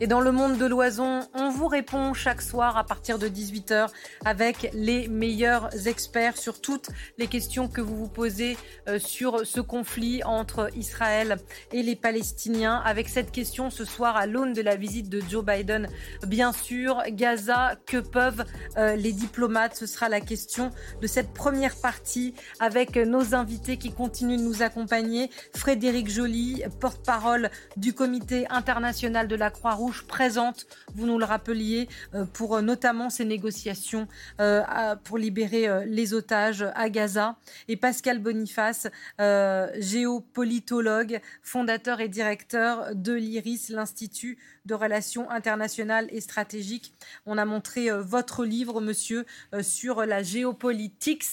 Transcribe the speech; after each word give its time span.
Et 0.00 0.06
dans 0.06 0.20
le 0.20 0.30
monde 0.30 0.58
de 0.58 0.66
l'oison, 0.66 1.22
on 1.34 1.50
vous 1.50 1.66
répond 1.66 2.14
chaque 2.14 2.40
soir 2.40 2.76
à 2.76 2.84
partir 2.84 3.18
de 3.18 3.26
18h 3.26 3.88
avec 4.24 4.70
les 4.72 5.08
meilleurs 5.08 5.88
experts 5.88 6.36
sur 6.36 6.60
toutes 6.60 6.90
les 7.18 7.26
questions 7.26 7.66
que 7.66 7.80
vous 7.80 7.96
vous 7.96 8.08
posez 8.08 8.56
euh, 8.88 9.00
sur 9.00 9.44
ce 9.44 9.60
conflit 9.60 10.22
entre 10.22 10.70
Israël 10.76 11.38
et 11.72 11.82
les 11.82 11.96
Palestiniens. 11.96 12.76
Avec 12.84 13.08
cette 13.08 13.32
question 13.32 13.70
ce 13.70 13.84
soir 13.84 14.16
à 14.16 14.26
l'aune 14.26 14.52
de 14.52 14.62
la 14.62 14.76
visite 14.76 15.08
de 15.08 15.20
Joe 15.28 15.44
Biden, 15.44 15.88
bien 16.24 16.52
sûr, 16.52 17.02
Gaza, 17.08 17.74
que 17.84 17.96
peuvent 17.96 18.44
euh, 18.76 18.94
les 18.94 19.12
diplomates? 19.12 19.74
Ce 19.74 19.86
sera 19.86 20.08
la 20.08 20.20
question 20.20 20.70
de 21.02 21.08
cette 21.08 21.32
première 21.32 21.74
partie 21.74 22.34
avec 22.60 22.94
nos 22.96 23.34
invités 23.34 23.78
qui 23.78 23.90
continuent 23.90 24.38
de 24.38 24.44
nous 24.44 24.62
accompagner. 24.62 25.28
Frédéric 25.56 26.08
Joly, 26.08 26.62
porte-parole 26.78 27.50
du 27.76 27.94
Comité 27.94 28.46
international 28.50 29.26
de 29.26 29.34
la 29.34 29.50
Croix-Rouge 29.50 29.87
présente, 30.06 30.66
vous 30.94 31.06
nous 31.06 31.18
le 31.18 31.24
rappeliez, 31.24 31.88
euh, 32.14 32.24
pour 32.24 32.56
euh, 32.56 32.62
notamment 32.62 33.10
ces 33.10 33.24
négociations 33.24 34.08
euh, 34.40 34.62
pour 35.04 35.18
libérer 35.18 35.68
les 35.86 36.14
otages 36.14 36.64
à 36.74 36.88
Gaza. 36.88 37.36
Et 37.68 37.76
Pascal 37.76 38.18
Boniface, 38.18 38.88
géopolitologue, 39.18 41.20
fondateur 41.42 42.00
et 42.00 42.08
directeur 42.08 42.94
de 42.94 43.12
l'IRIS, 43.12 43.70
l'Institut 43.70 44.38
de 44.68 44.74
relations 44.74 45.28
internationales 45.30 46.06
et 46.10 46.20
stratégiques. 46.20 46.92
On 47.26 47.38
a 47.38 47.44
montré 47.44 47.90
votre 47.90 48.44
livre, 48.44 48.80
monsieur, 48.80 49.26
sur 49.62 50.04
la 50.04 50.22
géopolitique 50.22 51.24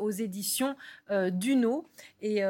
aux 0.00 0.10
éditions 0.10 0.74
Duno. 1.10 1.86
Et 2.20 2.42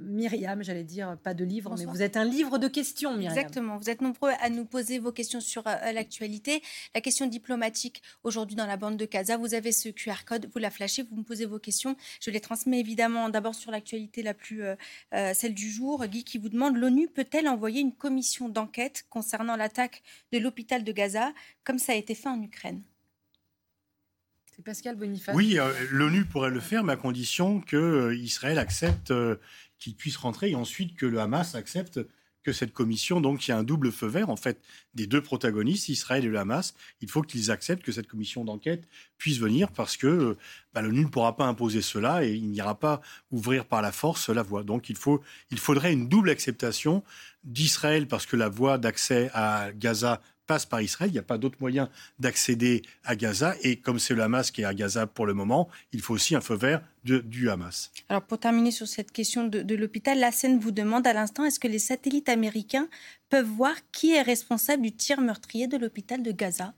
Myriam, 0.00 0.62
j'allais 0.62 0.84
dire, 0.84 1.16
pas 1.22 1.34
de 1.34 1.44
livre, 1.44 1.74
mais 1.78 1.84
vous 1.84 2.02
êtes 2.02 2.16
un 2.16 2.24
livre 2.24 2.58
de 2.58 2.68
questions, 2.68 3.16
Myriam. 3.16 3.36
Exactement. 3.36 3.76
Vous 3.76 3.90
êtes 3.90 4.00
nombreux 4.00 4.30
à 4.40 4.48
nous 4.50 4.64
poser 4.64 4.98
vos 4.98 5.12
questions 5.12 5.40
sur 5.40 5.66
euh, 5.66 5.92
l'actualité. 5.92 6.62
La 6.94 7.00
question 7.00 7.26
diplomatique 7.26 8.02
aujourd'hui 8.22 8.56
dans 8.56 8.66
la 8.66 8.76
bande 8.76 8.96
de 8.96 9.04
Gaza, 9.04 9.36
vous 9.36 9.54
avez 9.54 9.72
ce 9.72 9.88
QR 9.88 10.24
code, 10.26 10.48
vous 10.52 10.58
la 10.58 10.70
flashez, 10.70 11.02
vous 11.02 11.16
me 11.16 11.22
posez 11.22 11.46
vos 11.46 11.58
questions. 11.58 11.96
Je 12.20 12.30
les 12.30 12.40
transmets 12.40 12.80
évidemment 12.80 13.28
d'abord 13.28 13.54
sur 13.54 13.70
l'actualité 13.70 14.22
la 14.22 14.34
plus 14.34 14.62
euh, 14.62 14.74
euh, 15.14 15.32
celle 15.34 15.54
du 15.54 15.70
jour. 15.70 16.06
Guy 16.06 16.24
qui 16.24 16.38
vous 16.38 16.48
demande 16.48 16.76
l'ONU 16.76 17.08
peut-elle 17.08 17.48
envoyer 17.48 17.80
une 17.80 17.92
commission 17.94 18.48
d'enquête 18.48 19.04
concernant 19.10 19.39
l'attaque 19.44 20.02
de 20.32 20.38
l'hôpital 20.38 20.84
de 20.84 20.92
Gaza 20.92 21.32
comme 21.64 21.78
ça 21.78 21.92
a 21.92 21.96
été 21.96 22.14
fait 22.14 22.28
en 22.28 22.40
Ukraine 22.42 22.82
C'est 24.46 24.64
Pascal 24.64 24.96
Boniface. 24.96 25.34
Oui, 25.34 25.58
l'ONU 25.90 26.24
pourrait 26.24 26.50
le 26.50 26.60
faire, 26.60 26.84
mais 26.84 26.92
à 26.92 26.96
condition 26.96 27.60
que 27.60 28.14
Israël 28.14 28.58
accepte 28.58 29.12
qu'il 29.78 29.96
puisse 29.96 30.16
rentrer 30.16 30.50
et 30.50 30.54
ensuite 30.54 30.96
que 30.96 31.06
le 31.06 31.20
Hamas 31.20 31.54
accepte 31.54 32.00
que 32.42 32.52
cette 32.52 32.72
commission, 32.72 33.20
donc 33.20 33.46
il 33.46 33.50
y 33.50 33.54
a 33.54 33.58
un 33.58 33.62
double 33.62 33.92
feu 33.92 34.06
vert 34.06 34.30
en 34.30 34.36
fait 34.36 34.60
des 34.94 35.06
deux 35.06 35.22
protagonistes, 35.22 35.88
Israël 35.88 36.24
et 36.24 36.28
le 36.28 36.38
Hamas. 36.38 36.74
Il 37.00 37.10
faut 37.10 37.22
qu'ils 37.22 37.50
acceptent 37.50 37.82
que 37.82 37.92
cette 37.92 38.06
commission 38.06 38.44
d'enquête 38.44 38.88
puisse 39.18 39.38
venir 39.38 39.70
parce 39.72 39.96
que 39.96 40.36
bah, 40.72 40.82
l'ONU 40.82 41.04
ne 41.04 41.08
pourra 41.08 41.36
pas 41.36 41.44
imposer 41.44 41.82
cela 41.82 42.24
et 42.24 42.32
il 42.32 42.50
n'ira 42.50 42.78
pas 42.78 43.00
ouvrir 43.30 43.66
par 43.66 43.82
la 43.82 43.92
force 43.92 44.28
la 44.28 44.42
voie. 44.42 44.62
Donc 44.62 44.88
il, 44.88 44.96
faut, 44.96 45.20
il 45.50 45.58
faudrait 45.58 45.92
une 45.92 46.08
double 46.08 46.30
acceptation 46.30 47.04
d'Israël 47.44 48.06
parce 48.06 48.26
que 48.26 48.36
la 48.36 48.48
voie 48.48 48.78
d'accès 48.78 49.30
à 49.34 49.72
Gaza 49.72 50.20
passe 50.50 50.66
par 50.66 50.82
Israël. 50.82 51.10
Il 51.10 51.12
n'y 51.12 51.20
a 51.20 51.22
pas 51.22 51.38
d'autre 51.38 51.58
moyen 51.60 51.88
d'accéder 52.18 52.82
à 53.04 53.14
Gaza. 53.14 53.54
Et 53.62 53.76
comme 53.76 54.00
c'est 54.00 54.14
le 54.14 54.22
Hamas 54.24 54.50
qui 54.50 54.62
est 54.62 54.64
à 54.64 54.74
Gaza 54.74 55.06
pour 55.06 55.24
le 55.24 55.32
moment, 55.32 55.68
il 55.92 56.00
faut 56.00 56.14
aussi 56.14 56.34
un 56.34 56.40
feu 56.40 56.56
vert 56.56 56.82
du 57.04 57.48
Hamas. 57.48 57.92
Alors 58.08 58.22
pour 58.22 58.40
terminer 58.40 58.72
sur 58.72 58.88
cette 58.88 59.12
question 59.12 59.46
de, 59.46 59.62
de 59.62 59.74
l'hôpital, 59.76 60.18
la 60.18 60.32
scène 60.32 60.58
vous 60.58 60.72
demande 60.72 61.06
à 61.06 61.12
l'instant, 61.12 61.44
est-ce 61.44 61.60
que 61.60 61.68
les 61.68 61.78
satellites 61.78 62.28
américains 62.28 62.88
peuvent 63.28 63.46
voir 63.46 63.76
qui 63.92 64.10
est 64.12 64.22
responsable 64.22 64.82
du 64.82 64.90
tir 64.90 65.20
meurtrier 65.20 65.68
de 65.68 65.76
l'hôpital 65.76 66.20
de 66.20 66.32
Gaza? 66.32 66.74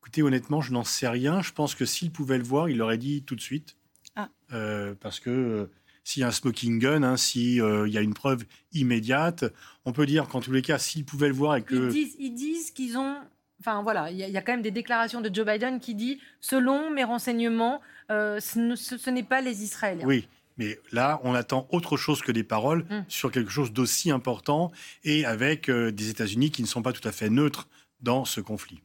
Écoutez, 0.00 0.24
honnêtement, 0.24 0.60
je 0.60 0.72
n'en 0.72 0.82
sais 0.82 1.06
rien. 1.06 1.42
Je 1.42 1.52
pense 1.52 1.76
que 1.76 1.84
s'ils 1.84 2.10
pouvaient 2.10 2.38
le 2.38 2.44
voir, 2.44 2.68
ils 2.68 2.76
l'auraient 2.76 2.98
dit 2.98 3.22
tout 3.22 3.36
de 3.36 3.40
suite. 3.40 3.76
Ah. 4.16 4.30
Euh, 4.52 4.96
parce 5.00 5.20
que 5.20 5.30
euh, 5.30 5.70
s'il 6.06 6.20
y 6.20 6.24
a 6.24 6.28
un 6.28 6.30
smoking 6.30 6.78
gun, 6.78 7.02
hein, 7.02 7.16
s'il 7.16 7.60
euh, 7.60 7.88
y 7.88 7.98
a 7.98 8.00
une 8.00 8.14
preuve 8.14 8.44
immédiate, 8.72 9.44
on 9.84 9.92
peut 9.92 10.06
dire 10.06 10.28
qu'en 10.28 10.40
tous 10.40 10.52
les 10.52 10.62
cas, 10.62 10.78
s'ils 10.78 11.04
pouvaient 11.04 11.26
le 11.26 11.34
voir 11.34 11.56
et 11.56 11.62
que... 11.62 11.92
Ils 11.92 12.32
disent 12.32 12.70
qu'ils 12.70 12.96
ont... 12.96 13.16
Enfin 13.58 13.82
voilà, 13.82 14.12
il 14.12 14.18
y, 14.18 14.36
a 14.36 14.42
quand 14.42 14.52
même 14.52 14.62
des 14.62 14.70
déclarations 14.70 15.20
de 15.20 15.34
Joe 15.34 15.44
Biden 15.44 15.80
qui 15.80 15.96
dit, 15.96 16.20
selon 16.40 16.90
mes 16.90 17.02
renseignements, 17.02 17.80
euh, 18.12 18.38
ce, 18.38 19.10
n'est 19.10 19.24
pas 19.24 19.40
les 19.40 19.64
Israéliens. 19.64 20.06
Oui, 20.06 20.28
mais 20.58 20.78
là, 20.92 21.20
on 21.24 21.34
attend 21.34 21.66
autre 21.72 21.96
chose 21.96 22.22
que 22.22 22.30
des 22.30 22.44
paroles 22.44 22.86
hum. 22.88 23.04
sur 23.08 23.32
quelque 23.32 23.50
chose 23.50 23.72
d'aussi 23.72 24.12
important 24.12 24.70
et 25.02 25.24
avec 25.24 25.68
euh, 25.68 25.90
des 25.90 26.10
États-Unis 26.10 26.52
qui 26.52 26.62
ne 26.62 26.68
sont 26.68 26.82
pas 26.82 26.92
tout 26.92 27.06
à 27.08 27.12
fait 27.12 27.30
neutres 27.30 27.66
dans 28.00 28.24
ce 28.24 28.40
conflit. 28.40 28.80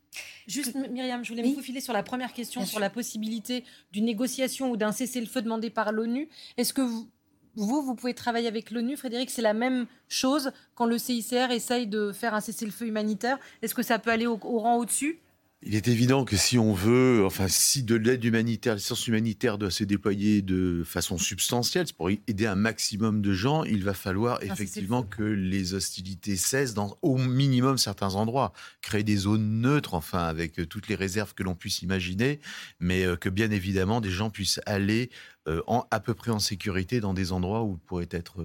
Juste, 0.47 0.75
Myriam, 0.75 1.23
je 1.23 1.29
voulais 1.29 1.47
me 1.47 1.53
faufiler 1.53 1.81
sur 1.81 1.93
la 1.93 2.03
première 2.03 2.33
question, 2.33 2.65
sur 2.65 2.79
la 2.79 2.89
possibilité 2.89 3.63
d'une 3.91 4.05
négociation 4.05 4.71
ou 4.71 4.77
d'un 4.77 4.91
cessez-le-feu 4.91 5.41
demandé 5.41 5.69
par 5.69 5.91
l'ONU. 5.91 6.27
Est-ce 6.57 6.73
que 6.73 6.81
vous, 6.81 7.07
vous, 7.55 7.81
vous 7.81 7.95
pouvez 7.95 8.13
travailler 8.13 8.47
avec 8.47 8.71
l'ONU, 8.71 8.97
Frédéric? 8.97 9.29
C'est 9.29 9.41
la 9.41 9.53
même 9.53 9.87
chose 10.09 10.51
quand 10.75 10.85
le 10.85 10.97
CICR 10.97 11.51
essaye 11.51 11.87
de 11.87 12.11
faire 12.11 12.33
un 12.33 12.41
cessez-le-feu 12.41 12.87
humanitaire. 12.87 13.39
Est-ce 13.61 13.73
que 13.73 13.83
ça 13.83 13.99
peut 13.99 14.11
aller 14.11 14.27
au 14.27 14.37
rang 14.37 14.77
au-dessus? 14.77 15.19
Il 15.63 15.75
est 15.75 15.87
évident 15.87 16.25
que 16.25 16.37
si 16.37 16.57
on 16.57 16.73
veut, 16.73 17.23
enfin, 17.23 17.47
si 17.47 17.83
de 17.83 17.93
l'aide 17.93 18.23
humanitaire, 18.23 18.73
l'assistance 18.73 19.07
humanitaire 19.07 19.59
doit 19.59 19.69
se 19.69 19.83
déployer 19.83 20.41
de 20.41 20.81
façon 20.83 21.19
substantielle, 21.19 21.85
pour 21.95 22.09
aider 22.09 22.47
un 22.47 22.55
maximum 22.55 23.21
de 23.21 23.31
gens, 23.31 23.63
il 23.63 23.83
va 23.83 23.93
falloir 23.93 24.41
effectivement 24.41 25.03
que 25.03 25.21
les 25.21 25.75
hostilités 25.75 26.35
cessent 26.35 26.73
dans 26.73 26.97
au 27.03 27.17
minimum 27.17 27.77
certains 27.77 28.15
endroits. 28.15 28.53
Créer 28.81 29.03
des 29.03 29.17
zones 29.17 29.61
neutres, 29.61 29.93
enfin, 29.93 30.23
avec 30.23 30.59
euh, 30.59 30.65
toutes 30.65 30.87
les 30.87 30.95
réserves 30.95 31.35
que 31.35 31.43
l'on 31.43 31.53
puisse 31.53 31.83
imaginer, 31.83 32.39
mais 32.79 33.05
euh, 33.05 33.15
que 33.15 33.29
bien 33.29 33.51
évidemment 33.51 34.01
des 34.01 34.09
gens 34.09 34.31
puissent 34.31 34.61
aller 34.65 35.11
euh, 35.47 35.61
en, 35.67 35.85
à 35.91 35.99
peu 35.99 36.15
près 36.15 36.31
en 36.31 36.39
sécurité 36.39 37.01
dans 37.01 37.13
des 37.13 37.31
endroits 37.31 37.63
où 37.63 37.75
ils 37.75 37.85
pourraient 37.85 38.09
être 38.09 38.43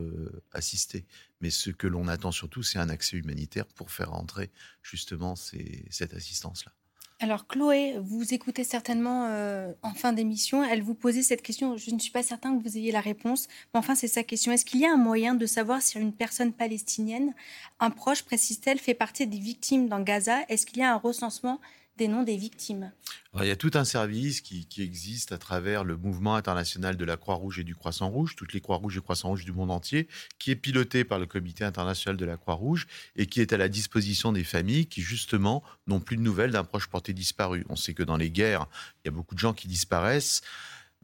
assistés. 0.53 1.07
Mais 1.41 1.49
ce 1.49 1.71
que 1.71 1.87
l'on 1.87 2.09
attend 2.09 2.31
surtout, 2.31 2.63
c'est 2.63 2.79
un 2.79 2.91
accès 2.91 3.17
humanitaire 3.17 3.67
pour 3.67 3.91
faire 3.91 4.13
entrer 4.13 4.51
justement 4.83 5.35
cette 5.35 6.13
assistance-là. 6.15 6.76
Alors 7.19 7.47
Chloé, 7.47 7.97
vous 7.99 8.35
écoutez 8.35 8.63
certainement 8.63 9.25
euh, 9.31 9.73
en 9.83 9.95
fin 9.95 10.13
d'émission, 10.13 10.63
elle 10.63 10.83
vous 10.83 10.95
posait 10.95 11.23
cette 11.23 11.41
question, 11.41 11.79
je 11.79 11.91
ne 11.91 11.99
suis 11.99 12.11
pas 12.11 12.23
certain 12.23 12.55
que 12.55 12.63
vous 12.63 12.77
ayez 12.77 12.93
la 12.93 13.01
réponse, 13.01 13.49
mais 13.73 13.79
enfin 13.79 13.95
c'est 13.95 14.07
sa 14.07 14.23
question. 14.23 14.53
Est-ce 14.53 14.67
qu'il 14.67 14.81
y 14.81 14.85
a 14.85 14.93
un 14.93 14.99
moyen 14.99 15.35
de 15.35 15.47
savoir 15.47 15.81
si 15.81 15.99
une 15.99 16.13
personne 16.13 16.53
palestinienne, 16.53 17.33
un 17.81 17.89
proche, 17.89 18.23
précise-t-elle, 18.23 18.79
fait 18.79 18.93
partie 18.93 19.27
des 19.27 19.39
victimes 19.39 19.89
dans 19.89 20.01
Gaza? 20.01 20.41
Est-ce 20.51 20.67
qu'il 20.67 20.79
y 20.79 20.83
a 20.83 20.93
un 20.93 20.99
recensement 20.99 21.59
des 21.97 22.09
noms 22.09 22.23
des 22.23 22.37
victimes 22.37 22.93
Il 23.39 23.47
y 23.47 23.51
a 23.51 23.57
tout 23.57 23.71
un 23.75 23.85
service 23.85 24.41
qui, 24.41 24.67
existe 24.79 25.33
à 25.33 25.39
travers 25.39 25.85
le 25.85 25.97
mouvement 25.97 26.35
international 26.35 26.97
de 26.97 27.05
la 27.05 27.17
Croix-Rouge 27.17 27.59
et 27.59 27.65
du 27.65 27.75
Croissant-Rouge, 27.75 28.37
toutes 28.37 28.53
les 28.53 28.61
Croix-Rouges 28.61 28.99
et 28.99 29.01
Croissant-Rouge 29.01 29.45
du 29.45 29.53
monde 29.53 29.71
entier, 29.71 30.09
qui 30.39 30.51
est 30.51 30.57
piloté 30.57 31.05
par 31.05 31.19
le 31.19 31.27
Comité 31.27 31.65
international 31.65 32.17
de 32.17 32.25
la 32.25 32.37
Croix-Rouge 32.37 32.87
et 33.17 33.27
qui 33.27 33.41
est 33.41 33.53
à 33.53 33.57
la 33.57 33.69
disposition 33.69 34.33
des 34.33 34.45
familles 34.45 34.87
qui, 34.87 35.01
justement, 35.01 35.63
n'ont 35.87 36.01
plus 36.01 36.17
de 36.17 36.23
nouvelles 36.23 36.53
d'un 36.53 36.65
proche 36.65 36.89
porté 36.89 37.13
disparu. 37.13 37.65
On 37.69 37.77
sait 37.77 37.95
que 37.95 38.03
dans 38.03 38.17
les 38.17 38.31
guerres, 38.31 38.67
il 39.05 39.09
y 39.09 39.09
a 39.09 39.13
beaucoup 39.13 39.35
de 39.35 39.41
gens 39.41 39.55
qui 39.55 39.69
disparaissent. 39.69 40.43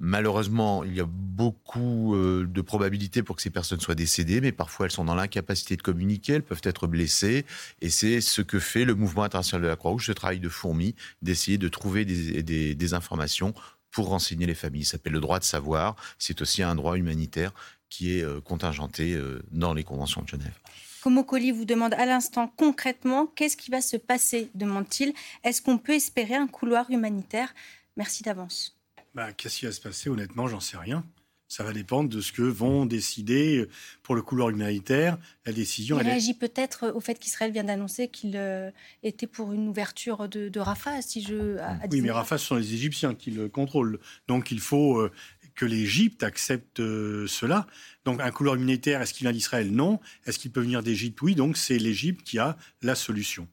Malheureusement, 0.05 0.83
il 0.83 0.97
y 0.97 1.01
a 1.01 1.07
beaucoup 1.07 2.17
euh, 2.17 2.45
de 2.45 2.61
probabilités 2.61 3.23
pour 3.23 3.37
que 3.37 3.43
ces 3.43 3.51
personnes 3.51 3.79
soient 3.79 3.95
décédées, 3.95 4.41
mais 4.41 4.51
parfois 4.51 4.87
elles 4.87 4.93
sont 4.93 5.05
dans 5.05 5.15
l'incapacité 5.15 5.77
de 5.77 5.83
communiquer, 5.83 6.33
elles 6.33 6.43
peuvent 6.43 6.61
être 6.65 6.89
blessées, 6.89 7.47
et 7.81 7.89
c'est 7.89 8.21
ce 8.21 8.43
que 8.43 8.59
fait 8.59 8.85
le 8.85 8.97
mouvement 8.97 9.23
international 9.23 9.63
de 9.63 9.69
la 9.69 9.77
Croix-Rouge, 9.77 10.07
ce 10.07 10.13
travail 10.13 10.41
de 10.41 10.49
fourmi, 10.49 10.97
d'essayer 11.23 11.57
de 11.57 11.69
trouver 11.69 12.05
des, 12.05 12.95
informations 12.95 13.55
pour 13.93 14.09
renseigner 14.09 14.45
les 14.45 14.57
familles. 14.57 14.85
Ça 14.85 14.93
s'appelle 14.93 15.13
le 15.13 15.21
droit 15.21 15.39
de 15.39 15.45
savoir, 15.45 15.95
c'est 16.19 16.43
aussi 16.43 16.65
un 16.65 16.75
droit 16.75 16.97
humanitaire 16.97 17.53
qui 17.89 18.19
est 18.19 18.25
euh, 18.25 18.41
contingenté 18.41 19.15
euh, 19.15 19.41
dans 19.53 19.73
les 19.73 19.85
conventions 19.85 20.23
de 20.23 20.27
Genève. 20.27 20.59
Comocoli 21.05 21.53
vous 21.53 21.65
demande 21.65 21.95
à 21.95 22.07
l'instant 22.07 22.53
concrètement 22.57 23.27
qu'est-ce 23.27 23.57
qui 23.57 23.71
va 23.71 23.81
se 23.81 23.97
passer, 23.97 24.51
demande-t-il. 24.57 25.13
Est-ce 25.45 25.63
qu'on 25.63 25.79
peut 25.79 25.95
espérer 25.95 26.35
un 26.35 26.49
couloir 26.49 26.91
humanitaire? 26.91 27.55
Merci 27.97 28.25
d'avance. 28.25 28.82
Bah, 29.15 29.33
qu'est-ce 29.33 29.59
qui 29.59 29.67
va 29.67 29.73
se 29.73 29.81
passer? 29.81 30.09
Honnêtement, 30.09 30.49
j'en 30.49 30.61
sais 30.61 30.77
rien. 30.77 31.05
Ça 31.53 31.65
va 31.65 31.75
dépendre 31.75 32.09
de 32.09 32.23
ce 32.23 32.33
que 32.33 32.41
vont 32.41 32.87
décider 32.87 33.69
pour 34.03 34.15
le 34.15 34.23
couloir 34.23 34.49
humanitaire. 34.49 35.19
La 35.45 35.53
décision. 35.53 36.01
Il 36.01 36.07
réagit 36.07 36.33
peut-être 36.33 36.91
au 36.95 37.01
fait 37.01 37.19
qu'Israël 37.19 37.53
vient 37.53 37.65
d'annoncer 37.65 38.09
qu'il 38.09 38.39
euh, 38.39 38.71
était 39.03 39.27
pour 39.27 39.53
une 39.53 39.69
ouverture 39.69 40.31
de, 40.31 40.59
Rafah, 40.59 41.03
si 41.03 41.23
je. 41.23 41.59
oui, 41.91 42.01
mais 42.01 42.11
Rafah, 42.11 42.39
ce 42.39 42.47
sont 42.47 42.57
les 42.57 42.73
Égyptiens 42.73 43.15
qui 43.15 43.33
le 43.33 43.51
contrôlent. 43.51 44.01
Donc 44.29 44.51
il 44.51 44.61
faut 44.61 44.99
euh, 44.99 45.13
que 45.55 45.67
l'Égypte 45.67 46.23
accepte 46.23 46.81
euh, 46.81 47.27
cela. 47.27 47.67
Donc 48.07 48.23
un 48.23 48.31
couloir 48.31 48.55
humanitaire, 48.55 49.03
est-ce 49.03 49.13
qu'il 49.13 49.27
vient 49.27 49.33
d'Israël? 49.33 49.71
Non. 49.71 50.01
Est-ce 50.25 50.39
qu'il 50.39 50.53
peut 50.53 50.63
venir 50.63 50.83
d'Égypte? 50.83 51.21
Oui. 51.21 51.35
Donc 51.35 51.59
c'est 51.59 51.77
l'Égypte 51.77 52.23
qui 52.23 52.39
a 52.39 52.57
la 52.81 52.95
solution. 52.95 53.47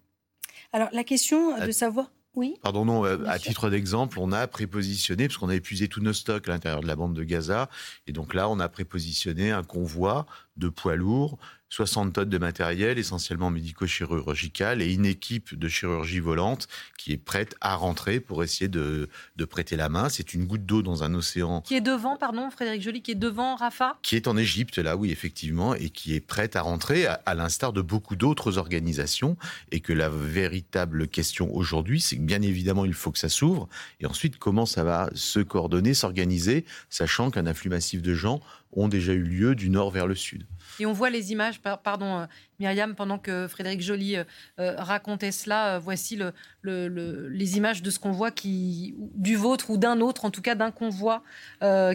Alors 0.71 0.87
la 0.93 1.03
question 1.03 1.65
de 1.65 1.71
savoir... 1.71 2.09
Oui. 2.39 2.55
Pardon, 2.61 2.85
non, 2.85 3.05
euh, 3.05 3.17
à 3.27 3.37
titre 3.37 3.69
d'exemple, 3.69 4.17
on 4.17 4.31
a 4.31 4.47
prépositionné, 4.47 5.27
parce 5.27 5.37
qu'on 5.37 5.49
a 5.49 5.55
épuisé 5.55 5.89
tous 5.89 5.99
nos 5.99 6.13
stocks 6.13 6.47
à 6.47 6.51
l'intérieur 6.51 6.79
de 6.79 6.87
la 6.87 6.95
bande 6.95 7.13
de 7.13 7.23
Gaza, 7.25 7.69
et 8.07 8.13
donc 8.13 8.33
là, 8.33 8.47
on 8.47 8.61
a 8.61 8.69
prépositionné 8.69 9.51
un 9.51 9.63
convoi 9.63 10.25
de 10.55 10.69
poids 10.69 10.95
lourds 10.95 11.37
60 11.69 12.13
tonnes 12.13 12.29
de 12.29 12.37
matériel, 12.37 12.97
essentiellement 12.97 13.51
médico-chirurgical, 13.51 14.81
et 14.81 14.93
une 14.93 15.05
équipe 15.05 15.57
de 15.57 15.67
chirurgie 15.67 16.19
volante 16.19 16.67
qui 16.97 17.13
est 17.13 17.17
prête 17.17 17.55
à 17.61 17.75
rentrer 17.75 18.19
pour 18.19 18.43
essayer 18.43 18.67
de, 18.67 19.07
prêter 19.49 19.75
la 19.75 19.89
main. 19.89 20.09
C'est 20.09 20.33
une 20.33 20.45
goutte 20.45 20.65
d'eau 20.65 20.81
dans 20.81 21.03
un 21.03 21.13
océan. 21.13 21.61
Qui 21.61 21.75
est 21.75 21.81
devant, 21.81 22.17
pardon, 22.17 22.49
Frédéric 22.49 22.81
Joly, 22.81 23.01
qui 23.01 23.11
est 23.11 23.15
devant 23.15 23.55
Rafa 23.55 23.97
Qui 24.01 24.15
est 24.15 24.27
en 24.27 24.35
Égypte, 24.35 24.77
là, 24.77 24.95
oui, 24.97 25.11
effectivement, 25.11 25.75
et 25.75 25.89
qui 25.89 26.15
est 26.15 26.19
prête 26.19 26.55
à 26.55 26.61
rentrer, 26.61 27.05
à, 27.05 27.33
l'instar 27.35 27.71
de 27.71 27.81
beaucoup 27.81 28.15
d'autres 28.15 28.57
organisations. 28.57 29.37
Et 29.71 29.79
que 29.79 29.93
la 29.93 30.09
véritable 30.09 31.07
question 31.07 31.55
aujourd'hui, 31.55 32.01
c'est 32.01 32.17
que 32.17 32.21
bien 32.21 32.41
évidemment, 32.41 32.85
il 32.85 32.93
faut 32.93 33.11
que 33.11 33.19
ça 33.19 33.29
s'ouvre. 33.29 33.69
Et 33.99 34.05
ensuite, 34.05 34.37
comment 34.37 34.65
ça 34.65 34.83
va 34.83 35.09
se 35.13 35.39
coordonner, 35.39 35.93
s'organiser, 35.93 36.65
sachant 36.89 37.31
qu'un 37.31 37.45
afflux 37.45 37.69
massif 37.69 38.01
de 38.01 38.13
gens 38.13 38.41
ont 38.73 38.87
déjà 38.87 39.13
eu 39.13 39.23
lieu 39.23 39.55
du 39.55 39.69
nord 39.69 39.91
vers 39.91 40.07
le 40.07 40.15
sud. 40.15 40.45
Et 40.79 40.85
on 40.85 40.93
voit 40.93 41.09
les 41.09 41.31
images, 41.31 41.59
pardon 41.61 42.19
euh, 42.19 42.25
Myriam, 42.59 42.95
pendant 42.95 43.17
que 43.17 43.47
Frédéric 43.47 43.81
Joly 43.81 44.15
euh, 44.15 44.23
euh, 44.59 44.75
racontait 44.77 45.31
cela, 45.31 45.79
voici 45.79 46.19
les 46.63 47.57
images 47.57 47.81
de 47.81 47.89
ce 47.89 47.99
qu'on 47.99 48.11
voit 48.11 48.31
qui, 48.31 48.95
du 49.15 49.35
vôtre 49.35 49.71
ou 49.71 49.77
d'un 49.77 49.99
autre, 49.99 50.25
en 50.25 50.31
tout 50.31 50.41
cas 50.41 50.55
d'un 50.55 50.71
convoi 50.71 51.23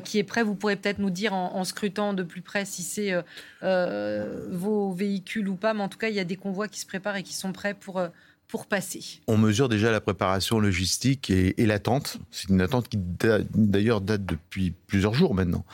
qui 0.05 0.19
est 0.19 0.25
prêt. 0.25 0.43
Vous 0.43 0.55
pourrez 0.55 0.77
peut-être 0.77 0.99
nous 0.99 1.11
dire 1.11 1.33
en, 1.33 1.65
scrutant 1.65 2.13
de 2.13 2.23
plus 2.23 2.43
près 2.43 2.65
si 2.65 2.83
c'est 2.83 3.15
vos 3.63 4.93
véhicules 4.93 5.49
ou 5.49 5.57
pas, 5.57 5.75
mais 5.75 5.83
en 5.83 5.89
tout 5.89 5.99
cas, 5.99 6.09
il 6.09 6.15
y 6.15 6.21
a 6.21 6.25
des 6.25 6.37
convois 6.37 6.69
qui 6.69 6.81
se 6.81 6.87
préparent 6.87 7.17
et 7.17 7.23
qui 7.23 7.35
sont 7.35 7.53
prêts 7.53 7.75
pour 7.75 8.03
pour 8.47 8.67
passer 8.67 9.01
On 9.27 9.39
mesure 9.39 9.69
déjà 9.69 9.91
la 9.91 10.03
préparation 10.03 10.61
logistique 10.61 11.31
et, 11.31 11.61
et 11.61 11.67
l'attente. 11.67 12.19
C'est 12.31 12.51
une 12.51 12.61
attente 12.61 12.89
qui 12.89 12.99
d'ailleurs 12.99 14.01
date 14.01 14.27
depuis 14.27 14.73
plusieurs 14.87 15.15
jours 15.15 15.35
maintenant. 15.35 15.65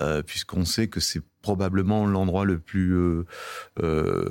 Euh, 0.00 0.22
puisqu'on 0.22 0.64
sait 0.64 0.88
que 0.88 0.98
c'est 0.98 1.20
probablement 1.42 2.06
l'endroit 2.06 2.44
le 2.44 2.58
plus, 2.58 2.94
euh, 2.94 3.26
euh, 3.82 4.24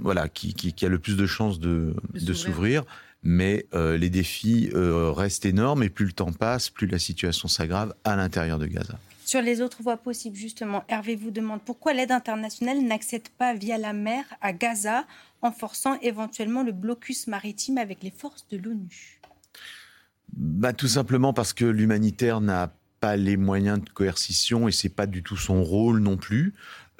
voilà, 0.00 0.28
qui, 0.28 0.74
a 0.82 0.88
le 0.88 0.98
plus 0.98 1.16
de 1.16 1.26
chances 1.26 1.58
de, 1.58 1.94
s'ouvrir. 2.34 2.84
Mais 3.24 3.66
les 3.74 4.10
défis 4.10 4.70
restent 4.74 5.44
énormes 5.44 5.82
et 5.82 5.88
plus 5.88 6.06
le 6.06 6.12
temps 6.12 6.32
passe, 6.32 6.70
plus 6.70 6.86
la 6.86 7.00
situation 7.00 7.48
s'aggrave 7.48 7.92
à 8.04 8.14
l'intérieur 8.14 8.60
de 8.60 8.66
Gaza. 8.66 8.96
Sur 9.24 9.42
les 9.42 9.60
autres 9.60 9.82
voies 9.82 9.96
possibles, 9.96 10.36
justement, 10.36 10.84
Hervé 10.88 11.16
vous 11.16 11.32
demande 11.32 11.60
pourquoi 11.60 11.92
l'aide 11.92 12.12
internationale 12.12 12.80
n'accède 12.80 13.28
pas 13.36 13.54
via 13.54 13.76
la 13.76 13.92
mer 13.92 14.24
à 14.40 14.52
Gaza 14.52 15.04
en 15.42 15.50
forçant 15.50 15.98
éventuellement 16.00 16.62
le 16.62 16.72
blocus 16.72 17.26
maritime 17.26 17.76
avec 17.76 18.02
les 18.02 18.12
forces 18.12 18.46
de 18.48 18.56
l'ONU? 18.56 19.20
Bah, 20.32 20.72
Tout 20.72 20.88
simplement 20.88 21.32
parce 21.32 21.52
que 21.52 21.64
l'humanitaire 21.64 22.40
n'a 22.40 22.72
pas 23.00 23.16
les 23.16 23.36
moyens 23.36 23.82
de 23.82 23.88
coercition 23.90 24.68
et 24.68 24.72
c'est 24.72 24.88
pas 24.88 25.06
du 25.06 25.22
tout 25.22 25.36
son 25.36 25.62
rôle 25.62 26.00
non 26.00 26.16
plus. 26.16 26.54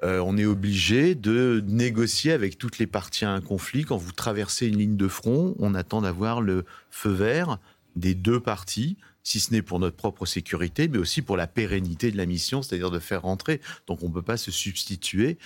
Euh, 0.05 0.21
on 0.21 0.37
est 0.37 0.45
obligé 0.45 1.15
de 1.15 1.63
négocier 1.67 2.33
avec 2.33 2.57
toutes 2.57 2.79
les 2.79 2.87
parties 2.87 3.25
à 3.25 3.33
un 3.33 3.41
conflit. 3.41 3.85
Quand 3.85 3.97
vous 3.97 4.13
traversez 4.13 4.69
une 4.69 4.79
ligne 4.79 4.97
de 4.97 5.09
front, 5.09 5.57
on 5.59 5.75
attend 5.75 6.03
d'avoir 6.03 6.41
le 6.41 6.65
feu 6.91 7.11
vert 7.11 7.59
des 7.97 8.15
deux 8.15 8.39
parties, 8.39 8.97
si 9.25 9.41
ce 9.41 9.53
n'est 9.53 9.61
pour 9.61 9.81
notre 9.81 9.97
propre 9.97 10.25
sécurité, 10.25 10.87
mais 10.87 10.99
aussi 10.99 11.21
pour 11.21 11.37
la 11.37 11.49
pérennité 11.49 12.13
de 12.13 12.17
la 12.17 12.27
mission, 12.27 12.63
c'est-à-dire 12.63 12.93
de 12.93 13.01
faire 13.01 13.23
rentrer. 13.23 13.61
Donc 13.89 14.03
on 14.05 14.09
ne 14.09 14.15
peut 14.15 14.23
pas 14.23 14.37
se 14.37 14.53
substituer. 14.53 15.37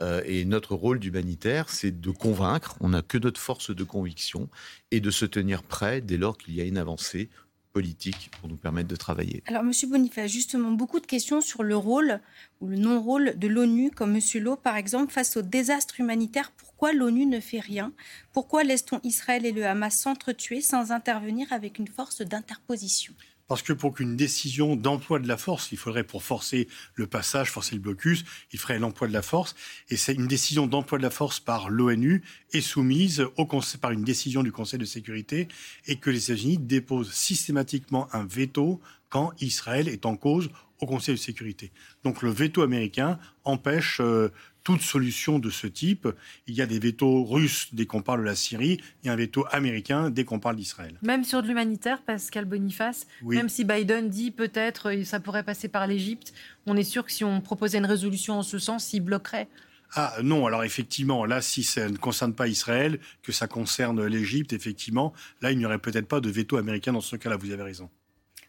Euh, 0.00 0.22
et 0.26 0.44
notre 0.44 0.74
rôle 0.74 0.98
d'humanitaire, 0.98 1.70
c'est 1.70 2.00
de 2.00 2.10
convaincre. 2.10 2.76
On 2.80 2.90
n'a 2.90 3.02
que 3.02 3.16
notre 3.16 3.40
force 3.40 3.74
de 3.74 3.82
conviction 3.82 4.50
et 4.90 5.00
de 5.00 5.10
se 5.10 5.24
tenir 5.24 5.62
prêt 5.62 6.02
dès 6.02 6.18
lors 6.18 6.36
qu'il 6.36 6.54
y 6.54 6.60
a 6.60 6.64
une 6.64 6.78
avancée 6.78 7.30
politique 7.72 8.30
pour 8.38 8.48
nous 8.48 8.56
permettre 8.56 8.88
de 8.88 8.96
travailler. 8.96 9.42
Alors, 9.46 9.62
Monsieur 9.62 9.88
Boniface, 9.88 10.30
justement, 10.30 10.70
beaucoup 10.72 11.00
de 11.00 11.06
questions 11.06 11.40
sur 11.40 11.62
le 11.62 11.76
rôle 11.76 12.20
ou 12.60 12.68
le 12.68 12.76
non-rôle 12.76 13.38
de 13.38 13.48
l'ONU, 13.48 13.90
comme 13.90 14.12
Monsieur 14.12 14.40
Lowe, 14.40 14.56
par 14.56 14.76
exemple, 14.76 15.12
face 15.12 15.36
au 15.36 15.42
désastre 15.42 16.00
humanitaire. 16.00 16.52
Pourquoi 16.52 16.92
l'ONU 16.92 17.26
ne 17.26 17.40
fait 17.40 17.60
rien? 17.60 17.92
Pourquoi 18.32 18.64
laisse-t-on 18.64 19.00
Israël 19.04 19.46
et 19.46 19.52
le 19.52 19.66
Hamas 19.66 19.96
s'entretuer 19.96 20.60
sans 20.60 20.92
intervenir 20.92 21.52
avec 21.52 21.78
une 21.78 21.88
force 21.88 22.22
d'interposition? 22.22 23.14
Parce 23.52 23.60
que 23.60 23.74
pour 23.74 23.92
qu'une 23.92 24.16
décision 24.16 24.76
d'emploi 24.76 25.18
de 25.18 25.28
la 25.28 25.36
force, 25.36 25.72
il 25.72 25.76
faudrait 25.76 26.04
pour 26.04 26.22
forcer 26.22 26.68
le 26.94 27.06
passage, 27.06 27.50
forcer 27.50 27.74
le 27.74 27.82
blocus, 27.82 28.24
il 28.50 28.58
ferait 28.58 28.78
l'emploi 28.78 29.08
de 29.08 29.12
la 29.12 29.20
force. 29.20 29.54
Et 29.90 29.98
c'est 29.98 30.14
une 30.14 30.26
décision 30.26 30.66
d'emploi 30.66 30.96
de 30.96 31.02
la 31.02 31.10
force 31.10 31.38
par 31.38 31.68
l'ONU 31.68 32.22
est 32.54 32.62
soumise 32.62 33.26
au 33.36 33.44
par 33.78 33.90
une 33.90 34.04
décision 34.04 34.42
du 34.42 34.52
Conseil 34.52 34.78
de 34.78 34.86
sécurité 34.86 35.48
et 35.86 35.96
que 35.96 36.08
les 36.08 36.30
États-Unis 36.30 36.56
déposent 36.56 37.12
systématiquement 37.12 38.08
un 38.14 38.24
veto 38.24 38.80
quand 39.10 39.34
Israël 39.42 39.86
est 39.86 40.06
en 40.06 40.16
cause 40.16 40.48
au 40.80 40.86
Conseil 40.86 41.16
de 41.16 41.20
sécurité. 41.20 41.72
Donc 42.04 42.22
le 42.22 42.30
veto 42.30 42.62
américain 42.62 43.18
empêche 43.44 44.00
euh, 44.00 44.30
toute 44.64 44.82
solution 44.82 45.38
de 45.38 45.50
ce 45.50 45.66
type. 45.66 46.08
Il 46.46 46.54
y 46.54 46.62
a 46.62 46.66
des 46.66 46.78
vétos 46.78 47.24
russes 47.24 47.68
dès 47.72 47.86
qu'on 47.86 48.02
parle 48.02 48.20
de 48.20 48.26
la 48.26 48.34
Syrie 48.34 48.80
et 49.04 49.08
un 49.08 49.16
veto 49.16 49.44
américain 49.50 50.10
dès 50.10 50.24
qu'on 50.24 50.38
parle 50.38 50.56
d'Israël. 50.56 50.98
Même 51.02 51.24
sur 51.24 51.42
de 51.42 51.48
l'humanitaire, 51.48 52.02
Pascal 52.02 52.44
Boniface, 52.44 53.06
même 53.22 53.48
si 53.48 53.64
Biden 53.64 54.08
dit 54.08 54.30
peut-être 54.30 54.90
euh, 54.90 55.04
ça 55.04 55.20
pourrait 55.20 55.42
passer 55.42 55.68
par 55.68 55.86
l'Égypte, 55.86 56.32
on 56.66 56.76
est 56.76 56.84
sûr 56.84 57.04
que 57.04 57.12
si 57.12 57.24
on 57.24 57.40
proposait 57.40 57.78
une 57.78 57.86
résolution 57.86 58.34
en 58.34 58.42
ce 58.42 58.58
sens, 58.58 58.92
il 58.92 59.00
bloquerait. 59.00 59.48
Ah 59.94 60.14
non, 60.22 60.46
alors 60.46 60.64
effectivement, 60.64 61.26
là, 61.26 61.42
si 61.42 61.62
ça 61.62 61.88
ne 61.88 61.96
concerne 61.98 62.34
pas 62.34 62.48
Israël, 62.48 62.98
que 63.22 63.30
ça 63.30 63.46
concerne 63.46 64.06
l'Égypte, 64.06 64.54
effectivement, 64.54 65.12
là, 65.42 65.52
il 65.52 65.58
n'y 65.58 65.66
aurait 65.66 65.78
peut-être 65.78 66.08
pas 66.08 66.20
de 66.20 66.30
veto 66.30 66.56
américain 66.56 66.94
dans 66.94 67.02
ce 67.02 67.16
cas-là, 67.16 67.36
vous 67.36 67.50
avez 67.50 67.62
raison. 67.62 67.90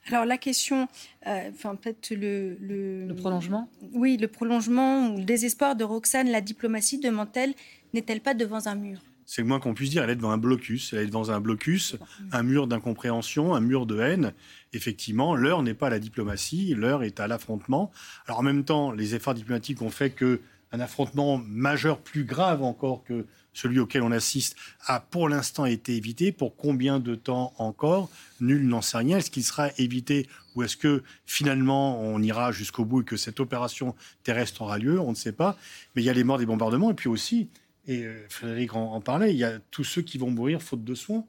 Alors 0.07 0.25
la 0.25 0.37
question, 0.37 0.87
euh, 1.27 1.49
enfin 1.53 1.75
peut-être 1.75 2.11
le, 2.11 2.57
le, 2.59 3.13
prolongement. 3.15 3.69
Oui, 3.93 4.17
le 4.17 4.27
prolongement 4.27 5.09
ou 5.13 5.17
le 5.17 5.23
désespoir 5.23 5.75
de 5.75 5.83
Roxane, 5.83 6.29
la 6.29 6.41
diplomatie 6.41 6.99
demande-t-elle, 6.99 7.53
n'est-elle 7.93 8.21
pas 8.21 8.33
devant 8.33 8.67
un 8.67 8.75
mur? 8.75 8.99
C'est 9.25 9.41
le 9.41 9.47
moins 9.47 9.59
qu'on 9.59 9.73
puisse 9.73 9.89
dire. 9.89 10.03
Elle 10.03 10.09
est 10.09 10.15
devant 10.15 10.31
un 10.31 10.37
blocus. 10.37 10.93
Elle 10.93 10.99
est 10.99 11.05
devant 11.05 11.29
un 11.29 11.39
blocus, 11.39 11.95
un 12.31 12.43
mur 12.43 12.67
d'incompréhension, 12.67 13.55
un 13.55 13.61
mur 13.61 13.85
de 13.85 13.99
haine. 13.99 14.33
Effectivement, 14.73 15.35
l'heure 15.35 15.63
n'est 15.63 15.73
pas 15.73 15.87
à 15.87 15.91
la 15.91 15.99
diplomatie, 15.99 16.73
l'heure 16.75 17.03
est 17.03 17.19
à 17.19 17.27
l'affrontement. 17.27 17.91
Alors 18.27 18.39
en 18.39 18.43
même 18.43 18.65
temps, 18.65 18.91
les 18.91 19.15
efforts 19.15 19.33
diplomatiques 19.33 19.81
ont 19.81 19.89
fait 19.89 20.09
que 20.09 20.41
un 20.73 20.79
affrontement 20.79 21.37
majeur, 21.37 21.99
plus 21.99 22.25
grave 22.25 22.63
encore 22.63 23.03
que 23.03 23.25
celui 23.53 23.79
auquel 23.79 24.01
on 24.01 24.11
assiste, 24.11 24.55
a 24.85 24.99
pour 24.99 25.29
l'instant 25.29 25.65
été 25.65 25.95
évité. 25.95 26.31
Pour 26.31 26.55
combien 26.55 26.99
de 26.99 27.15
temps 27.15 27.53
encore? 27.57 28.09
Nul 28.41 28.67
n'en 28.67 28.81
sait 28.81 28.97
rien. 28.97 29.17
Est-ce 29.17 29.31
qu'il 29.31 29.43
sera 29.43 29.69
évité 29.77 30.27
ou 30.55 30.63
est-ce 30.63 30.77
que 30.77 31.03
finalement 31.25 32.01
on 32.01 32.21
ira 32.21 32.51
jusqu'au 32.51 32.85
bout 32.85 33.01
et 33.01 33.05
que 33.05 33.17
cette 33.17 33.39
opération 33.39 33.95
terrestre 34.23 34.63
aura 34.63 34.77
lieu? 34.77 34.99
On 34.99 35.11
ne 35.11 35.15
sait 35.15 35.31
pas. 35.31 35.57
Mais 35.95 36.01
il 36.01 36.05
y 36.05 36.09
a 36.09 36.13
les 36.13 36.23
morts 36.23 36.37
des 36.37 36.45
bombardements 36.45 36.91
et 36.91 36.95
puis 36.95 37.09
aussi, 37.09 37.49
et 37.87 38.03
euh, 38.03 38.25
Frédéric 38.29 38.75
en, 38.75 39.01
parlait, 39.01 39.31
il 39.31 39.37
y 39.37 39.43
a 39.43 39.59
tous 39.71 39.83
ceux 39.83 40.01
qui 40.01 40.17
vont 40.17 40.31
mourir 40.31 40.61
faute 40.61 40.83
de 40.83 40.95
soins. 40.95 41.25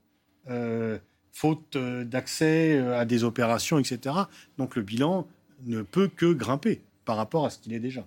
Euh, 0.48 0.98
faute 1.32 1.76
euh, 1.76 2.04
d'accès 2.04 2.78
à 2.78 3.04
des 3.04 3.24
opérations, 3.24 3.78
etc. 3.78 4.16
Donc 4.58 4.76
le 4.76 4.82
bilan 4.82 5.26
ne 5.64 5.82
peut 5.82 6.08
que 6.08 6.32
grimper 6.32 6.82
par 7.04 7.16
rapport 7.16 7.44
à 7.44 7.50
ce 7.50 7.58
qu'il 7.58 7.72
est 7.72 7.80
déjà. 7.80 8.06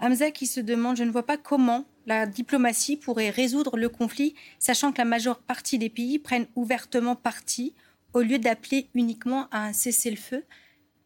Hamza 0.00 0.30
qui 0.30 0.46
se 0.46 0.60
demande, 0.60 0.96
je 0.96 1.04
ne 1.04 1.10
vois 1.10 1.26
pas 1.26 1.36
comment 1.36 1.86
la 2.06 2.26
diplomatie 2.26 2.96
pourrait 2.96 3.30
résoudre 3.30 3.76
le 3.76 3.88
conflit, 3.88 4.34
sachant 4.58 4.92
que 4.92 4.98
la 4.98 5.04
majeure 5.04 5.40
partie 5.40 5.78
des 5.78 5.90
pays 5.90 6.18
prennent 6.18 6.46
ouvertement 6.54 7.16
parti 7.16 7.74
au 8.12 8.20
lieu 8.20 8.38
d'appeler 8.38 8.88
uniquement 8.94 9.48
à 9.50 9.66
un 9.66 9.72
cessez-le-feu. 9.72 10.44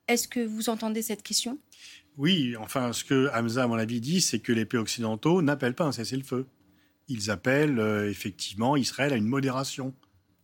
Est-ce 0.08 0.28
que 0.28 0.40
vous 0.40 0.68
entendez 0.68 1.02
cette 1.02 1.22
question? 1.22 1.58
Oui, 2.16 2.56
enfin, 2.56 2.92
ce 2.92 3.04
que 3.04 3.30
Hamza, 3.34 3.64
à 3.64 3.66
mon 3.66 3.76
avis, 3.76 4.00
dit, 4.00 4.20
c'est 4.20 4.40
que 4.40 4.52
les 4.52 4.64
pays 4.64 4.78
occidentaux 4.78 5.40
n'appellent 5.40 5.74
pas 5.74 5.84
un 5.84 5.92
cessez-le-feu. 5.92 6.46
Ils 7.08 7.30
appellent 7.30 7.78
euh, 7.78 8.10
effectivement 8.10 8.76
Israël 8.76 9.12
à 9.12 9.16
une 9.16 9.26
modération 9.26 9.94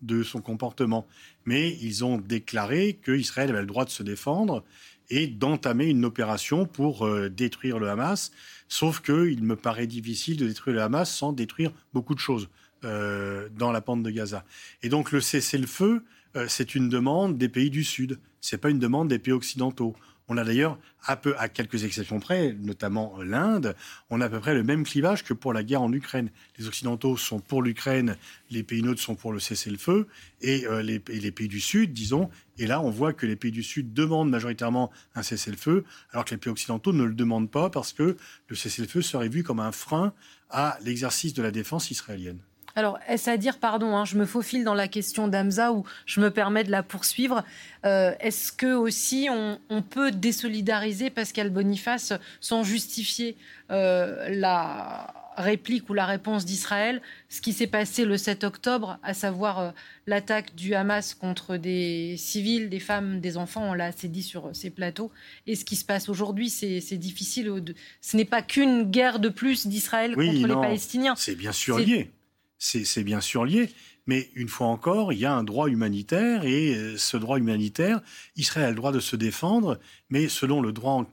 de 0.03 0.23
son 0.23 0.41
comportement. 0.41 1.07
Mais 1.45 1.77
ils 1.81 2.05
ont 2.05 2.19
déclaré 2.19 2.99
qu'Israël 3.05 3.51
avait 3.51 3.61
le 3.61 3.67
droit 3.67 3.85
de 3.85 3.91
se 3.91 4.03
défendre 4.03 4.65
et 5.11 5.27
d'entamer 5.27 5.87
une 5.87 6.05
opération 6.05 6.67
pour 6.67 7.07
euh, 7.07 7.29
détruire 7.29 7.79
le 7.79 7.89
Hamas. 7.89 8.33
Sauf 8.69 9.01
qu'il 9.01 9.43
me 9.43 9.57
paraît 9.57 9.87
difficile 9.87 10.37
de 10.37 10.47
détruire 10.47 10.77
le 10.77 10.83
Hamas 10.83 11.11
sans 11.11 11.33
détruire 11.33 11.73
beaucoup 11.93 12.15
de 12.15 12.21
choses 12.21 12.49
euh, 12.85 13.49
dans 13.57 13.73
la 13.73 13.81
pente 13.81 14.03
de 14.03 14.11
Gaza. 14.11 14.45
Et 14.83 14.89
donc 14.89 15.13
le 15.13 15.21
cessez-le-feu, 15.21 16.05
euh, 16.37 16.47
c'est 16.49 16.75
une 16.75 16.89
demande 16.89 17.39
des 17.39 17.49
pays 17.49 17.71
du 17.71 17.85
Sud. 17.85 18.19
C'est 18.41 18.59
pas 18.59 18.71
une 18.71 18.79
demande 18.79 19.09
des 19.09 19.19
pays 19.19 19.33
occidentaux. 19.33 19.95
On 20.29 20.37
a 20.37 20.45
d'ailleurs, 20.45 20.79
à, 21.05 21.17
peu, 21.17 21.39
à 21.39 21.49
quelques 21.49 21.85
exceptions 21.85 22.19
près, 22.19 22.53
notamment 22.61 23.17
l'Inde, 23.23 23.77
on 24.11 24.21
a 24.21 24.27
à 24.27 24.29
peu 24.29 24.41
près 24.41 24.55
le 24.55 24.65
même 24.65 24.85
clivage 24.85 25.23
que 25.23 25.33
pour 25.33 25.53
la 25.53 25.63
guerre 25.63 25.83
en 25.83 25.93
Ukraine. 25.93 26.31
Les 26.59 26.67
Occidentaux 26.67 27.17
sont 27.17 27.39
pour 27.39 27.63
l'Ukraine, 27.63 28.17
les 28.51 28.65
pays 28.65 28.83
neutres 28.83 29.01
sont 29.01 29.15
pour 29.15 29.33
le 29.33 29.39
cessez-le-feu, 29.39 30.09
et, 30.41 30.67
euh, 30.67 30.83
les, 30.83 31.01
les, 31.09 31.31
pays 31.31 31.47
du 31.47 31.61
Sud, 31.61 31.93
disons, 31.93 32.29
et 32.59 32.67
là 32.67 32.81
on 32.81 32.91
voit 32.91 33.13
que 33.13 33.25
les 33.25 33.37
pays 33.37 33.53
du 33.53 33.63
Sud 33.63 33.93
demandent 33.93 34.31
majoritairement 34.31 34.91
un 35.15 35.23
cessez-le-feu, 35.23 35.85
alors 36.11 36.25
que 36.25 36.31
les 36.31 36.39
pays 36.39 36.51
occidentaux 36.51 36.93
ne 36.93 37.05
le 37.05 37.15
demandent 37.15 37.51
pas 37.51 37.71
parce 37.71 37.93
que 37.93 38.17
le 38.49 38.57
cessez-le-feu 38.57 39.03
serait 39.03 39.29
vu 39.29 39.45
comme 39.45 39.61
un 39.61 39.73
frein 39.73 40.13
à 40.51 40.79
l'exercice 40.83 41.35
de 41.35 41.43
la 41.43 41.53
défense 41.53 41.91
israélienne. 41.91 42.41
Alors, 42.77 42.99
est-ce 43.09 43.31
à 43.31 43.39
dire, 43.39 43.59
pardon, 43.59 43.97
hein, 43.97 44.05
je 44.05 44.19
me 44.19 44.27
faufile 44.27 44.63
dans 44.63 44.75
la 44.75 44.87
question 44.87 45.29
d'Amza 45.29 45.73
ou 45.73 45.85
je 46.05 46.21
me 46.21 46.31
permets 46.31 46.63
de 46.63 46.71
la 46.71 46.83
poursuivre. 46.83 47.43
Euh, 47.87 48.13
est-ce 48.21 48.53
que 48.53 48.75
aussi 48.75 49.29
on, 49.31 49.83
peut 49.83 50.11
désolidariser 50.11 51.09
Pascal 51.09 51.49
Boniface 51.49 52.13
sans 52.41 52.65
justifier 52.65 53.37
euh, 53.71 54.29
la 54.29 55.15
réplique 55.39 55.89
ou 55.89 55.95
la 55.95 56.05
réponse 56.05 56.45
d'Israël, 56.45 57.01
ce 57.29 57.41
qui 57.41 57.53
s'est 57.53 57.67
passé 57.67 58.05
le 58.05 58.19
7 58.19 58.45
octobre, 58.45 58.99
à 59.03 59.15
savoir 59.15 59.59
euh, 59.59 59.71
l'attaque 60.07 60.55
du 60.55 60.75
Hamas 60.75 61.15
contre 61.15 61.57
des 61.57 62.17
civils, 62.19 62.69
des 62.69 62.81
femmes, 62.81 63.21
des 63.21 63.37
enfants, 63.39 63.71
on 63.71 63.75
l'a 63.75 63.87
assez 63.87 64.09
dit 64.09 64.23
sur 64.23 64.51
ces 64.55 64.71
plateaux, 64.71 65.11
et 65.47 65.55
ce 65.55 65.65
qui 65.65 65.77
se 65.77 65.85
passe 65.85 66.09
aujourd'hui, 66.09 66.51
c'est 66.51 66.97
difficile. 66.97 67.53
Ce 68.01 68.17
n'est 68.17 68.25
pas 68.25 68.43
qu'une 68.43 68.91
guerre 68.91 69.19
de 69.19 69.29
plus 69.29 69.67
d'Israël 69.67 70.15
contre 70.15 70.47
les 70.47 70.55
Palestiniens. 70.55 71.15
C'est 71.17 71.37
bien 71.37 71.53
sûr 71.53 71.79
lié 71.79 72.11
c'est 72.59 73.05
bien 73.05 73.21
sûr 73.21 73.45
lié, 73.45 73.71
mais 74.07 74.31
une 74.35 74.49
fois 74.49 74.69
encore, 74.69 75.13
il 75.13 75.19
y 75.19 75.25
a 75.25 75.35
un 75.35 75.43
droit 75.43 75.69
humanitaire 75.69 76.45
et 76.45 76.75
euh, 76.75 76.97
ce 76.97 77.17
droit 77.17 77.39
humanitaire, 77.39 78.01
Israël 78.37 78.67
a 78.67 78.71
le 78.71 78.77
droit 78.77 78.93
de 78.93 79.01
se 79.01 79.17
défendre, 79.17 79.81
mais 80.11 80.29
selon 80.29 80.61
le 80.61 80.73
droit 80.73 80.93
en, 80.93 81.07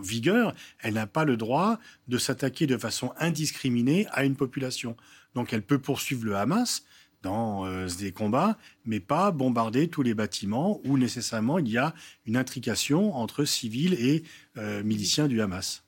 vigueur, 0.00 0.54
elle 0.80 0.94
n'a 0.94 1.06
pas 1.06 1.24
le 1.24 1.36
droit 1.36 1.78
de 2.06 2.18
s'attaquer 2.18 2.66
de 2.66 2.76
façon 2.76 3.12
indiscriminée 3.18 4.06
à 4.12 4.24
une 4.24 4.36
population. 4.36 4.96
Donc 5.34 5.52
elle 5.52 5.62
peut 5.62 5.78
poursuivre 5.78 6.24
le 6.24 6.36
Hamas 6.36 6.84
dans 7.22 7.66
euh, 7.66 7.88
des 7.98 8.12
combats, 8.12 8.58
mais 8.84 9.00
pas 9.00 9.30
bombarder 9.30 9.88
tous 9.88 10.02
les 10.02 10.14
bâtiments 10.14 10.80
où 10.84 10.98
nécessairement 10.98 11.58
il 11.58 11.68
y 11.68 11.78
a 11.78 11.94
une 12.26 12.36
intrication 12.36 13.16
entre 13.16 13.44
civils 13.44 13.94
et 13.94 14.22
euh, 14.56 14.82
miliciens 14.84 15.26
du 15.26 15.40
Hamas. 15.40 15.87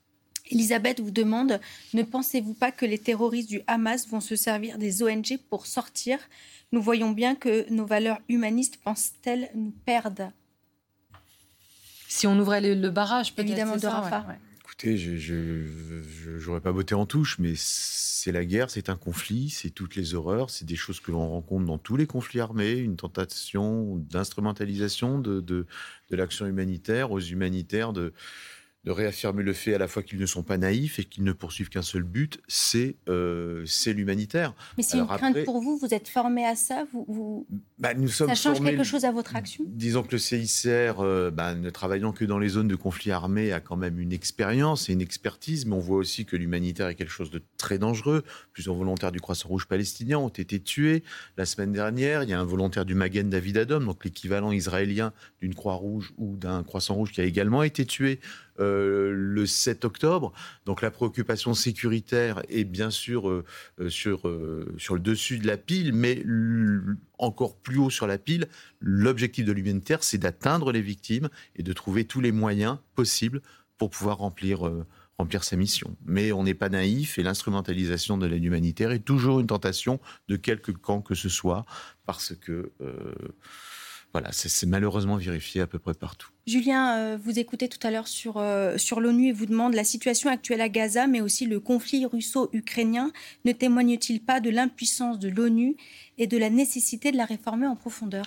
Elisabeth 0.51 0.99
vous 0.99 1.11
demande, 1.11 1.59
ne 1.93 2.03
pensez-vous 2.03 2.53
pas 2.53 2.71
que 2.71 2.85
les 2.85 2.97
terroristes 2.97 3.49
du 3.49 3.61
Hamas 3.67 4.07
vont 4.07 4.19
se 4.19 4.35
servir 4.35 4.77
des 4.77 5.01
ONG 5.01 5.39
pour 5.49 5.65
sortir? 5.65 6.19
Nous 6.71 6.81
voyons 6.81 7.11
bien 7.11 7.35
que 7.35 7.69
nos 7.71 7.85
valeurs 7.85 8.19
humanistes 8.29 8.77
pensent-elles 8.83 9.49
nous 9.55 9.73
perdre 9.85 10.31
Si 12.07 12.27
on 12.27 12.37
ouvrait 12.39 12.61
le, 12.61 12.89
barrage, 12.89 13.33
évidemment 13.37 13.77
de 13.77 13.87
Rafah. 13.87 14.25
Écoutez, 14.63 14.97
je 14.97 16.47
n'aurais 16.47 16.61
pas 16.61 16.71
voté 16.71 16.95
en 16.95 17.05
touche, 17.05 17.39
mais 17.39 17.53
c'est 17.57 18.31
la 18.31 18.45
guerre, 18.45 18.69
c'est 18.69 18.89
un 18.89 18.95
conflit, 18.95 19.49
c'est 19.49 19.69
toutes 19.69 19.95
les 19.95 20.15
horreurs, 20.15 20.49
c'est 20.49 20.65
des 20.65 20.75
choses 20.75 20.99
que 20.99 21.11
l'on 21.11 21.27
rencontre 21.27 21.65
dans 21.65 21.77
tous 21.77 21.97
les 21.97 22.07
conflits 22.07 22.39
armés, 22.39 22.73
une 22.73 22.95
tentation 22.95 23.97
d'instrumentalisation 23.97 25.19
de, 25.19 25.41
de, 25.41 25.65
de 26.09 26.15
l'action 26.15 26.45
humanitaire 26.45 27.11
aux 27.11 27.19
humanitaires 27.19 27.93
de 27.93 28.13
de 28.83 28.91
réaffirmer 28.91 29.43
le 29.43 29.53
fait 29.53 29.75
à 29.75 29.77
la 29.77 29.87
fois 29.87 30.01
qu'ils 30.01 30.19
ne 30.19 30.25
sont 30.25 30.41
pas 30.41 30.57
naïfs 30.57 30.97
et 30.97 31.03
qu'ils 31.03 31.23
ne 31.23 31.33
poursuivent 31.33 31.69
qu'un 31.69 31.83
seul 31.83 32.01
but, 32.01 32.41
c'est 32.47 32.95
euh, 33.09 33.65
l'humanitaire. 33.87 34.55
Mais 34.77 34.83
c'est 34.83 34.97
une 34.97 35.05
crainte 35.05 35.43
pour 35.45 35.61
vous, 35.61 35.77
vous 35.77 35.93
êtes 35.93 36.07
formé 36.07 36.45
à 36.45 36.55
ça, 36.55 36.85
vous, 36.91 37.05
vous... 37.07 37.47
Bah, 37.77 37.93
nous 37.93 38.07
sommes 38.07 38.27
ça 38.27 38.35
change 38.35 38.61
quelque 38.63 38.83
chose 38.83 39.05
à 39.05 39.11
votre 39.11 39.35
action? 39.35 39.65
Disons 39.67 40.01
que 40.01 40.13
le 40.13 40.17
CICR, 40.17 40.99
euh, 40.99 41.29
bah, 41.29 41.53
ne 41.53 41.69
travaillant 41.69 42.11
que 42.11 42.25
dans 42.25 42.39
les 42.39 42.49
zones 42.49 42.67
de 42.67 42.75
conflit 42.75 43.11
armé, 43.11 43.51
a 43.51 43.59
quand 43.59 43.77
même 43.77 43.99
une 43.99 44.13
expérience 44.13 44.89
et 44.89 44.93
une 44.93 45.01
expertise, 45.01 45.67
mais 45.67 45.75
on 45.75 45.79
voit 45.79 45.97
aussi 45.97 46.25
que 46.25 46.35
l'humanitaire 46.35 46.87
est 46.87 46.95
quelque 46.95 47.11
chose 47.11 47.29
de 47.29 47.41
très 47.57 47.77
dangereux. 47.77 48.23
Plusieurs 48.51 48.75
volontaires 48.75 49.11
du 49.11 49.21
Croissant 49.21 49.49
Rouge 49.49 49.67
palestinien 49.67 50.17
ont 50.17 50.29
été 50.29 50.59
tués. 50.59 51.03
La 51.37 51.45
semaine 51.45 51.71
dernière, 51.71 52.23
il 52.23 52.29
y 52.29 52.33
a 52.33 52.39
un 52.39 52.45
volontaire 52.45 52.85
du 52.85 52.95
Magen 52.95 53.29
David 53.29 53.57
Adom, 53.57 53.85
donc 53.85 54.03
l'équivalent 54.03 54.51
israélien 54.51 55.13
d'une 55.39 55.53
Croix 55.53 55.75
Rouge 55.75 56.13
ou 56.17 56.35
d'un 56.35 56.63
Croissant 56.63 56.95
Rouge 56.95 57.11
qui 57.11 57.21
a 57.21 57.25
également 57.25 57.61
été 57.61 57.85
tué. 57.85 58.19
Euh, 58.61 59.11
le 59.11 59.45
7 59.47 59.85
octobre. 59.85 60.33
Donc 60.65 60.81
la 60.81 60.91
préoccupation 60.91 61.53
sécuritaire 61.55 62.43
est 62.47 62.63
bien 62.63 62.91
sûr 62.91 63.27
euh, 63.27 63.43
euh, 63.79 63.89
sur, 63.89 64.31
sur 64.77 64.93
le 64.93 64.99
dessus 64.99 65.39
de 65.39 65.47
la 65.47 65.57
pile, 65.57 65.93
mais 65.93 66.23
encore 67.17 67.57
plus 67.57 67.77
haut 67.77 67.89
sur 67.89 68.05
la 68.05 68.17
pile, 68.17 68.47
l'objectif 68.79 69.45
de 69.45 69.51
l'humanitaire, 69.51 70.03
c'est 70.03 70.19
d'atteindre 70.19 70.71
les 70.71 70.81
victimes 70.81 71.29
et 71.55 71.63
de 71.63 71.73
trouver 71.73 72.05
tous 72.05 72.21
les 72.21 72.31
moyens 72.31 72.77
possibles 72.93 73.41
pour 73.77 73.89
pouvoir 73.89 74.17
remplir 74.19 74.71
remplir 75.17 75.43
sa 75.43 75.55
mission. 75.55 75.95
Mais 76.05 76.31
on 76.31 76.43
n'est 76.43 76.55
pas 76.55 76.69
naïf 76.69 77.19
et 77.19 77.23
l'instrumentalisation 77.23 78.17
de 78.17 78.25
l'aide 78.25 78.43
humanitaire 78.43 78.91
est 78.91 78.99
toujours 79.05 79.39
une 79.39 79.47
tentation 79.47 79.99
de 80.27 80.35
quelque 80.35 80.71
camp 80.71 81.01
que 81.01 81.15
ce 81.15 81.29
soit, 81.29 81.65
parce 82.05 82.33
que 82.35 82.71
voilà, 84.13 84.29
c'est 84.33 84.65
malheureusement 84.65 85.15
vérifié 85.15 85.61
à 85.61 85.67
peu 85.67 85.79
près 85.79 85.93
partout. 85.93 86.29
Julien, 86.45 86.97
euh, 86.97 87.17
vous 87.23 87.39
écoutez 87.39 87.69
tout 87.69 87.79
à 87.85 87.91
l'heure 87.91 88.09
sur, 88.09 88.37
euh, 88.37 88.77
sur 88.77 88.99
l'ONU 88.99 89.29
et 89.29 89.31
vous 89.31 89.45
demande 89.45 89.73
la 89.73 89.85
situation 89.85 90.29
actuelle 90.29 90.59
à 90.59 90.67
Gaza, 90.67 91.07
mais 91.07 91.21
aussi 91.21 91.45
le 91.45 91.61
conflit 91.61 92.05
russo-ukrainien, 92.05 93.11
ne 93.45 93.53
témoigne-t-il 93.53 94.21
pas 94.21 94.41
de 94.41 94.49
l'impuissance 94.49 95.17
de 95.17 95.29
l'ONU 95.29 95.77
et 96.17 96.27
de 96.27 96.37
la 96.37 96.49
nécessité 96.49 97.11
de 97.11 97.17
la 97.17 97.25
réformer 97.25 97.67
en 97.67 97.77
profondeur? 97.77 98.25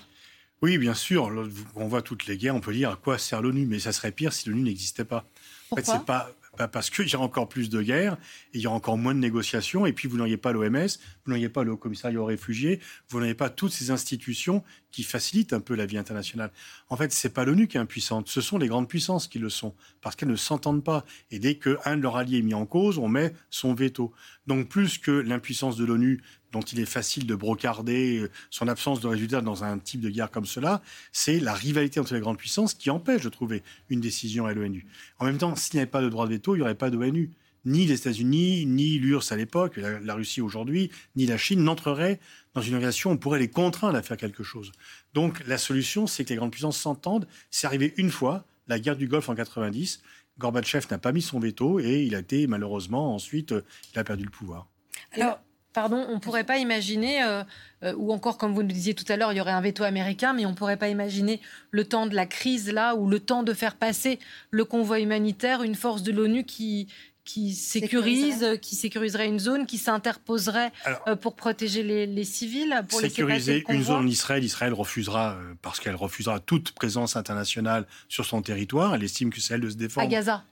Oui, 0.62 0.78
bien 0.78 0.94
sûr. 0.94 1.30
On 1.76 1.86
voit 1.86 2.00
toutes 2.00 2.26
les 2.26 2.38
guerres, 2.38 2.56
on 2.56 2.60
peut 2.60 2.72
dire 2.72 2.90
à 2.90 2.96
quoi 2.96 3.18
sert 3.18 3.42
l'ONU, 3.42 3.66
mais 3.66 3.78
ça 3.78 3.92
serait 3.92 4.12
pire 4.12 4.32
si 4.32 4.48
l'ONU 4.48 4.62
n'existait 4.62 5.04
pas. 5.04 5.26
Pourquoi 5.68 5.82
en 5.82 5.86
fait, 5.86 5.98
c'est 5.98 6.06
pas 6.06 6.30
bah, 6.58 6.68
parce 6.68 6.90
qu'il 6.90 7.08
y 7.08 7.16
aura 7.16 7.24
encore 7.24 7.48
plus 7.48 7.68
de 7.68 7.82
guerres, 7.82 8.16
et 8.52 8.58
il 8.58 8.60
y 8.60 8.66
aura 8.66 8.76
encore 8.76 8.96
moins 8.96 9.14
de 9.14 9.18
négociations, 9.18 9.86
et 9.86 9.92
puis 9.92 10.06
vous 10.06 10.16
n'auriez 10.16 10.36
pas 10.36 10.52
l'OMS, 10.52 10.86
vous 11.24 11.32
n'auriez 11.32 11.48
pas 11.48 11.64
le 11.64 11.72
Haut 11.72 11.76
Commissariat 11.76 12.20
aux 12.20 12.24
réfugiés, 12.24 12.80
vous 13.08 13.18
n'auriez 13.18 13.34
pas 13.34 13.50
toutes 13.50 13.72
ces 13.72 13.90
institutions 13.90 14.62
qui 14.94 15.02
facilitent 15.02 15.52
un 15.52 15.60
peu 15.60 15.74
la 15.74 15.86
vie 15.86 15.98
internationale. 15.98 16.52
En 16.88 16.96
fait, 16.96 17.12
c'est 17.12 17.30
pas 17.30 17.44
l'ONU 17.44 17.66
qui 17.66 17.76
est 17.76 17.80
impuissante, 17.80 18.28
ce 18.28 18.40
sont 18.40 18.58
les 18.58 18.68
grandes 18.68 18.88
puissances 18.88 19.26
qui 19.26 19.40
le 19.40 19.50
sont, 19.50 19.74
parce 20.00 20.14
qu'elles 20.14 20.28
ne 20.28 20.36
s'entendent 20.36 20.84
pas. 20.84 21.04
Et 21.32 21.40
dès 21.40 21.56
qu'un 21.56 21.96
de 21.96 22.02
leurs 22.02 22.16
alliés 22.16 22.38
est 22.38 22.42
mis 22.42 22.54
en 22.54 22.64
cause, 22.64 22.98
on 22.98 23.08
met 23.08 23.34
son 23.50 23.74
veto. 23.74 24.12
Donc 24.46 24.68
plus 24.68 24.98
que 24.98 25.10
l'impuissance 25.10 25.76
de 25.76 25.84
l'ONU 25.84 26.22
dont 26.52 26.60
il 26.60 26.78
est 26.78 26.86
facile 26.86 27.26
de 27.26 27.34
brocarder 27.34 28.20
euh, 28.20 28.30
son 28.50 28.68
absence 28.68 29.00
de 29.00 29.08
résultat 29.08 29.40
dans 29.40 29.64
un 29.64 29.80
type 29.80 30.00
de 30.00 30.10
guerre 30.10 30.30
comme 30.30 30.46
cela, 30.46 30.80
c'est 31.10 31.40
la 31.40 31.54
rivalité 31.54 31.98
entre 31.98 32.14
les 32.14 32.20
grandes 32.20 32.38
puissances 32.38 32.74
qui 32.74 32.90
empêche 32.90 33.22
de 33.22 33.28
trouver 33.28 33.64
une 33.90 34.00
décision 34.00 34.46
à 34.46 34.54
l'ONU. 34.54 34.86
En 35.18 35.24
même 35.24 35.38
temps, 35.38 35.56
s'il 35.56 35.74
n'y 35.74 35.80
avait 35.80 35.90
pas 35.90 36.02
de 36.02 36.08
droit 36.08 36.28
de 36.28 36.34
veto, 36.34 36.54
il 36.54 36.58
n'y 36.58 36.62
aurait 36.62 36.76
pas 36.76 36.90
d'ONU. 36.90 37.32
Ni 37.64 37.86
les 37.86 37.94
États-Unis, 37.94 38.66
ni 38.66 38.98
l'URSS 38.98 39.32
à 39.32 39.36
l'époque, 39.36 39.78
la, 39.78 40.14
Russie 40.14 40.42
aujourd'hui, 40.42 40.90
ni 41.16 41.24
la 41.24 41.38
Chine 41.38 41.64
n'entreraient 41.64 42.20
dans 42.54 42.62
une 42.62 42.74
organisation 42.74 43.10
on 43.10 43.16
pourrait 43.16 43.38
les 43.38 43.50
contraindre 43.50 43.96
à 43.96 44.02
faire 44.02 44.16
quelque 44.16 44.42
chose. 44.42 44.72
Donc 45.12 45.46
la 45.46 45.58
solution, 45.58 46.06
c'est 46.06 46.24
que 46.24 46.30
les 46.30 46.36
grandes 46.36 46.52
puissances 46.52 46.78
s'entendent. 46.78 47.26
C'est 47.50 47.66
arrivé 47.66 47.94
une 47.96 48.10
fois, 48.10 48.44
la 48.68 48.78
guerre 48.78 48.96
du 48.96 49.06
Golfe 49.08 49.28
en 49.28 49.34
90. 49.34 50.02
Gorbatchev 50.38 50.86
n'a 50.90 50.98
pas 50.98 51.12
mis 51.12 51.22
son 51.22 51.38
veto 51.38 51.78
et 51.78 52.02
il 52.02 52.14
a 52.14 52.20
été 52.20 52.46
malheureusement 52.46 53.14
ensuite, 53.14 53.52
euh, 53.52 53.64
il 53.92 53.98
a 53.98 54.04
perdu 54.04 54.24
le 54.24 54.30
pouvoir. 54.30 54.66
Alors, 55.12 55.38
pardon, 55.72 56.06
on 56.08 56.14
ne 56.14 56.20
pourrait 56.20 56.44
pas 56.44 56.58
imaginer, 56.58 57.22
euh, 57.22 57.44
euh, 57.82 57.94
ou 57.96 58.12
encore 58.12 58.38
comme 58.38 58.54
vous 58.54 58.62
nous 58.62 58.72
disiez 58.72 58.94
tout 58.94 59.04
à 59.08 59.16
l'heure, 59.16 59.32
il 59.32 59.36
y 59.36 59.40
aurait 59.40 59.52
un 59.52 59.60
veto 59.60 59.84
américain, 59.84 60.32
mais 60.32 60.46
on 60.46 60.50
ne 60.50 60.54
pourrait 60.54 60.76
pas 60.76 60.88
imaginer 60.88 61.40
le 61.70 61.84
temps 61.84 62.06
de 62.06 62.14
la 62.14 62.26
crise 62.26 62.72
là, 62.72 62.94
ou 62.94 63.08
le 63.08 63.20
temps 63.20 63.42
de 63.42 63.52
faire 63.52 63.76
passer 63.76 64.18
le 64.50 64.64
convoi 64.64 65.00
humanitaire, 65.00 65.62
une 65.62 65.74
force 65.74 66.02
de 66.02 66.12
l'ONU 66.12 66.44
qui, 66.44 66.88
qui 67.24 67.54
sécurise, 67.54 68.58
qui 68.60 68.76
sécuriserait 68.76 69.28
une 69.28 69.38
zone, 69.38 69.66
qui 69.66 69.78
s'interposerait 69.78 70.72
euh, 71.06 71.16
pour 71.16 71.36
protéger 71.36 71.82
les, 71.82 72.24
civils, 72.24 72.84
pour 72.88 73.00
sécuriser 73.00 73.64
une 73.68 73.82
zone 73.82 74.04
en 74.04 74.06
Israël, 74.06 74.44
Israël 74.44 74.74
refusera 74.74 75.38
parce 75.62 75.80
qu'elle 75.80 75.96
refusera 75.96 76.40
toute 76.40 76.72
présence 76.72 77.16
internationale 77.16 77.86
sur 78.08 78.24
son 78.26 78.42
territoire. 78.42 78.94
Elle 78.94 79.04
estime 79.04 79.30
que 79.30 79.40
c'est 79.40 79.54
elle 79.54 79.62
de 79.62 79.70
se 79.70 79.76
défendre. 79.76 80.06
À 80.06 80.10
Gaza. 80.10 80.44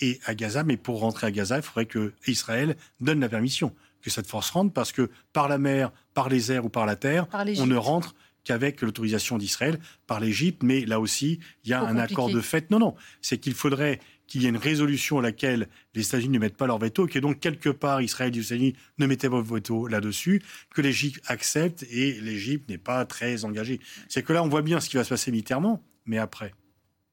Et 0.00 0.20
à 0.24 0.34
Gaza, 0.34 0.64
mais 0.64 0.76
pour 0.76 1.00
rentrer 1.00 1.26
à 1.26 1.30
Gaza, 1.30 1.56
il 1.56 1.62
faudrait 1.62 1.86
que 1.86 2.12
Israël 2.26 2.76
donne 3.00 3.20
la 3.20 3.28
permission 3.28 3.74
que 4.02 4.10
cette 4.10 4.26
force 4.26 4.50
rentre 4.50 4.72
parce 4.72 4.92
que 4.92 5.10
par 5.32 5.48
la 5.48 5.58
mer, 5.58 5.90
par 6.12 6.28
les 6.28 6.52
airs 6.52 6.66
ou 6.66 6.68
par 6.68 6.84
la 6.86 6.96
terre, 6.96 7.26
on 7.58 7.66
ne 7.66 7.76
rentre 7.76 8.14
qu'avec 8.44 8.82
l'autorisation 8.82 9.38
d'Israël, 9.38 9.80
par 10.06 10.20
l'Égypte, 10.20 10.62
mais 10.62 10.84
là 10.84 11.00
aussi, 11.00 11.40
il 11.64 11.70
y 11.70 11.72
a 11.72 11.82
un 11.82 11.96
accord 11.96 12.30
de 12.30 12.40
fait. 12.40 12.70
Non, 12.70 12.78
non, 12.78 12.94
c'est 13.22 13.38
qu'il 13.38 13.54
faudrait 13.54 14.00
qu'il 14.26 14.42
y 14.42 14.46
ait 14.46 14.48
une 14.48 14.56
résolution 14.56 15.18
à 15.18 15.22
laquelle 15.22 15.68
les 15.94 16.06
États-Unis 16.06 16.34
ne 16.34 16.38
mettent 16.38 16.56
pas 16.56 16.66
leur 16.66 16.78
veto, 16.78 17.06
que 17.06 17.18
donc 17.18 17.40
quelque 17.40 17.68
part 17.68 18.00
Israël 18.00 18.32
et 18.32 18.36
les 18.36 18.46
États-Unis 18.46 18.74
ne 18.98 19.06
mettaient 19.06 19.28
pas 19.28 19.36
leur 19.36 19.44
veto 19.44 19.86
là-dessus, 19.86 20.42
que 20.74 20.80
l'Égypte 20.80 21.22
accepte 21.26 21.84
et 21.90 22.20
l'Égypte 22.20 22.68
n'est 22.68 22.78
pas 22.78 23.04
très 23.04 23.44
engagée. 23.44 23.80
C'est 24.08 24.22
que 24.22 24.32
là, 24.32 24.42
on 24.42 24.48
voit 24.48 24.62
bien 24.62 24.80
ce 24.80 24.88
qui 24.88 24.96
va 24.96 25.04
se 25.04 25.10
passer 25.10 25.30
militairement, 25.30 25.82
mais 26.06 26.18
après, 26.18 26.54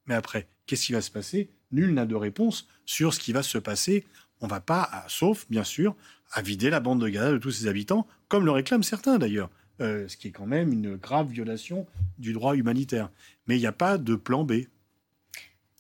mais 0.06 0.15
après, 0.15 0.48
qu'est-ce 0.65 0.86
qui 0.86 0.94
va 0.94 1.01
se 1.01 1.12
passer? 1.12 1.50
Nul 1.72 1.94
n'a 1.94 2.06
de 2.06 2.15
réponse 2.15 2.68
sur 2.86 3.13
ce 3.13 3.20
qui 3.20 3.32
va 3.32 3.44
se 3.44 3.58
passer. 3.58 4.06
On 4.41 4.46
ne 4.48 4.51
va 4.51 4.60
pas, 4.60 5.06
sauf 5.08 5.46
bien 5.50 5.63
sûr, 5.63 5.96
à 6.32 6.41
vider 6.41 6.70
la 6.70 6.80
bande 6.80 7.01
de 7.01 7.08
Gaza 7.08 7.32
de 7.32 7.38
tous 7.38 7.51
ses 7.51 7.68
habitants, 7.68 8.08
comme 8.27 8.46
le 8.46 8.51
réclament 8.51 8.84
certains 8.84 9.18
d'ailleurs, 9.18 9.50
euh, 9.82 10.08
ce 10.08 10.18
qui 10.18 10.30
est 10.30 10.32
quand 10.32 10.46
même 10.46 10.74
une 10.74 10.96
grave 10.96 11.30
violation 11.30 11.88
du 12.18 12.34
droit 12.34 12.56
humanitaire. 12.56 13.10
Mais 13.48 13.58
il 13.58 13.60
n'y 13.60 13.68
a 13.68 13.72
pas 13.72 13.98
de 13.98 14.15
plan 14.15 14.44
B. 14.44 14.53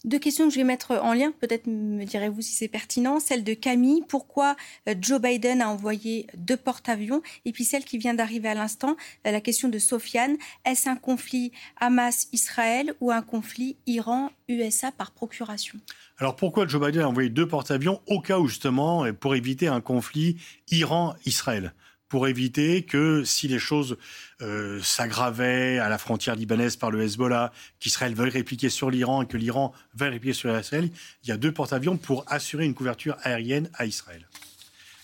Deux 0.03 0.17
questions 0.17 0.47
que 0.47 0.53
je 0.53 0.57
vais 0.57 0.65
mettre 0.65 0.93
en 1.03 1.13
lien, 1.13 1.31
peut-être 1.31 1.67
me 1.67 2.03
direz-vous 2.05 2.41
si 2.41 2.53
c'est 2.53 2.67
pertinent. 2.67 3.19
Celle 3.19 3.43
de 3.43 3.53
Camille, 3.53 4.03
pourquoi 4.07 4.55
euh, 4.89 4.95
Joe 4.99 5.21
Biden 5.21 5.61
a 5.61 5.69
envoyé 5.69 6.25
deux 6.35 6.57
porte-avions? 6.57 7.21
Et 7.45 7.51
puis 7.51 7.65
celle 7.65 7.85
qui 7.85 7.99
vient 7.99 8.15
d'arriver 8.15 8.49
à 8.49 8.55
l'instant, 8.55 8.95
euh, 9.27 9.31
la 9.31 9.41
question 9.41 9.69
de 9.69 9.77
Sofiane, 9.77 10.37
est-ce 10.65 10.89
un 10.89 10.95
conflit 10.95 11.51
Hamas-Israël 11.79 12.95
ou 12.99 13.11
un 13.11 13.21
conflit 13.21 13.77
Iran-USA 13.85 14.91
par 14.91 15.11
procuration? 15.11 15.77
Alors 16.17 16.35
pourquoi 16.35 16.67
Joe 16.67 16.83
Biden 16.83 17.03
a 17.03 17.09
envoyé 17.09 17.29
deux 17.29 17.47
porte-avions 17.47 18.01
au 18.07 18.21
cas 18.21 18.39
où 18.39 18.47
justement, 18.47 19.05
pour 19.13 19.35
éviter 19.35 19.67
un 19.67 19.81
conflit 19.81 20.37
Iran-Israël? 20.71 21.73
Pour 22.11 22.27
éviter 22.27 22.83
que 22.83 23.23
si 23.23 23.47
les 23.47 23.57
choses 23.57 23.95
euh, 24.41 24.81
s'aggravaient 24.83 25.79
à 25.79 25.87
la 25.87 25.97
frontière 25.97 26.35
libanaise 26.35 26.75
par 26.75 26.91
le 26.91 27.01
Hezbollah, 27.01 27.53
qu'Israël 27.79 28.13
veuille 28.13 28.31
répliquer 28.31 28.69
sur 28.69 28.91
l'Iran 28.91 29.21
et 29.21 29.27
que 29.27 29.37
l'Iran 29.37 29.71
veuille 29.95 30.09
répliquer 30.09 30.33
sur 30.33 30.59
Israël, 30.59 30.89
il 31.23 31.29
y 31.29 31.31
a 31.31 31.37
deux 31.37 31.53
porte-avions 31.53 31.95
pour 31.95 32.25
assurer 32.27 32.65
une 32.65 32.73
couverture 32.73 33.15
aérienne 33.23 33.69
à 33.75 33.85
Israël. 33.85 34.27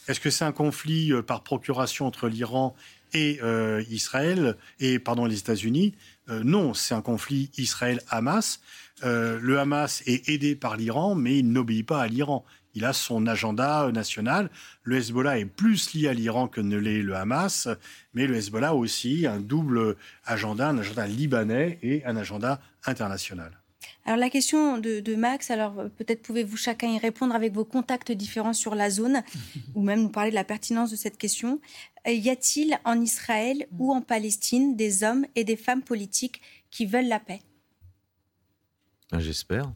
Est-ce 0.10 0.20
que 0.20 0.30
c'est 0.30 0.44
un 0.44 0.52
conflit 0.52 1.14
euh, 1.14 1.22
par 1.22 1.44
procuration 1.44 2.06
entre 2.06 2.28
l'Iran 2.28 2.76
et 3.14 3.40
euh, 3.42 3.82
Israël 3.90 4.58
et 4.82 5.00
pardon 5.00 5.26
les 5.26 5.40
États-Unis? 5.40 5.96
Non, 6.30 6.74
c'est 6.74 6.94
un 6.94 7.02
conflit 7.02 7.50
Israël-Hamas. 7.58 8.60
le 9.02 9.60
Hamas 9.60 10.04
est 10.08 10.28
aidé 10.28 10.58
par 10.58 10.76
l'Iran, 10.76 11.16
mais 11.16 11.40
il 11.40 11.54
n'obéit 11.54 11.88
pas 11.88 12.02
à 12.02 12.08
l'Iran 12.08 12.44
il 12.78 12.86
a 12.86 12.94
son 12.94 13.26
agenda 13.26 13.92
national. 13.92 14.52
Le 14.84 14.98
Hezbollah 14.98 15.40
est 15.40 15.46
plus 15.46 15.96
lié 15.96 16.10
à 16.10 16.14
l'Iran 16.14 16.48
que 16.48 16.62
ne 16.62 16.78
l'est 16.78 17.02
le 17.02 17.16
Hamas, 17.16 17.68
mais 18.14 18.28
le 18.28 18.36
Hezbollah 18.36 18.70
a 18.70 18.74
aussi 18.74 19.26
un 19.26 19.40
double 19.40 19.96
agenda, 20.26 20.70
un 20.70 20.78
agenda 20.78 21.08
libanais 21.08 21.80
et 21.82 22.06
un 22.06 22.16
agenda 22.16 22.62
international. 22.86 23.52
Alors 24.06 24.18
la 24.18 24.30
question 24.30 24.78
de, 24.78 25.16
Max, 25.16 25.50
alors 25.50 25.74
peut-être 25.98 26.22
pouvez-vous 26.22 26.56
chacun 26.56 26.90
y 26.90 27.00
répondre 27.00 27.34
avec 27.34 27.52
vos 27.52 27.66
contacts 27.66 28.12
différents 28.12 28.54
sur 28.54 28.76
la 28.76 28.92
zone, 28.92 29.24
ou 29.76 29.82
même 29.82 30.04
nous 30.04 30.10
parler 30.10 30.30
de 30.30 30.36
la 30.36 30.44
pertinence 30.44 30.92
de 30.92 30.96
cette 30.96 31.18
question. 31.18 31.60
Euh, 32.08 32.12
y 32.12 32.30
a-t-il 32.30 32.80
en 32.86 33.02
Israël 33.02 33.66
ou 33.80 33.92
en 33.92 34.02
Palestine 34.02 34.76
des 34.76 35.04
hommes 35.04 35.26
et 35.36 35.44
des 35.44 35.58
femmes 35.58 35.82
politiques 35.82 36.42
qui 36.70 36.86
veulent 36.86 37.08
la 37.08 37.20
paix? 37.20 37.42
Ben, 39.12 39.20
J'espère. 39.20 39.74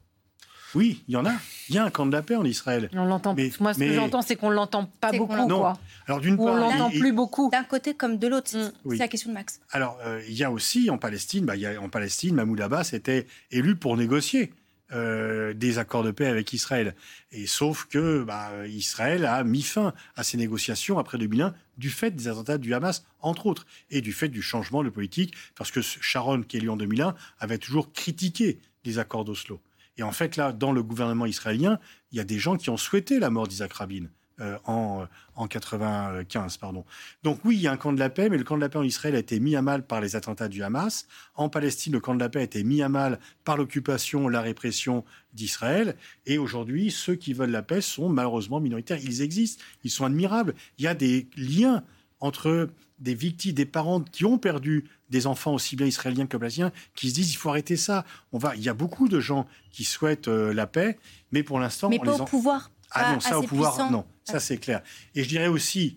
Oui, 0.76 1.04
il 1.08 1.14
y 1.14 1.18
en 1.18 1.26
a. 1.26 1.34
Il 1.70 1.76
y 1.76 1.78
a 1.78 1.84
un 1.84 1.90
camp 1.90 2.06
de 2.06 2.12
la 2.12 2.22
paix 2.22 2.36
en 2.36 2.46
Israël. 2.46 2.90
On 2.94 3.06
l'entend. 3.06 3.36
Moi, 3.60 3.74
ce 3.74 3.80
que 3.80 3.94
j'entends, 3.94 4.22
c'est 4.22 4.36
qu'on 4.36 4.50
l'entend 4.50 4.90
pas 5.00 5.12
beaucoup. 5.12 5.48
Quoi. 5.48 5.80
Alors 6.08 6.22
d'une 6.22 6.38
part, 6.38 6.46
on 6.48 6.56
l'entend 6.56 6.90
plus 6.90 7.14
beaucoup. 7.14 7.50
D'un 7.52 7.64
côté 7.64 7.94
comme 7.94 8.18
de 8.18 8.28
l'autre. 8.28 8.56
Mm. 8.56 8.92
C'est 8.92 8.98
la 8.98 9.08
question 9.08 9.30
de 9.30 9.36
Max. 9.36 9.60
Alors 9.72 9.98
euh, 10.06 10.22
il 10.28 10.34
y 10.34 10.44
a 10.44 10.52
aussi 10.52 10.90
en 10.90 10.98
Palestine, 10.98 11.46
bah, 11.46 11.56
y 11.56 11.66
a, 11.66 11.82
en 11.82 11.90
Palestine, 11.90 12.36
Mahmoud 12.36 12.60
Abbas 12.62 12.92
était 12.94 13.28
élu 13.52 13.76
pour 13.76 13.98
négocier. 13.98 14.54
Euh, 14.94 15.54
des 15.54 15.78
accords 15.78 16.04
de 16.04 16.12
paix 16.12 16.26
avec 16.26 16.52
Israël. 16.52 16.96
Et 17.32 17.48
sauf 17.48 17.86
que 17.86 18.26
bah, 18.26 18.52
Israël 18.68 19.24
a 19.24 19.42
mis 19.46 19.62
fin 19.62 19.94
à 20.18 20.24
ces 20.24 20.36
négociations 20.36 21.00
après 21.00 21.18
2001 21.18 21.54
du 21.78 21.90
fait 21.90 22.12
des 22.12 22.28
attentats 22.28 22.58
du 22.58 22.74
Hamas, 22.74 23.06
entre 23.22 23.46
autres, 23.46 23.66
et 23.90 24.02
du 24.02 24.12
fait 24.12 24.28
du 24.28 24.42
changement 24.42 24.84
de 24.84 24.90
politique, 24.90 25.34
parce 25.56 25.72
que 25.72 25.80
Sharon, 25.82 26.42
qui 26.42 26.58
est 26.58 26.60
élu 26.60 26.70
en 26.70 26.76
2001, 26.76 27.16
avait 27.40 27.58
toujours 27.58 27.94
critiqué 27.94 28.60
les 28.84 29.00
accords 29.00 29.24
d'Oslo. 29.24 29.62
Et 29.98 30.04
en 30.04 30.12
fait, 30.12 30.36
là, 30.36 30.54
dans 30.54 30.72
le 30.72 30.84
gouvernement 30.84 31.26
israélien, 31.26 31.80
il 32.12 32.18
y 32.18 32.22
a 32.22 32.24
des 32.24 32.40
gens 32.40 32.58
qui 32.58 32.70
ont 32.70 32.78
souhaité 32.78 33.20
la 33.20 33.30
mort 33.30 33.48
d'Isaac 33.48 33.74
Rabin. 33.74 34.08
Euh, 34.42 34.58
en, 34.66 35.06
en 35.36 35.48
95, 35.48 36.58
pardon. 36.58 36.84
Donc 37.22 37.42
oui, 37.46 37.58
il 37.58 37.62
y 37.62 37.68
a 37.68 37.72
un 37.72 37.78
camp 37.78 37.94
de 37.94 38.00
la 38.00 38.10
paix, 38.10 38.28
mais 38.28 38.40
le 38.40 38.44
camp 38.44 38.56
de 38.56 38.62
la 38.62 38.70
paix 38.70 38.80
en 38.80 38.84
Israël 38.84 39.14
a 39.14 39.20
été 39.20 39.40
mis 39.40 39.56
à 39.56 39.62
mal 39.62 39.86
par 39.86 40.02
les 40.02 40.16
attentats 40.16 40.48
du 40.48 40.64
Hamas. 40.64 41.06
En 41.36 41.48
Palestine, 41.48 41.94
le 41.94 42.00
camp 42.00 42.16
de 42.16 42.20
la 42.20 42.30
paix 42.30 42.40
a 42.40 42.44
été 42.44 42.64
mis 42.64 42.82
à 42.82 42.90
mal 42.90 43.20
par 43.44 43.56
l'occupation, 43.56 44.30
la 44.30 44.42
répression 44.42 45.04
d'Israël. 45.34 45.96
Et 46.26 46.40
aujourd'hui, 46.40 46.90
ceux 46.90 47.14
qui 47.14 47.34
veulent 47.34 47.52
la 47.52 47.62
paix 47.62 47.82
sont 47.82 48.10
malheureusement 48.10 48.60
minoritaires. 48.60 48.98
Ils 49.04 49.22
existent, 49.22 49.64
ils 49.84 49.92
sont 49.92 50.06
admirables. 50.06 50.56
Il 50.80 50.86
y 50.86 50.88
a 50.88 50.96
des 50.96 51.28
liens 51.36 51.84
entre 52.20 52.70
des 52.98 53.14
victimes, 53.14 53.54
des 53.54 53.66
parents 53.66 54.02
qui 54.02 54.26
ont 54.26 54.40
perdu 54.40 54.86
des 55.12 55.28
enfants 55.28 55.54
aussi 55.54 55.76
bien 55.76 55.86
israéliens 55.86 56.26
que 56.26 56.38
palestiniens, 56.38 56.72
qui 56.96 57.10
se 57.10 57.14
disent 57.14 57.32
il 57.32 57.36
faut 57.36 57.50
arrêter 57.50 57.78
ça. 57.78 58.06
On 58.32 58.40
va, 58.40 58.56
il 58.56 58.64
y 58.64 58.70
a 58.70 58.74
beaucoup 58.74 59.08
de 59.08 59.20
gens 59.20 59.46
qui 59.72 59.84
souhaitent 59.84 60.30
euh, 60.30 60.54
la 60.54 60.66
paix, 60.66 60.98
mais 61.32 61.44
pour 61.44 61.60
l'instant, 61.60 61.90
mais 61.90 62.00
pas 62.00 62.20
au 62.20 62.26
pouvoir. 62.26 62.72
Ah 62.92 63.14
non, 63.14 63.20
ça 63.20 63.40
au 63.40 63.44
pouvoir, 63.44 63.92
non, 63.92 64.06
ça 64.24 64.40
c'est 64.40 64.58
clair. 64.58 64.82
Et 65.16 65.24
je 65.24 65.30
dirais 65.30 65.48
aussi 65.48 65.96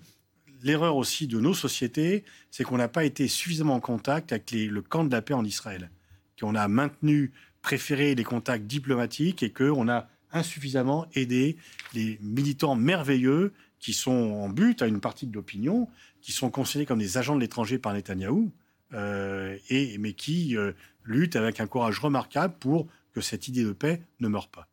l'erreur 0.62 0.96
aussi 0.96 1.26
de 1.26 1.40
nos 1.40 1.54
sociétés, 1.54 2.24
c'est 2.50 2.64
qu'on 2.64 2.76
n'a 2.76 2.88
pas 2.88 3.04
été 3.04 3.28
suffisamment 3.28 3.74
en 3.74 3.80
contact 3.80 4.32
avec 4.32 4.50
le 4.52 4.82
camp 4.82 5.04
de 5.04 5.12
la 5.12 5.22
paix 5.22 5.34
en 5.34 5.44
Israël, 5.44 5.90
qu'on 6.38 6.54
a 6.54 6.68
maintenu, 6.68 7.32
préféré 7.62 8.14
les 8.14 8.24
contacts 8.24 8.66
diplomatiques 8.66 9.42
et 9.42 9.50
qu'on 9.50 9.88
a 9.88 10.08
insuffisamment 10.32 11.06
aidé 11.14 11.56
les 11.94 12.18
militants 12.20 12.76
merveilleux 12.76 13.52
qui 13.78 13.92
sont 13.92 14.10
en 14.10 14.48
but 14.48 14.82
à 14.82 14.86
une 14.86 15.00
partie 15.00 15.26
de 15.26 15.34
l'opinion, 15.34 15.88
qui 16.20 16.32
sont 16.32 16.50
considérés 16.50 16.86
comme 16.86 16.98
des 16.98 17.18
agents 17.18 17.36
de 17.36 17.40
l'étranger 17.40 17.78
par 17.78 17.92
Netanyahou, 17.92 18.50
et, 18.92 19.98
mais 19.98 20.12
qui 20.12 20.56
euh, 20.56 20.72
luttent 21.04 21.36
avec 21.36 21.60
un 21.60 21.66
courage 21.66 21.98
remarquable 21.98 22.54
pour 22.58 22.86
que 23.12 23.20
cette 23.20 23.48
idée 23.48 23.64
de 23.64 23.72
paix 23.72 24.02
ne 24.20 24.28
meure 24.28 24.48
pas. 24.48 24.68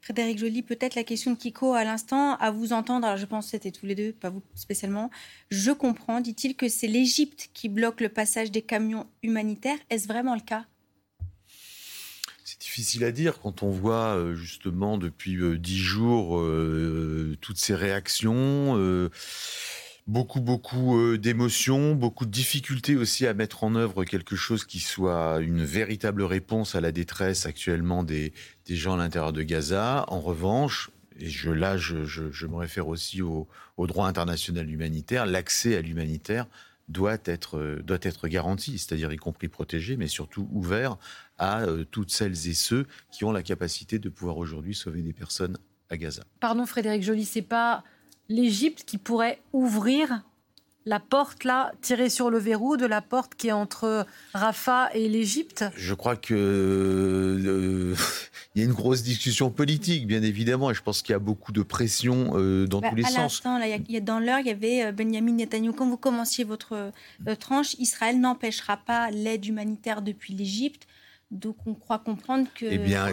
Frédéric 0.00 0.38
Joly, 0.38 0.62
peut-être 0.62 0.96
la 0.96 1.04
question 1.04 1.30
de 1.30 1.36
Kiko 1.36 1.74
à 1.74 1.84
l'instant, 1.84 2.36
à 2.36 2.50
vous 2.50 2.72
entendre, 2.72 3.06
alors 3.06 3.18
je 3.18 3.26
pense 3.26 3.46
que 3.46 3.50
c'était 3.52 3.70
tous 3.70 3.86
les 3.86 3.94
deux, 3.94 4.12
pas 4.12 4.30
vous 4.30 4.42
spécialement. 4.56 5.10
Je 5.50 5.70
comprends, 5.70 6.20
dit-il, 6.20 6.56
que 6.56 6.68
c'est 6.68 6.88
l'Égypte 6.88 7.50
qui 7.54 7.68
bloque 7.68 8.00
le 8.00 8.08
passage 8.08 8.50
des 8.50 8.62
camions 8.62 9.06
humanitaires. 9.22 9.78
Est-ce 9.90 10.08
vraiment 10.08 10.34
le 10.34 10.40
cas? 10.40 10.66
C'est 12.44 12.60
difficile 12.60 13.04
à 13.04 13.12
dire 13.12 13.38
quand 13.40 13.62
on 13.62 13.70
voit 13.70 14.16
euh, 14.16 14.34
justement 14.34 14.98
depuis 14.98 15.38
dix 15.58 15.78
jours 15.78 16.44
toutes 17.40 17.58
ces 17.58 17.74
réactions 17.76 18.76
beaucoup, 20.12 20.42
beaucoup 20.42 20.98
euh, 20.98 21.16
d'émotions, 21.16 21.94
beaucoup 21.94 22.26
de 22.26 22.30
difficultés 22.30 22.96
aussi 22.96 23.26
à 23.26 23.32
mettre 23.32 23.64
en 23.64 23.74
œuvre 23.74 24.04
quelque 24.04 24.36
chose 24.36 24.64
qui 24.64 24.78
soit 24.78 25.40
une 25.40 25.64
véritable 25.64 26.22
réponse 26.22 26.74
à 26.74 26.82
la 26.82 26.92
détresse 26.92 27.46
actuellement 27.46 28.04
des, 28.04 28.34
gens 28.68 28.94
à 28.94 28.96
l'intérieur 28.98 29.32
de 29.32 29.42
Gaza. 29.42 30.04
En 30.08 30.20
revanche, 30.20 30.90
et 31.18 31.30
je, 31.30 31.50
là, 31.50 31.78
je, 31.78 32.46
me 32.46 32.56
réfère 32.56 32.88
aussi 32.88 33.22
au, 33.22 33.48
au 33.78 33.86
droit 33.86 34.06
international 34.06 34.70
humanitaire, 34.70 35.24
l'accès 35.24 35.76
à 35.76 35.80
l'humanitaire 35.80 36.46
doit 36.88 37.18
être, 37.24 37.56
euh, 37.56 37.82
doit 37.82 37.98
être 38.02 38.28
garanti, 38.28 38.78
c'est-à-dire 38.78 39.10
y 39.12 39.16
compris 39.16 39.48
protégé, 39.48 39.96
mais 39.96 40.08
surtout 40.08 40.46
ouvert 40.52 40.98
à 41.38 41.62
euh, 41.62 41.84
toutes 41.90 42.10
celles 42.10 42.48
et 42.48 42.54
ceux 42.54 42.86
qui 43.10 43.24
ont 43.24 43.32
la 43.32 43.42
capacité 43.42 43.98
de 43.98 44.10
pouvoir 44.10 44.36
aujourd'hui 44.36 44.74
sauver 44.74 45.00
des 45.00 45.14
personnes 45.14 45.56
à 45.88 45.96
Gaza. 45.96 46.24
Pardon 46.40 46.66
Frédéric 46.66 47.02
Joly, 47.02 47.24
c'est 47.24 47.40
pas 47.40 47.82
l'Égypte 48.28 48.84
qui 48.84 48.98
pourrait 48.98 49.40
ouvrir 49.52 50.22
la 50.84 51.00
porte 51.00 51.44
là, 51.44 51.72
tirer 51.80 52.08
sur 52.08 52.30
le 52.30 52.38
verrou 52.38 52.76
de 52.76 52.86
la 52.86 53.00
porte 53.00 53.34
qui 53.34 53.48
est 53.48 53.52
entre 53.52 54.06
Rafah 54.34 54.90
et 54.94 55.08
l'Égypte? 55.08 55.64
Je 55.76 55.94
crois 55.94 56.16
que 56.16 56.34
euh, 56.34 57.94
il 58.54 58.62
y 58.62 58.64
a 58.64 58.64
une 58.64 58.74
grosse 58.74 59.02
discussion 59.02 59.50
politique, 59.50 60.06
bien 60.06 60.22
évidemment, 60.22 60.70
et 60.70 60.74
je 60.74 60.82
pense 60.82 61.02
qu'il 61.02 61.12
y 61.12 61.16
a 61.16 61.20
beaucoup 61.20 61.52
de 61.52 61.62
pression 61.62 62.32
euh, 62.34 62.66
dans 62.66 62.80
bah, 62.80 62.90
tous 62.90 62.96
les 62.96 63.04
sens. 63.04 63.42
Là, 63.44 63.66
y 63.66 63.96
a, 63.96 64.00
dans 64.00 64.18
l'heure, 64.18 64.40
il 64.40 64.46
y 64.46 64.50
avait 64.50 64.86
euh, 64.86 64.92
Benjamin 64.92 65.32
Netanyahu. 65.32 65.72
Quand 65.72 65.88
vous 65.88 65.96
commenciez 65.96 66.44
votre 66.44 66.92
tranche, 67.38 67.74
Israël 67.74 68.20
n'empêchera 68.20 68.76
pas 68.76 69.10
l'aide 69.10 69.46
humanitaire 69.46 70.02
depuis 70.02 70.34
l'Égypte. 70.34 70.86
Donc 71.30 71.56
on 71.64 71.74
croit 71.74 71.98
comprendre 71.98 72.46
que... 72.54 72.66
Eh 72.66 72.76
bien, 72.76 73.06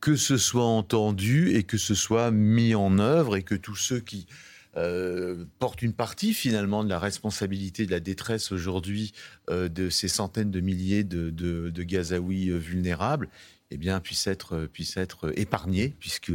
que 0.00 0.16
ce 0.16 0.36
soit 0.36 0.64
entendu 0.64 1.54
et 1.54 1.62
que 1.62 1.78
ce 1.78 1.94
soit 1.94 2.32
mis 2.32 2.74
en 2.74 2.98
œuvre 2.98 3.36
et 3.36 3.44
que 3.44 3.54
tous 3.54 3.76
ceux 3.76 4.00
qui 4.00 4.26
euh, 4.76 5.44
portent 5.58 5.82
une 5.82 5.92
partie 5.92 6.32
finalement 6.32 6.84
de 6.84 6.88
la 6.88 7.00
responsabilité 7.00 7.86
de 7.86 7.90
la 7.90 7.98
détresse 7.98 8.52
aujourd'hui 8.52 9.12
euh, 9.48 9.68
de 9.68 9.90
ces 9.90 10.06
centaines 10.06 10.52
de 10.52 10.60
milliers 10.60 11.02
de, 11.02 11.30
de, 11.30 11.82
Gazaouis 11.82 12.50
euh, 12.50 12.56
vulnérables, 12.56 13.28
eh 13.72 13.76
bien, 13.76 13.98
puissent 13.98 14.28
être, 14.28 14.66
puissent 14.72 14.96
être 14.96 15.36
épargnés, 15.36 15.96
puisque 15.98 16.32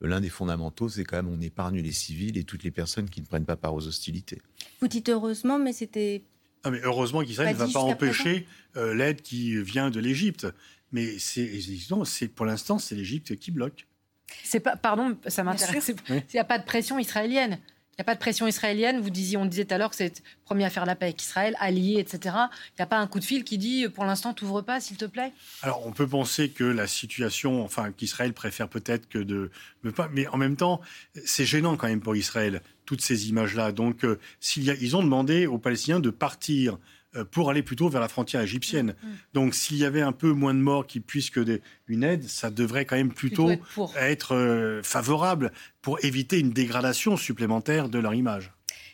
l'un 0.00 0.20
des 0.20 0.30
fondamentaux, 0.30 0.88
c'est 0.88 1.04
quand 1.04 1.22
même 1.22 1.28
on 1.28 1.40
épargne 1.40 1.80
les 1.80 1.92
civils 1.92 2.36
et 2.38 2.42
toutes 2.42 2.64
les 2.64 2.72
personnes 2.72 3.08
qui 3.08 3.20
ne 3.20 3.26
prennent 3.26 3.44
pas 3.44 3.56
part 3.56 3.74
aux 3.74 3.86
hostilités. 3.86 4.42
Vous 4.80 4.88
dites 4.88 5.08
heureusement, 5.08 5.58
mais 5.60 5.72
c'était 5.72 6.24
non, 6.64 6.72
mais 6.72 6.80
heureusement 6.82 7.22
qu'Israël 7.22 7.54
ne 7.54 7.58
va 7.58 7.68
pas 7.68 7.80
empêcher 7.80 8.46
l'aide 8.74 9.22
qui 9.22 9.56
vient 9.62 9.90
de 9.90 9.98
l'Égypte. 9.98 10.46
Mais 10.92 11.18
c'est 11.18 12.28
pour 12.28 12.44
l'instant, 12.44 12.78
c'est 12.78 12.94
l'Égypte 12.94 13.36
qui 13.36 13.50
bloque. 13.50 13.86
C'est 14.44 14.60
pas, 14.60 14.76
pardon, 14.76 15.16
ça 15.26 15.42
m'intéresse. 15.44 15.92
Il 16.08 16.22
n'y 16.34 16.40
a 16.40 16.44
pas 16.44 16.58
de 16.58 16.64
pression 16.64 16.98
israélienne. 16.98 17.58
Il 17.92 18.02
n'y 18.02 18.02
a 18.02 18.04
pas 18.04 18.14
de 18.14 18.20
pression 18.20 18.46
israélienne. 18.46 19.00
Vous 19.00 19.10
disiez, 19.10 19.36
on 19.36 19.44
disait 19.44 19.66
tout 19.66 19.74
à 19.74 19.78
l'heure 19.78 19.90
que 19.90 19.96
c'est 19.96 20.22
premier 20.46 20.64
à 20.64 20.70
faire 20.70 20.86
la 20.86 20.96
paix 20.96 21.06
avec 21.06 21.22
Israël, 21.22 21.54
allié, 21.60 21.98
etc. 21.98 22.18
Il 22.24 22.76
n'y 22.78 22.82
a 22.82 22.86
pas 22.86 22.98
un 22.98 23.06
coup 23.06 23.20
de 23.20 23.24
fil 23.24 23.44
qui 23.44 23.58
dit, 23.58 23.88
pour 23.90 24.06
l'instant, 24.06 24.32
t'ouvre 24.32 24.62
pas, 24.62 24.80
s'il 24.80 24.96
te 24.96 25.04
plaît? 25.04 25.32
Alors, 25.60 25.86
on 25.86 25.92
peut 25.92 26.06
penser 26.06 26.48
que 26.48 26.64
la 26.64 26.86
situation, 26.86 27.62
enfin, 27.62 27.92
qu'Israël 27.92 28.32
préfère 28.32 28.68
peut-être 28.68 29.06
que 29.06 29.18
de, 29.18 29.50
mais 30.12 30.26
en 30.28 30.38
même 30.38 30.56
temps, 30.56 30.80
c'est 31.26 31.44
gênant 31.44 31.76
quand 31.76 31.88
même 31.88 32.00
pour 32.00 32.16
Israël 32.16 32.62
toutes 32.86 33.02
ces 33.02 33.28
images-là. 33.28 33.70
Donc, 33.70 34.04
euh, 34.04 34.18
s'il 34.40 34.64
y 34.64 34.70
a, 34.70 34.74
ils 34.74 34.96
ont 34.96 35.02
demandé 35.02 35.46
aux 35.46 35.58
Palestiniens 35.58 36.00
de 36.00 36.10
partir 36.10 36.74
euh, 36.74 36.78
pour 37.30 37.50
aller 37.50 37.62
plutôt 37.62 37.88
vers 37.88 38.00
la 38.00 38.08
frontière 38.08 38.42
égyptienne. 38.42 38.94
Mm, 39.02 39.06
mm. 39.08 39.16
Donc 39.34 39.54
s'il 39.54 39.76
y 39.76 39.84
avait 39.84 40.02
un 40.02 40.12
peu 40.12 40.32
moins 40.32 40.54
de 40.54 40.60
morts 40.60 40.86
qui 40.86 41.00
puissent 41.00 41.30
que 41.30 41.40
des, 41.40 41.60
une 41.88 42.04
aide, 42.04 42.28
ça 42.28 42.50
devrait 42.50 42.84
quand 42.84 42.96
même 42.96 43.12
plutôt, 43.12 43.46
Plutôt 43.46 43.62
être 43.62 43.74
pour. 43.74 43.96
être 43.96 44.34
euh, 44.34 44.82
favorable 44.82 45.52
pour 45.82 46.02
éviter 46.04 46.38
une 46.38 46.50
dégradation 46.50 47.16
supplémentaire 47.16 47.88
de 47.88 47.98
leur 47.98 48.14
image. 48.14 48.52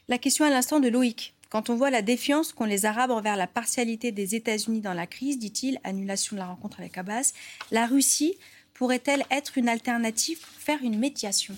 La 0.09 0.18
question 0.18 0.44
à 0.44 0.50
l'instant 0.50 0.81
de 0.81 0.88
Loïc. 0.88 1.35
Quand 1.48 1.70
on 1.70 1.76
voit 1.76 1.90
la 1.90 2.02
défiance 2.02 2.52
qu'ont 2.52 2.64
les 2.64 2.87
Arabes 2.87 3.11
envers 3.11 3.37
la 3.37 3.46
partialité 3.46 4.12
des 4.12 4.35
États-Unis 4.35 4.81
dans 4.81 4.94
la 4.94 5.07
crise, 5.07 5.38
dit-il, 5.38 5.79
annulation 5.85 6.37
de 6.37 6.40
la 6.40 6.46
rencontre 6.46 6.81
avec 6.81 6.98
Abbas, 6.98 7.33
la 7.70 7.87
Russie 7.87 8.37
pourrait-elle 8.74 9.24
être 9.31 9.57
une 9.57 9.68
alternative 9.68 10.38
pour 10.40 10.61
faire 10.61 10.79
une 10.83 10.98
médiation? 10.98 11.55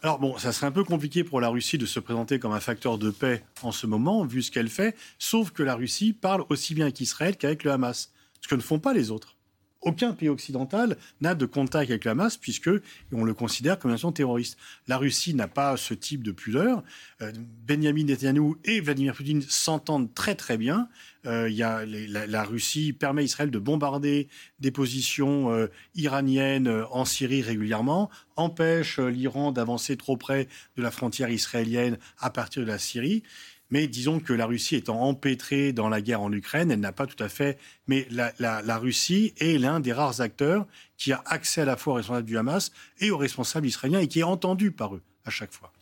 Alors 0.00 0.20
bon, 0.20 0.38
ça 0.38 0.52
serait 0.52 0.66
un 0.66 0.72
peu 0.72 0.84
compliqué 0.84 1.24
pour 1.24 1.40
la 1.40 1.48
Russie 1.48 1.76
de 1.76 1.86
se 1.86 1.98
présenter 1.98 2.38
comme 2.38 2.52
un 2.52 2.60
facteur 2.60 2.98
de 2.98 3.10
paix 3.10 3.42
en 3.62 3.72
ce 3.72 3.86
moment, 3.88 4.24
vu 4.24 4.42
ce 4.42 4.52
qu'elle 4.52 4.68
fait, 4.68 4.96
sauf 5.18 5.50
que 5.50 5.64
la 5.64 5.74
Russie 5.74 6.12
parle 6.12 6.44
aussi 6.50 6.74
bien 6.74 6.84
avec 6.84 7.00
Israël 7.00 7.36
qu'avec 7.36 7.64
le 7.64 7.72
Hamas, 7.72 8.12
ce 8.40 8.46
que 8.46 8.54
ne 8.54 8.60
font 8.60 8.78
pas 8.78 8.92
les 8.92 9.10
autres. 9.10 9.37
Aucun 9.80 10.12
pays 10.12 10.28
occidental 10.28 10.96
n'a 11.20 11.36
de 11.36 11.46
contact 11.46 11.90
avec 11.90 12.04
le 12.04 12.10
Hamas 12.10 12.36
puisque 12.36 12.70
on 13.12 13.22
le 13.22 13.32
considère 13.32 13.78
comme 13.78 13.90
une 13.90 13.94
nation 13.94 14.10
terroriste. 14.10 14.58
La 14.88 14.98
Russie 14.98 15.34
n'a 15.34 15.46
pas 15.46 15.76
ce 15.76 15.94
type 15.94 16.24
de 16.24 16.32
pudeur. 16.32 16.82
Euh, 17.22 17.32
Benjamin 17.66 18.04
Netanyahu 18.04 18.56
et 18.64 18.80
Vladimir 18.80 19.14
Poutine 19.14 19.42
s'entendent 19.42 20.12
très 20.14 20.34
très 20.34 20.58
bien. 20.58 20.88
Euh, 21.26 21.48
la, 21.48 22.26
la 22.26 22.42
Russie 22.42 22.92
permet 22.92 23.22
à 23.22 23.24
Israël 23.24 23.52
de 23.52 23.58
bombarder 23.58 24.28
des 24.58 24.72
positions 24.72 25.52
euh, 25.52 25.68
iraniennes 25.94 26.68
en 26.90 27.04
Syrie 27.04 27.42
régulièrement, 27.42 28.10
empêche 28.34 28.98
l'Iran 28.98 29.52
d'avancer 29.52 29.96
trop 29.96 30.16
près 30.16 30.48
de 30.76 30.82
la 30.82 30.90
frontière 30.90 31.30
israélienne 31.30 31.98
à 32.18 32.30
partir 32.30 32.62
de 32.62 32.68
la 32.68 32.78
Syrie. 32.78 33.22
Mais 33.70 33.86
disons 33.86 34.18
que 34.20 34.32
la 34.32 34.46
Russie 34.46 34.76
étant 34.76 35.02
empêtrée 35.02 35.72
dans 35.72 35.88
la 35.88 36.00
guerre 36.00 36.22
en 36.22 36.32
Ukraine, 36.32 36.70
elle 36.70 36.80
n'a 36.80 36.92
pas 36.92 37.06
tout 37.06 37.22
à 37.22 37.28
fait. 37.28 37.58
Mais 37.86 38.06
la, 38.10 38.32
la- 38.38 38.62
la 38.62 38.78
Russie 38.78 39.34
est 39.38 39.58
l'un 39.58 39.80
des 39.80 39.92
rares 39.92 40.20
acteurs 40.22 40.66
qui 40.96 41.12
a 41.12 41.22
accès 41.26 41.60
à 41.60 41.64
la 41.66 41.76
fois 41.76 41.92
aux 41.92 41.96
responsables 41.96 42.26
du 42.26 42.38
Hamas 42.38 42.72
et 43.00 43.10
aux 43.10 43.18
responsables 43.18 43.66
israéliens 43.66 44.00
et 44.00 44.08
qui 44.08 44.20
est 44.20 44.24
entendu 44.24 44.70
par 44.72 44.94
eux 44.94 45.02
à 45.24 45.30
chaque 45.30 45.52
fois. 45.52 45.72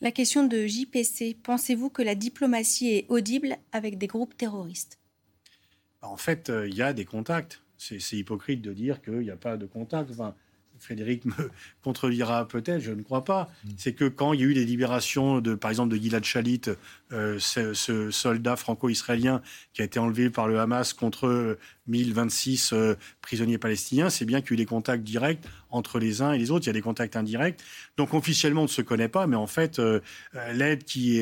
La 0.00 0.12
question 0.12 0.46
de 0.46 0.66
JPC. 0.66 1.36
Pensez-vous 1.42 1.88
que 1.90 2.02
la 2.02 2.14
diplomatie 2.14 2.88
est 2.90 3.06
audible 3.08 3.56
avec 3.72 3.98
des 3.98 4.06
groupes 4.06 4.36
terroristes? 4.36 4.98
En 6.02 6.16
fait, 6.16 6.50
euh, 6.50 6.68
il 6.68 6.74
y 6.74 6.82
a 6.82 6.92
des 6.92 7.04
contacts. 7.04 7.62
C'est 7.78 7.98
c'est 8.00 8.16
hypocrite 8.16 8.62
de 8.62 8.72
dire 8.72 9.02
qu'il 9.02 9.18
n'y 9.20 9.30
a 9.30 9.36
pas 9.36 9.56
de 9.56 9.66
contact. 9.66 10.10
Enfin, 10.12 10.34
Frédéric 10.84 11.24
me 11.24 11.32
contredira 11.82 12.46
peut-être, 12.46 12.80
je 12.80 12.92
ne 12.92 13.02
crois 13.02 13.24
pas. 13.24 13.50
C'est 13.76 13.94
que 13.94 14.04
quand 14.04 14.32
il 14.32 14.40
y 14.40 14.42
a 14.42 14.46
eu 14.46 14.52
les 14.52 14.64
libérations, 14.64 15.40
de, 15.40 15.54
par 15.54 15.70
exemple, 15.70 15.94
de 15.94 16.00
Gilad 16.00 16.24
Shalit, 16.24 16.62
euh, 17.12 17.38
ce, 17.38 17.74
ce 17.74 18.10
soldat 18.10 18.56
franco-israélien 18.56 19.40
qui 19.72 19.82
a 19.82 19.84
été 19.84 19.98
enlevé 19.98 20.30
par 20.30 20.48
le 20.48 20.58
Hamas 20.58 20.92
contre 20.92 21.26
euh, 21.26 21.58
1026 21.86 22.72
euh, 22.72 22.94
prisonniers 23.20 23.58
palestiniens, 23.58 24.10
c'est 24.10 24.24
bien 24.24 24.40
qu'il 24.40 24.50
y 24.50 24.52
a 24.52 24.54
eu 24.54 24.56
des 24.56 24.66
contacts 24.66 25.04
directs 25.04 25.44
entre 25.70 25.98
les 25.98 26.22
uns 26.22 26.32
et 26.32 26.38
les 26.38 26.50
autres. 26.50 26.64
Il 26.64 26.68
y 26.68 26.70
a 26.70 26.74
des 26.74 26.82
contacts 26.82 27.16
indirects. 27.16 27.60
Donc 27.96 28.14
officiellement, 28.14 28.62
on 28.62 28.64
ne 28.64 28.68
se 28.68 28.82
connaît 28.82 29.08
pas, 29.08 29.26
mais 29.26 29.36
en 29.36 29.46
fait, 29.46 29.78
euh, 29.78 30.00
l'aide 30.52 30.84
qui, 30.84 31.20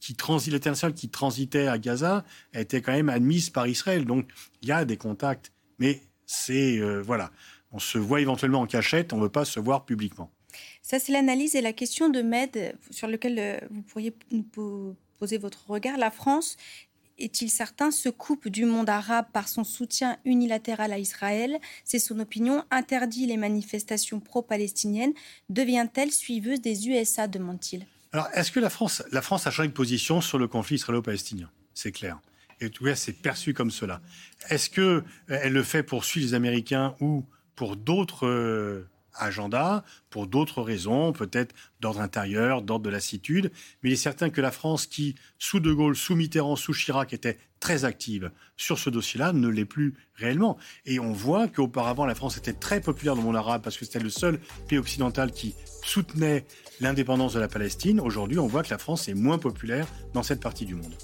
qui 0.00 0.14
transit, 0.14 0.52
qui 0.94 1.08
transitait 1.08 1.66
à 1.66 1.78
Gaza 1.78 2.24
été 2.52 2.82
quand 2.82 2.92
même 2.92 3.08
admise 3.08 3.50
par 3.50 3.66
Israël. 3.66 4.04
Donc 4.04 4.28
il 4.62 4.68
y 4.68 4.72
a 4.72 4.84
des 4.84 4.96
contacts, 4.96 5.52
mais 5.78 6.02
c'est 6.26 6.80
voilà, 7.02 7.30
on 7.72 7.78
se 7.78 7.98
voit 7.98 8.20
éventuellement 8.20 8.60
en 8.60 8.66
cachette, 8.66 9.12
on 9.12 9.16
ne 9.18 9.22
veut 9.22 9.28
pas 9.28 9.44
se 9.44 9.60
voir 9.60 9.84
publiquement. 9.84 10.30
Ça, 10.82 10.98
c'est 10.98 11.12
l'analyse 11.12 11.54
et 11.54 11.60
la 11.60 11.72
question 11.72 12.08
de 12.10 12.20
Med 12.22 12.76
sur 12.90 13.08
lequel 13.08 13.38
euh, 13.38 13.58
vous 13.70 13.82
pourriez 13.82 14.14
nous 14.30 14.42
po- 14.42 14.96
poser 15.18 15.38
votre 15.38 15.70
regard. 15.70 15.96
La 15.96 16.10
France, 16.10 16.56
est-il 17.18 17.50
certain, 17.50 17.90
se 17.90 18.08
coupe 18.08 18.48
du 18.48 18.64
monde 18.64 18.90
arabe 18.90 19.26
par 19.32 19.48
son 19.48 19.64
soutien 19.64 20.18
unilatéral 20.24 20.92
à 20.92 20.98
Israël? 20.98 21.58
C'est 21.84 21.98
son 21.98 22.18
opinion. 22.20 22.64
Interdit 22.70 23.26
les 23.26 23.36
manifestations 23.36 24.20
pro-palestiniennes. 24.20 25.12
Devient-elle 25.48 26.10
suiveuse 26.10 26.60
des 26.60 26.88
USA 26.88 27.28
demande-t-il. 27.28 27.86
Alors, 28.12 28.28
est-ce 28.34 28.50
que 28.52 28.60
la 28.60 28.68
France, 28.70 29.02
la 29.10 29.22
France 29.22 29.46
a 29.46 29.50
changé 29.50 29.68
de 29.68 29.72
position 29.72 30.20
sur 30.20 30.38
le 30.38 30.48
conflit 30.48 30.76
israélo-palestinien? 30.76 31.50
C'est 31.72 31.92
clair. 31.92 32.20
Et 32.60 32.66
en 32.66 32.68
tout 32.68 32.84
cas, 32.84 32.94
c'est 32.94 33.14
perçu 33.14 33.54
comme 33.54 33.70
cela. 33.70 34.02
Est-ce 34.50 34.68
que 34.68 35.02
euh, 35.30 35.48
le 35.48 35.62
fait 35.62 35.82
pour 35.82 36.04
suivre 36.04 36.26
les 36.26 36.34
Américains 36.34 36.94
ou 37.00 37.24
pour 37.54 37.76
d'autres 37.76 38.26
euh, 38.26 38.88
agendas, 39.14 39.84
pour 40.10 40.26
d'autres 40.26 40.62
raisons, 40.62 41.12
peut-être 41.12 41.54
d'ordre 41.80 42.00
intérieur, 42.00 42.62
d'ordre 42.62 42.84
de 42.84 42.90
lassitude 42.90 43.52
Mais 43.82 43.90
il 43.90 43.92
est 43.92 43.96
certain 43.96 44.30
que 44.30 44.40
la 44.40 44.50
France, 44.50 44.86
qui, 44.86 45.14
sous 45.38 45.60
De 45.60 45.72
Gaulle, 45.72 45.96
sous 45.96 46.14
Mitterrand, 46.14 46.56
sous 46.56 46.72
Chirac, 46.72 47.12
était 47.12 47.38
très 47.60 47.84
active 47.84 48.30
sur 48.56 48.78
ce 48.78 48.90
dossier-là, 48.90 49.32
ne 49.32 49.48
l'est 49.48 49.64
plus 49.64 49.94
réellement. 50.14 50.58
Et 50.84 50.98
on 50.98 51.12
voit 51.12 51.48
qu'auparavant, 51.48 52.06
la 52.06 52.14
France 52.14 52.36
était 52.36 52.52
très 52.52 52.80
populaire 52.80 53.14
dans 53.14 53.20
le 53.20 53.26
monde 53.26 53.36
arabe 53.36 53.62
parce 53.62 53.76
que 53.76 53.84
c'était 53.84 54.00
le 54.00 54.10
seul 54.10 54.40
pays 54.68 54.78
occidental 54.78 55.30
qui 55.30 55.54
soutenait 55.84 56.44
l'indépendance 56.80 57.34
de 57.34 57.40
la 57.40 57.48
Palestine. 57.48 58.00
Aujourd'hui, 58.00 58.38
on 58.38 58.46
voit 58.46 58.62
que 58.62 58.70
la 58.70 58.78
France 58.78 59.08
est 59.08 59.14
moins 59.14 59.38
populaire 59.38 59.86
dans 60.12 60.22
cette 60.22 60.40
partie 60.40 60.66
du 60.66 60.74
monde. 60.74 60.94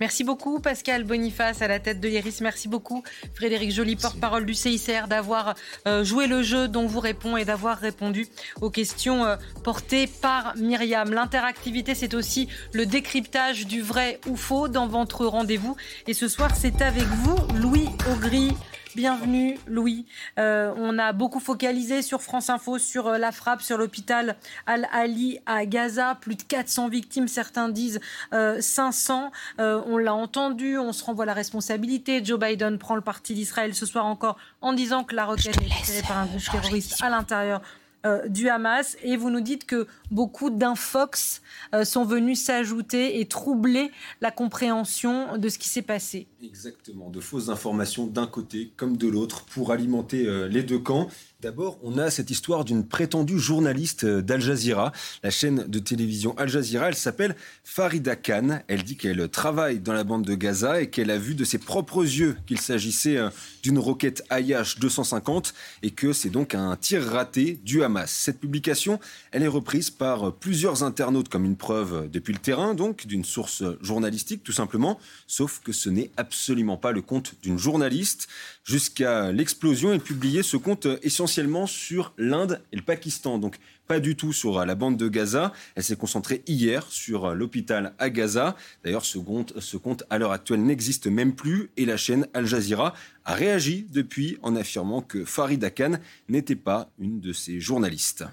Merci 0.00 0.24
beaucoup 0.24 0.60
Pascal 0.60 1.04
Boniface 1.04 1.62
à 1.62 1.68
la 1.68 1.78
tête 1.78 2.00
de 2.00 2.08
l'IRIS. 2.08 2.40
Merci 2.40 2.68
beaucoup 2.68 3.02
Frédéric 3.34 3.70
Joly, 3.70 3.96
porte-parole 3.96 4.46
du 4.46 4.54
CICR, 4.54 5.08
d'avoir 5.08 5.54
euh, 5.86 6.04
joué 6.04 6.26
le 6.26 6.42
jeu 6.42 6.68
dont 6.68 6.86
vous 6.86 7.00
répond 7.00 7.36
et 7.36 7.44
d'avoir 7.44 7.78
répondu 7.78 8.28
aux 8.60 8.70
questions 8.70 9.24
euh, 9.24 9.36
portées 9.64 10.06
par 10.06 10.56
Myriam. 10.56 11.12
L'interactivité, 11.12 11.94
c'est 11.94 12.14
aussi 12.14 12.48
le 12.72 12.86
décryptage 12.86 13.66
du 13.66 13.82
vrai 13.82 14.20
ou 14.28 14.36
faux 14.36 14.68
dans 14.68 14.86
votre 14.86 15.26
rendez-vous. 15.26 15.76
Et 16.06 16.14
ce 16.14 16.28
soir, 16.28 16.50
c'est 16.56 16.82
avec 16.82 17.06
vous, 17.06 17.36
Louis 17.54 17.88
Augry. 18.12 18.52
Bienvenue 18.94 19.58
Louis. 19.66 20.04
Euh, 20.38 20.74
on 20.76 20.98
a 20.98 21.12
beaucoup 21.12 21.40
focalisé 21.40 22.02
sur 22.02 22.20
France 22.20 22.50
Info, 22.50 22.78
sur 22.78 23.06
euh, 23.06 23.18
la 23.18 23.32
frappe 23.32 23.62
sur 23.62 23.78
l'hôpital 23.78 24.36
Al-Ali 24.66 25.38
à 25.46 25.64
Gaza. 25.64 26.18
Plus 26.20 26.34
de 26.34 26.42
400 26.42 26.88
victimes, 26.88 27.26
certains 27.26 27.70
disent 27.70 28.00
euh, 28.34 28.60
500. 28.60 29.30
Euh, 29.60 29.80
on 29.86 29.96
l'a 29.96 30.14
entendu, 30.14 30.76
on 30.78 30.92
se 30.92 31.04
renvoie 31.04 31.24
la 31.24 31.32
responsabilité. 31.32 32.22
Joe 32.22 32.38
Biden 32.38 32.78
prend 32.78 32.94
le 32.94 33.00
parti 33.00 33.34
d'Israël 33.34 33.74
ce 33.74 33.86
soir 33.86 34.04
encore 34.04 34.36
en 34.60 34.74
disant 34.74 35.04
que 35.04 35.14
la 35.14 35.24
roquette 35.24 35.56
est 35.56 35.84
tirée 35.84 36.02
par 36.06 36.18
un 36.18 36.26
groupe 36.26 36.50
terroriste 36.50 37.02
à 37.02 37.08
l'intérieur 37.08 37.62
euh, 38.04 38.28
du 38.28 38.48
Hamas. 38.48 38.96
Et 39.02 39.16
vous 39.16 39.30
nous 39.30 39.40
dites 39.40 39.64
que 39.64 39.86
beaucoup 40.10 40.50
d'infox 40.50 41.42
euh, 41.74 41.84
sont 41.84 42.04
venus 42.04 42.42
s'ajouter 42.42 43.20
et 43.20 43.26
troubler 43.26 43.90
la 44.20 44.30
compréhension 44.30 45.38
de 45.38 45.48
ce 45.48 45.58
qui 45.58 45.68
s'est 45.68 45.82
passé. 45.82 46.26
Exactement, 46.42 47.10
de 47.10 47.20
fausses 47.20 47.48
informations 47.48 48.06
d'un 48.06 48.26
côté 48.26 48.72
comme 48.76 48.96
de 48.96 49.08
l'autre 49.08 49.44
pour 49.44 49.70
alimenter 49.70 50.26
euh, 50.26 50.48
les 50.48 50.62
deux 50.62 50.78
camps. 50.78 51.08
D'abord, 51.42 51.80
on 51.82 51.98
a 51.98 52.08
cette 52.08 52.30
histoire 52.30 52.64
d'une 52.64 52.86
prétendue 52.86 53.40
journaliste 53.40 54.04
euh, 54.04 54.22
d'Al 54.22 54.40
Jazeera, 54.40 54.92
la 55.24 55.30
chaîne 55.30 55.64
de 55.66 55.80
télévision 55.80 56.38
Al 56.38 56.48
Jazeera. 56.48 56.86
Elle 56.86 56.94
s'appelle 56.94 57.34
Farida 57.64 58.14
Khan. 58.14 58.60
Elle 58.68 58.84
dit 58.84 58.96
qu'elle 58.96 59.28
travaille 59.28 59.80
dans 59.80 59.92
la 59.92 60.04
bande 60.04 60.24
de 60.24 60.36
Gaza 60.36 60.80
et 60.80 60.88
qu'elle 60.88 61.10
a 61.10 61.18
vu 61.18 61.34
de 61.34 61.42
ses 61.42 61.58
propres 61.58 62.04
yeux 62.04 62.36
qu'il 62.46 62.60
s'agissait 62.60 63.16
euh, 63.16 63.28
d'une 63.64 63.80
roquette 63.80 64.22
IH-250 64.30 65.52
et 65.82 65.90
que 65.90 66.12
c'est 66.12 66.30
donc 66.30 66.54
un 66.54 66.76
tir 66.76 67.04
raté 67.04 67.58
du 67.64 67.82
Hamas. 67.82 68.08
Cette 68.08 68.38
publication, 68.38 69.00
elle 69.32 69.42
est 69.42 69.48
reprise 69.48 69.90
par 69.90 70.28
euh, 70.28 70.30
plusieurs 70.30 70.84
internautes 70.84 71.28
comme 71.28 71.44
une 71.44 71.56
preuve 71.56 72.08
depuis 72.08 72.34
le 72.34 72.38
terrain, 72.38 72.74
donc 72.74 73.04
d'une 73.04 73.24
source 73.24 73.64
journalistique 73.80 74.44
tout 74.44 74.52
simplement, 74.52 74.96
sauf 75.26 75.60
que 75.64 75.72
ce 75.72 75.90
n'est 75.90 76.12
absolument 76.16 76.76
pas 76.76 76.92
le 76.92 77.02
compte 77.02 77.34
d'une 77.42 77.58
journaliste. 77.58 78.28
Jusqu'à 78.64 79.32
l'explosion, 79.32 79.92
elle 79.92 80.00
publiait 80.00 80.44
ce 80.44 80.56
compte 80.56 80.86
euh, 80.86 80.98
essentiellement 81.02 81.66
sur 81.66 82.14
l'Inde 82.16 82.62
et 82.70 82.76
le 82.76 82.82
Pakistan, 82.82 83.38
donc 83.38 83.56
pas 83.88 83.98
du 83.98 84.14
tout 84.14 84.32
sur 84.32 84.60
euh, 84.60 84.64
la 84.64 84.76
bande 84.76 84.96
de 84.96 85.08
Gaza. 85.08 85.52
Elle 85.74 85.82
s'est 85.82 85.96
concentrée 85.96 86.44
hier 86.46 86.86
sur 86.88 87.24
euh, 87.24 87.34
l'hôpital 87.34 87.92
à 87.98 88.08
Gaza. 88.08 88.56
D'ailleurs, 88.84 89.04
ce 89.04 89.18
compte, 89.18 90.04
à 90.10 90.18
l'heure 90.18 90.30
actuelle 90.30 90.62
n'existe 90.62 91.08
même 91.08 91.34
plus 91.34 91.70
et 91.76 91.84
la 91.84 91.96
chaîne 91.96 92.28
Al 92.34 92.46
Jazeera 92.46 92.94
a 93.24 93.34
réagi 93.34 93.84
depuis 93.90 94.38
en 94.42 94.54
affirmant 94.54 95.02
que 95.02 95.24
Farida 95.24 95.70
Khan 95.70 95.98
n'était 96.28 96.54
pas 96.54 96.88
une 97.00 97.18
de 97.18 97.32
ses 97.32 97.58
journalistes. 97.58 98.24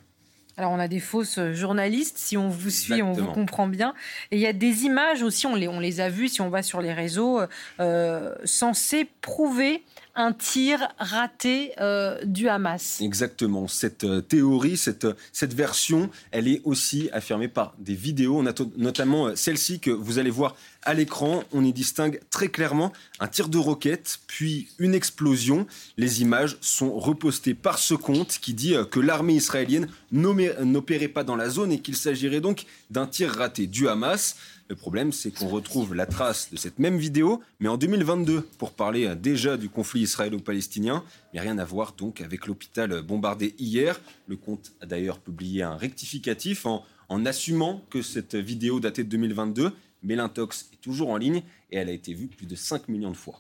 Alors, 0.59 0.73
on 0.73 0.79
a 0.79 0.89
des 0.89 0.99
fausses 0.99 1.39
journalistes. 1.53 2.17
Si 2.17 2.35
on 2.35 2.49
vous 2.49 2.69
suit, 2.69 3.01
on 3.01 3.13
vous 3.13 3.27
comprend 3.27 3.65
bien. 3.65 3.93
Et 4.29 4.35
il 4.35 4.41
y 4.41 4.45
a 4.45 4.51
des 4.51 4.83
images 4.83 5.23
aussi, 5.23 5.47
on 5.47 5.55
les, 5.55 5.69
on 5.69 5.79
les 5.79 6.01
a 6.01 6.09
vues 6.09 6.27
si 6.27 6.41
on 6.41 6.49
va 6.49 6.63
sur 6.63 6.81
les 6.81 6.91
réseaux, 6.91 7.39
euh, 7.79 8.35
censées 8.43 9.07
prouver 9.21 9.85
un 10.15 10.33
tir 10.33 10.89
raté 10.97 11.71
euh, 11.79 12.19
du 12.25 12.49
Hamas. 12.49 12.99
Exactement. 12.99 13.69
Cette 13.69 14.03
euh, 14.03 14.19
théorie, 14.19 14.75
cette, 14.75 15.05
euh, 15.05 15.13
cette 15.31 15.53
version, 15.53 16.09
elle 16.31 16.49
est 16.49 16.61
aussi 16.65 17.09
affirmée 17.13 17.47
par 17.47 17.73
des 17.79 17.93
vidéos. 17.93 18.37
On 18.37 18.45
a 18.45 18.53
notamment 18.75 19.27
euh, 19.27 19.35
celle-ci 19.35 19.79
que 19.79 19.91
vous 19.91 20.19
allez 20.19 20.29
voir 20.29 20.57
à 20.83 20.93
l'écran. 20.93 21.43
On 21.51 21.63
y 21.63 21.73
distingue 21.73 22.19
très 22.29 22.49
clairement 22.49 22.91
un 23.19 23.27
tir 23.27 23.49
de 23.49 23.57
roquette, 23.57 24.19
puis 24.27 24.69
une 24.79 24.93
explosion. 24.93 25.67
Les 25.97 26.21
images 26.21 26.57
sont 26.61 26.97
repostées 26.97 27.53
par 27.53 27.79
ce 27.79 27.93
compte 27.93 28.39
qui 28.41 28.53
dit 28.53 28.75
euh, 28.75 28.85
que 28.85 28.99
l'armée 28.99 29.33
israélienne 29.33 29.87
n'opérait 30.11 31.07
pas 31.07 31.23
dans 31.23 31.35
la 31.35 31.49
zone 31.49 31.71
et 31.71 31.79
qu'il 31.79 31.95
s'agirait 31.95 32.41
donc 32.41 32.65
d'un 32.89 33.07
tir 33.07 33.31
raté 33.31 33.67
du 33.67 33.87
Hamas. 33.87 34.35
Le 34.67 34.75
problème, 34.75 35.11
c'est 35.11 35.31
qu'on 35.31 35.47
retrouve 35.47 35.95
la 35.95 36.05
trace 36.05 36.51
de 36.51 36.57
cette 36.57 36.77
même 36.77 36.97
vidéo, 36.97 37.41
mais 37.59 37.69
en 37.69 37.77
2022, 37.77 38.41
pour 38.59 38.71
parler 38.73 39.05
euh, 39.07 39.15
déjà 39.15 39.57
du 39.57 39.69
conflit 39.69 40.01
israélo-palestinien. 40.01 41.03
Mais 41.33 41.39
rien 41.39 41.57
à 41.57 41.65
voir 41.65 41.93
donc 41.93 42.21
avec 42.21 42.47
l'hôpital 42.47 43.01
bombardé 43.01 43.55
hier. 43.57 43.99
Le 44.27 44.35
compte 44.35 44.71
a 44.81 44.85
d'ailleurs 44.85 45.19
publié 45.19 45.63
un 45.63 45.75
rectificatif 45.75 46.65
en, 46.65 46.85
en 47.09 47.25
assumant 47.25 47.83
que 47.89 48.01
cette 48.01 48.35
vidéo 48.35 48.79
datait 48.79 49.03
de 49.03 49.09
2022, 49.09 49.73
mais 50.03 50.15
l'intox 50.15 50.69
est 50.73 50.81
toujours 50.81 51.09
en 51.09 51.17
ligne 51.17 51.43
et 51.71 51.77
elle 51.77 51.89
a 51.89 51.93
été 51.93 52.13
vue 52.13 52.27
plus 52.27 52.45
de 52.45 52.55
5 52.55 52.87
millions 52.87 53.11
de 53.11 53.17
fois. 53.17 53.39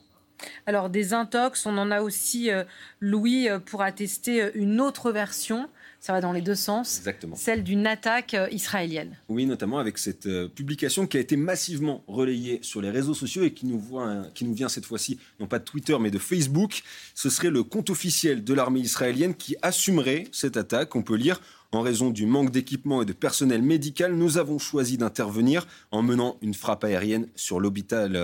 Alors 0.65 0.89
des 0.89 1.13
intox, 1.13 1.65
on 1.65 1.77
en 1.77 1.91
a 1.91 2.01
aussi, 2.01 2.51
euh, 2.51 2.63
Louis, 2.99 3.49
euh, 3.49 3.59
pour 3.59 3.81
attester 3.81 4.41
euh, 4.41 4.51
une 4.53 4.79
autre 4.79 5.11
version. 5.11 5.69
Ça 5.99 6.13
va 6.13 6.21
dans 6.21 6.31
les 6.31 6.41
deux 6.41 6.55
sens. 6.55 6.99
Exactement. 6.99 7.35
Celle 7.35 7.61
d'une 7.61 7.85
attaque 7.85 8.33
israélienne. 8.51 9.17
Oui, 9.27 9.45
notamment 9.45 9.79
avec 9.79 9.97
cette 9.97 10.29
publication 10.55 11.07
qui 11.07 11.17
a 11.17 11.19
été 11.19 11.35
massivement 11.35 12.05
relayée 12.07 12.59
sur 12.61 12.81
les 12.81 12.89
réseaux 12.89 13.13
sociaux 13.13 13.43
et 13.43 13.51
qui 13.51 13.65
nous, 13.65 13.77
voit, 13.77 14.23
qui 14.33 14.45
nous 14.45 14.53
vient 14.53 14.69
cette 14.69 14.85
fois-ci, 14.85 15.19
non 15.41 15.47
pas 15.47 15.59
de 15.59 15.65
Twitter, 15.65 15.97
mais 15.99 16.09
de 16.09 16.17
Facebook. 16.17 16.83
Ce 17.15 17.29
serait 17.29 17.49
le 17.49 17.63
compte 17.63 17.89
officiel 17.89 18.45
de 18.45 18.53
l'armée 18.53 18.79
israélienne 18.79 19.35
qui 19.35 19.57
assumerait 19.61 20.23
cette 20.31 20.55
attaque. 20.55 20.95
On 20.95 21.01
peut 21.01 21.17
lire 21.17 21.41
en 21.71 21.81
raison 21.81 22.09
du 22.09 22.25
manque 22.25 22.51
d'équipement 22.51 23.01
et 23.01 23.05
de 23.05 23.13
personnel 23.13 23.61
médical, 23.61 24.15
nous 24.15 24.37
avons 24.37 24.59
choisi 24.59 24.97
d'intervenir 24.97 25.67
en 25.91 26.01
menant 26.01 26.37
une 26.41 26.53
frappe 26.53 26.83
aérienne 26.83 27.27
sur 27.35 27.59
l'hôpital 27.59 28.15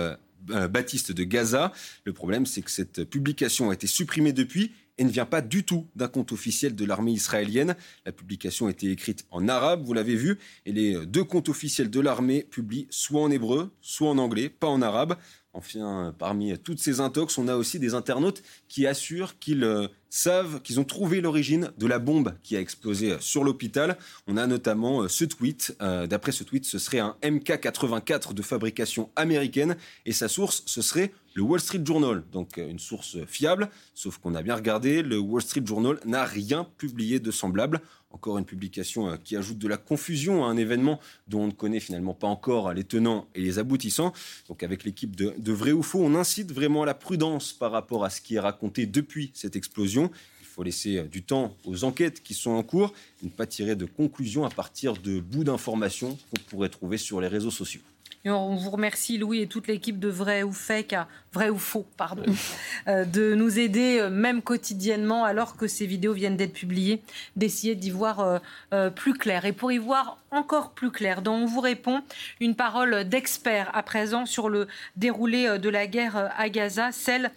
euh, 0.50 0.68
Baptiste 0.68 1.12
de 1.12 1.24
Gaza. 1.24 1.72
Le 2.04 2.12
problème, 2.12 2.46
c'est 2.46 2.62
que 2.62 2.70
cette 2.70 3.04
publication 3.04 3.70
a 3.70 3.74
été 3.74 3.86
supprimée 3.86 4.32
depuis 4.32 4.72
et 4.98 5.04
ne 5.04 5.10
vient 5.10 5.26
pas 5.26 5.42
du 5.42 5.64
tout 5.64 5.86
d'un 5.94 6.08
compte 6.08 6.32
officiel 6.32 6.74
de 6.74 6.84
l'armée 6.84 7.12
israélienne. 7.12 7.76
La 8.04 8.12
publication 8.12 8.66
a 8.66 8.70
été 8.70 8.90
écrite 8.90 9.26
en 9.30 9.48
arabe, 9.48 9.82
vous 9.84 9.92
l'avez 9.92 10.16
vu, 10.16 10.38
et 10.64 10.72
les 10.72 11.04
deux 11.04 11.24
comptes 11.24 11.48
officiels 11.48 11.90
de 11.90 12.00
l'armée 12.00 12.46
publient 12.48 12.86
soit 12.90 13.20
en 13.20 13.30
hébreu, 13.30 13.70
soit 13.80 14.08
en 14.08 14.18
anglais, 14.18 14.48
pas 14.48 14.68
en 14.68 14.82
arabe. 14.82 15.16
Enfin, 15.56 16.14
parmi 16.18 16.56
toutes 16.58 16.80
ces 16.80 17.00
intox, 17.00 17.38
on 17.38 17.48
a 17.48 17.56
aussi 17.56 17.78
des 17.78 17.94
internautes 17.94 18.42
qui 18.68 18.86
assurent 18.86 19.38
qu'ils 19.38 19.64
euh, 19.64 19.88
savent, 20.10 20.60
qu'ils 20.60 20.78
ont 20.80 20.84
trouvé 20.84 21.22
l'origine 21.22 21.72
de 21.78 21.86
la 21.86 21.98
bombe 21.98 22.34
qui 22.42 22.56
a 22.56 22.60
explosé 22.60 23.12
euh, 23.12 23.20
sur 23.20 23.42
l'hôpital. 23.42 23.96
On 24.26 24.36
a 24.36 24.46
notamment 24.46 25.00
euh, 25.00 25.08
ce 25.08 25.24
tweet. 25.24 25.74
D'après 25.80 26.32
ce 26.32 26.44
tweet, 26.44 26.66
ce 26.66 26.78
serait 26.78 26.98
un 26.98 27.16
MK84 27.22 28.34
de 28.34 28.42
fabrication 28.42 29.08
américaine 29.16 29.76
et 30.04 30.12
sa 30.12 30.28
source, 30.28 30.62
ce 30.66 30.82
serait 30.82 31.12
le 31.34 31.42
Wall 31.42 31.60
Street 31.60 31.82
Journal, 31.84 32.22
donc 32.32 32.56
une 32.56 32.78
source 32.78 33.18
fiable, 33.26 33.68
sauf 33.94 34.18
qu'on 34.18 34.34
a 34.34 34.42
bien 34.42 34.54
regardé, 34.54 35.02
le 35.02 35.18
Wall 35.18 35.42
Street 35.42 35.62
Journal 35.64 36.00
n'a 36.06 36.24
rien 36.24 36.66
publié 36.78 37.20
de 37.20 37.30
semblable. 37.30 37.80
Encore 38.16 38.38
une 38.38 38.46
publication 38.46 39.10
euh, 39.10 39.16
qui 39.22 39.36
ajoute 39.36 39.58
de 39.58 39.68
la 39.68 39.76
confusion 39.76 40.46
à 40.46 40.48
un 40.48 40.56
événement 40.56 41.00
dont 41.28 41.42
on 41.42 41.46
ne 41.48 41.52
connaît 41.52 41.80
finalement 41.80 42.14
pas 42.14 42.26
encore 42.26 42.72
les 42.72 42.82
tenants 42.82 43.26
et 43.34 43.42
les 43.42 43.58
aboutissants. 43.58 44.14
Donc 44.48 44.62
avec 44.62 44.84
l'équipe 44.84 45.14
de, 45.14 45.52
Vrai 45.52 45.72
ou 45.72 45.82
Faux, 45.82 46.00
on 46.02 46.14
incite 46.14 46.50
vraiment 46.50 46.84
à 46.84 46.86
la 46.86 46.94
prudence 46.94 47.52
par 47.52 47.72
rapport 47.72 48.06
à 48.06 48.08
ce 48.08 48.22
qui 48.22 48.36
est 48.36 48.40
raconté 48.40 48.86
depuis 48.86 49.32
cette 49.34 49.54
explosion. 49.54 50.10
Il 50.40 50.46
faut 50.46 50.62
laisser 50.62 50.96
euh, 50.96 51.02
du 51.02 51.24
temps 51.24 51.54
aux 51.66 51.84
enquêtes 51.84 52.22
qui 52.22 52.32
sont 52.32 52.52
en 52.52 52.62
cours, 52.62 52.94
ne 53.22 53.28
pas 53.28 53.46
tirer 53.46 53.76
de 53.76 53.84
conclusions 53.84 54.46
à 54.46 54.48
partir 54.48 54.94
de 54.94 55.20
bouts 55.20 55.44
d'informations 55.44 56.16
qu'on 56.30 56.42
pourrait 56.48 56.70
trouver 56.70 56.96
sur 56.96 57.20
les 57.20 57.28
réseaux 57.28 57.50
sociaux 57.50 57.82
on 58.30 58.56
vous 58.56 58.70
remercie, 58.70 59.18
Louis, 59.18 59.42
et 59.42 59.46
toute 59.46 59.68
l'équipe 59.68 59.98
de 59.98 60.08
Vrai 60.08 60.42
ou 60.42 60.52
Fake, 60.52 60.94
Vrai 61.32 61.50
ou 61.50 61.58
Faux, 61.58 61.86
pardon, 61.96 62.24
euh, 62.88 63.04
de 63.04 63.34
nous 63.34 63.58
aider, 63.58 63.98
euh, 64.00 64.08
même 64.08 64.42
quotidiennement, 64.42 65.24
alors 65.24 65.56
que 65.56 65.66
ces 65.66 65.86
vidéos 65.86 66.14
viennent 66.14 66.36
d'être 66.36 66.54
publiées, 66.54 67.02
d'essayer 67.36 67.74
d'y 67.74 67.90
voir 67.90 68.40
euh, 68.72 68.90
plus 68.90 69.12
clair. 69.12 69.44
Et 69.44 69.52
pour 69.52 69.70
y 69.70 69.78
voir 69.78 70.18
encore 70.30 70.70
plus 70.70 70.90
clair, 70.90 71.22
dont 71.22 71.34
on 71.34 71.46
vous 71.46 71.60
répond, 71.60 72.02
une 72.40 72.54
parole 72.54 73.04
d'expert 73.04 73.70
à 73.74 73.82
présent 73.82 74.26
sur 74.26 74.48
le 74.48 74.66
déroulé 74.96 75.58
de 75.58 75.68
la 75.68 75.86
guerre 75.86 76.30
à 76.36 76.48
Gaza, 76.50 76.92
celle 76.92 77.30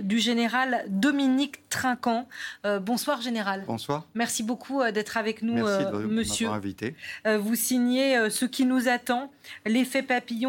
du 0.00 0.18
général 0.18 0.84
Dominique 0.88 1.68
Trinquant. 1.68 2.26
bonsoir, 2.80 3.20
général. 3.20 3.64
Bonsoir. 3.66 4.06
Merci 4.14 4.42
beaucoup 4.42 4.82
d'être 4.92 5.18
avec 5.18 5.42
nous, 5.42 5.54
Merci 5.64 5.84
de 5.84 6.06
monsieur. 6.06 6.48
invité. 6.48 6.94
vous 7.26 7.54
signez 7.54 8.30
ce 8.30 8.46
qui 8.46 8.64
nous 8.64 8.88
attend, 8.88 9.30
l'effet 9.66 10.02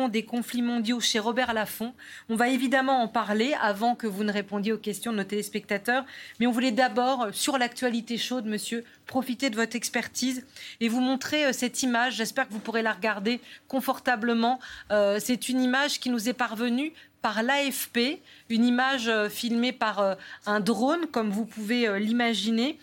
des 0.09 0.23
conflits 0.23 0.61
mondiaux 0.61 0.99
chez 0.99 1.19
Robert 1.19 1.53
Laffont. 1.53 1.93
On 2.27 2.35
va 2.35 2.49
évidemment 2.49 3.01
en 3.01 3.07
parler 3.07 3.53
avant 3.61 3.95
que 3.95 4.07
vous 4.07 4.23
ne 4.23 4.31
répondiez 4.31 4.73
aux 4.73 4.77
questions 4.77 5.13
de 5.13 5.17
nos 5.17 5.23
téléspectateurs, 5.23 6.05
mais 6.39 6.47
on 6.47 6.51
voulait 6.51 6.71
d'abord, 6.71 7.27
sur 7.31 7.57
l'actualité 7.57 8.17
chaude, 8.17 8.45
monsieur, 8.45 8.83
profiter 9.05 9.49
de 9.49 9.55
votre 9.55 9.75
expertise 9.75 10.45
et 10.79 10.89
vous 10.89 11.01
montrer 11.01 11.45
euh, 11.45 11.53
cette 11.53 11.83
image. 11.83 12.15
J'espère 12.15 12.47
que 12.47 12.53
vous 12.53 12.59
pourrez 12.59 12.81
la 12.81 12.93
regarder 12.93 13.39
confortablement. 13.67 14.59
Euh, 14.91 15.19
c'est 15.21 15.49
une 15.49 15.61
image 15.61 15.99
qui 15.99 16.09
nous 16.09 16.29
est 16.29 16.33
parvenue 16.33 16.93
par 17.21 17.41
l'AFP, 17.41 18.21
une 18.49 18.65
image 18.65 19.07
euh, 19.07 19.29
filmée 19.29 19.71
par 19.71 20.17
un 20.45 20.59
drone, 20.59 21.07
comme 21.07 21.29
vous 21.29 21.45
pouvez 21.45 21.99
l'imaginer, 21.99 22.77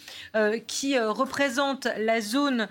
qui 0.66 0.98
représente 0.98 1.86
la 1.98 2.20
zone 2.20 2.68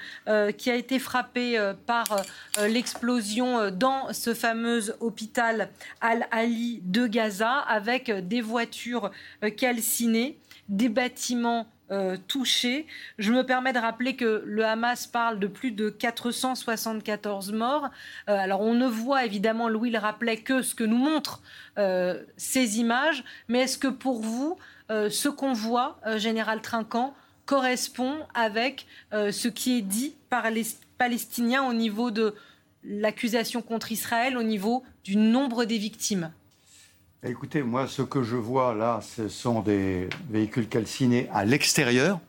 qui 0.57 0.71
a 0.71 0.75
été 0.75 0.97
frappée 0.97 1.73
par 1.85 2.23
l'explosion 2.59 3.69
dans 3.69 4.11
ce 4.13 4.33
fameux 4.33 4.95
hôpital 4.99 5.69
Al-Ali 6.01 6.81
de 6.83 7.05
Gaza, 7.05 7.59
avec 7.59 8.09
des 8.27 8.41
voitures 8.41 9.11
calcinées, 9.55 10.39
des 10.69 10.89
bâtiments 10.89 11.67
euh, 11.91 12.17
touchés. 12.27 12.85
Je 13.17 13.33
me 13.33 13.43
permets 13.43 13.73
de 13.73 13.79
rappeler 13.79 14.15
que 14.15 14.43
le 14.45 14.63
Hamas 14.63 15.07
parle 15.07 15.39
de 15.39 15.47
plus 15.47 15.71
de 15.71 15.89
474 15.89 17.51
morts. 17.51 17.89
Euh, 18.29 18.37
alors 18.37 18.61
on 18.61 18.75
ne 18.75 18.85
voit 18.85 19.25
évidemment, 19.25 19.69
Louis 19.69 19.89
le 19.89 19.97
rappelait, 19.97 20.37
que 20.37 20.61
ce 20.61 20.75
que 20.75 20.83
nous 20.83 20.97
montrent 20.97 21.41
euh, 21.79 22.23
ces 22.37 22.79
images, 22.79 23.23
mais 23.47 23.61
est-ce 23.61 23.77
que 23.77 23.87
pour 23.87 24.21
vous, 24.21 24.57
ce 24.89 25.29
qu'on 25.29 25.53
voit, 25.53 25.99
Général 26.17 26.61
Trinquant, 26.61 27.13
correspond 27.45 28.15
avec 28.33 28.87
ce 29.11 29.47
qui 29.47 29.77
est 29.77 29.83
dit 29.83 30.15
par 30.31 30.49
les 30.49 30.65
Palestiniens 30.97 31.63
au 31.63 31.73
niveau 31.73 32.09
de 32.09 32.33
l'accusation 32.83 33.61
contre 33.61 33.91
Israël, 33.91 34.35
au 34.35 34.41
niveau 34.41 34.83
du 35.03 35.15
nombre 35.15 35.65
des 35.65 35.77
victimes? 35.77 36.31
Écoutez, 37.21 37.63
moi, 37.63 37.85
ce 37.85 38.01
que 38.01 38.23
je 38.23 38.37
vois 38.37 38.73
là, 38.73 39.01
ce 39.01 39.27
sont 39.27 39.59
des 39.59 40.07
véhicules 40.29 40.69
calcinés 40.69 41.27
à 41.33 41.43
l'extérieur. 41.43 42.21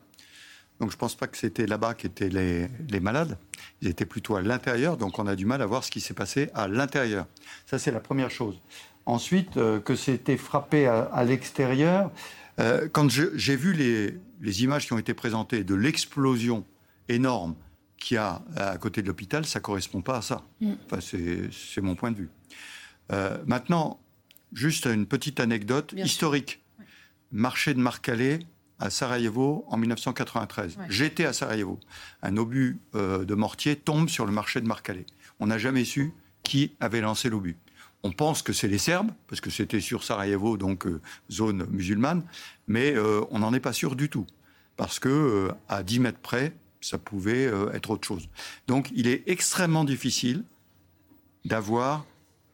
Donc, 0.81 0.91
je 0.91 0.97
ne 0.97 0.99
pense 0.99 1.15
pas 1.15 1.29
que 1.29 1.37
c'était 1.37 1.67
là-bas 1.67 1.95
qu'étaient 1.95 2.29
les, 2.29 2.67
les, 2.89 2.99
malades. 2.99 3.39
Ils 3.83 3.89
étaient 3.89 4.05
plutôt 4.05 4.35
à 4.35 4.43
l'intérieur. 4.43 4.97
Donc, 4.97 5.21
on 5.21 5.29
a 5.29 5.37
du 5.37 5.47
mal 5.47 5.63
à 5.63 5.67
voir 5.67 5.85
ce 5.85 5.93
qui 5.93 6.01
s'est 6.01 6.15
passé 6.15 6.51
à 6.55 6.67
l'intérieur. 6.67 7.27
Ça, 7.67 7.79
c'est 7.79 7.93
la 7.93 8.01
première 8.01 8.33
chose. 8.33 8.61
Ensuite, 9.07 9.59
euh, 9.59 9.79
que 9.79 9.95
c'était 9.95 10.37
frappé 10.37 10.89
à, 10.89 11.23
l'extérieur. 11.23 12.11
Euh, 12.59 12.89
quand 12.91 13.09
j'ai 13.11 13.57
vu 13.57 13.73
les, 13.75 14.19
les, 14.41 14.65
images 14.65 14.87
qui 14.87 14.93
ont 14.93 14.99
été 14.99 15.15
présentées 15.15 15.63
de 15.63 15.75
l'explosion 15.77 16.65
énorme 17.09 17.55
qu'il 17.97 18.17
y 18.17 18.19
a 18.19 18.43
à 18.57 18.77
côté 18.77 19.03
de 19.03 19.07
l'hôpital, 19.07 19.47
ça 19.47 19.61
ne 19.61 19.63
correspond 19.63 20.03
pas 20.03 20.17
à 20.17 20.23
ça. 20.23 20.43
Mm. 20.61 20.73
Enfin, 20.87 21.01
c'est 21.01 21.81
mon 21.81 21.95
point 21.95 22.11
de 22.11 22.17
vue. 22.17 22.31
Euh, 23.13 23.39
maintenant, 23.47 24.01
Juste 24.53 24.87
une 24.87 25.07
petite 25.07 25.41
anecdote 25.41 25.95
historique. 25.97 26.61
Marché 27.33 27.75
de 27.75 27.79
Marcalais 27.79 28.41
à 28.81 28.91
Sarajevo 28.91 29.65
en 29.69 29.77
1993. 29.77 30.79
J'étais 30.89 31.27
à 31.27 31.33
Sarajevo. 31.33 31.79
Un 32.23 32.37
obus 32.37 32.79
euh, 32.95 33.25
de 33.25 33.35
mortier 33.35 33.77
tombe 33.77 34.09
sur 34.09 34.27
le 34.27 34.33
marché 34.33 34.61
de 34.61 34.67
Marcalais. 34.67 35.07
On 35.39 35.47
n'a 35.47 35.59
jamais 35.59 35.85
su 35.85 36.13
qui 36.43 36.73
avait 36.81 37.03
lancé 37.03 37.29
l'obus. 37.29 37.57
On 38.03 38.13
pense 38.13 38.43
que 38.43 38.55
c'est 38.55 38.67
les 38.67 38.79
Serbes, 38.79 39.11
parce 39.29 39.43
que 39.43 39.51
c'était 39.51 39.81
sur 39.81 40.03
Sarajevo, 40.03 40.57
donc 40.57 40.87
euh, 40.87 41.01
zone 41.31 41.67
musulmane, 41.71 42.25
mais 42.67 42.95
euh, 42.97 43.21
on 43.31 43.41
n'en 43.41 43.53
est 43.53 43.61
pas 43.61 43.75
sûr 43.75 43.95
du 43.95 44.09
tout, 44.09 44.27
parce 44.77 44.99
que 44.99 45.51
à 45.69 45.83
10 45.83 46.01
mètres 46.01 46.19
près, 46.19 46.55
ça 46.81 46.97
pouvait 46.97 47.51
être 47.75 47.91
autre 47.91 48.09
chose. 48.09 48.31
Donc 48.67 48.91
il 48.95 49.07
est 49.07 49.23
extrêmement 49.27 49.85
difficile 49.85 50.45
d'avoir 51.45 52.07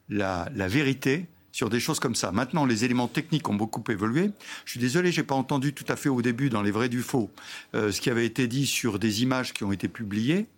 la, 0.09 0.49
la 0.57 0.67
vérité 0.67 1.27
sur 1.57 1.71
des 1.71 1.81
choses 1.81 2.01
comme 2.01 2.15
ça. 2.15 2.33
Maintenant, 2.33 2.67
les 2.67 2.85
éléments 2.85 3.09
techniques 3.09 3.49
ont 3.49 3.55
beaucoup 3.55 3.83
évolué. 3.91 4.31
Je 4.67 4.73
suis 4.73 4.81
désolé, 4.81 5.11
j'ai 5.11 5.23
pas 5.23 5.35
entendu 5.35 5.73
tout 5.73 5.87
à 5.89 5.97
fait 5.97 6.11
au 6.11 6.21
début, 6.21 6.51
dans 6.51 6.61
les 6.61 6.71
vrais 6.71 6.91
du 6.91 7.01
faux, 7.01 7.31
euh, 7.75 7.91
ce 7.91 8.03
qui 8.03 8.11
avait 8.11 8.27
été 8.27 8.47
dit 8.47 8.67
sur 8.67 8.99
des 8.99 9.23
images 9.23 9.55
qui 9.55 9.65
ont 9.65 9.73
été 9.73 9.89
publiées. 9.89 10.49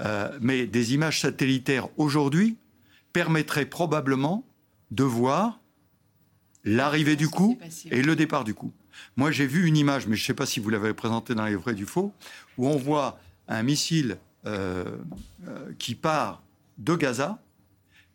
Euh, 0.00 0.36
mais 0.40 0.66
des 0.66 0.92
images 0.92 1.20
satellitaires 1.20 1.86
aujourd'hui 1.98 2.56
permettraient 3.12 3.64
probablement 3.64 4.44
de 4.90 5.04
voir 5.04 5.60
l'arrivée 6.64 7.14
du 7.14 7.28
coup 7.28 7.56
et 7.92 8.02
le 8.02 8.16
départ 8.16 8.42
du 8.42 8.54
coup. 8.54 8.72
Moi, 9.16 9.30
j'ai 9.30 9.46
vu 9.46 9.68
une 9.68 9.76
image, 9.76 10.08
mais 10.08 10.16
je 10.16 10.22
ne 10.22 10.26
sais 10.26 10.34
pas 10.34 10.46
si 10.46 10.58
vous 10.58 10.68
l'avez 10.68 10.94
présentée 10.94 11.36
dans 11.36 11.46
les 11.46 11.54
vrais 11.54 11.74
du 11.74 11.86
faux, 11.86 12.12
où 12.58 12.66
on 12.66 12.76
voit 12.76 13.20
un 13.46 13.62
missile 13.62 14.18
euh, 14.46 14.96
qui 15.78 15.94
part 15.94 16.42
de 16.78 16.96
Gaza, 16.96 17.40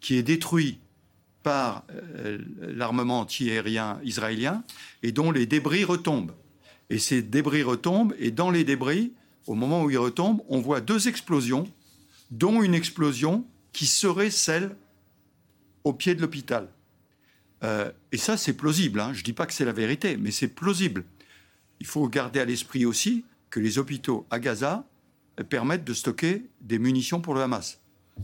qui 0.01 0.17
est 0.17 0.23
détruit 0.23 0.79
par 1.49 1.83
euh, 1.89 2.37
l'armement 2.59 3.21
anti-aérien 3.21 3.99
israélien 4.03 4.63
et 5.01 5.11
dont 5.11 5.31
les 5.31 5.47
débris 5.47 5.83
retombent. 5.83 6.33
Et 6.91 6.99
ces 6.99 7.23
débris 7.23 7.63
retombent, 7.63 8.13
et 8.19 8.29
dans 8.29 8.51
les 8.51 8.63
débris, 8.63 9.13
au 9.47 9.55
moment 9.55 9.83
où 9.83 9.89
ils 9.89 9.97
retombent, 9.97 10.43
on 10.47 10.61
voit 10.61 10.79
deux 10.79 11.07
explosions, 11.07 11.67
dont 12.29 12.61
une 12.61 12.75
explosion 12.75 13.47
qui 13.73 13.87
serait 13.87 14.29
celle 14.29 14.75
au 15.83 15.91
pied 15.91 16.13
de 16.13 16.21
l'hôpital. 16.21 16.67
Euh, 17.63 17.91
et 18.11 18.17
ça, 18.17 18.37
c'est 18.37 18.53
plausible. 18.53 18.99
hein. 18.99 19.11
Je 19.13 19.21
ne 19.21 19.23
dis 19.23 19.33
pas 19.33 19.47
que 19.47 19.53
c'est 19.53 19.65
la 19.65 19.71
vérité, 19.71 20.17
mais 20.17 20.29
c'est 20.29 20.49
plausible. 20.49 21.03
Il 21.79 21.87
faut 21.87 22.07
garder 22.07 22.39
à 22.39 22.45
l'esprit 22.45 22.85
aussi 22.85 23.25
que 23.49 23.59
les 23.59 23.79
hôpitaux 23.79 24.27
à 24.29 24.37
Gaza 24.37 24.85
euh, 25.39 25.43
permettent 25.43 25.83
de 25.83 25.95
stocker 25.95 26.43
des 26.61 26.77
munitions 26.77 27.21
pour 27.21 27.33
le 27.33 27.41
Hamas. 27.41 27.79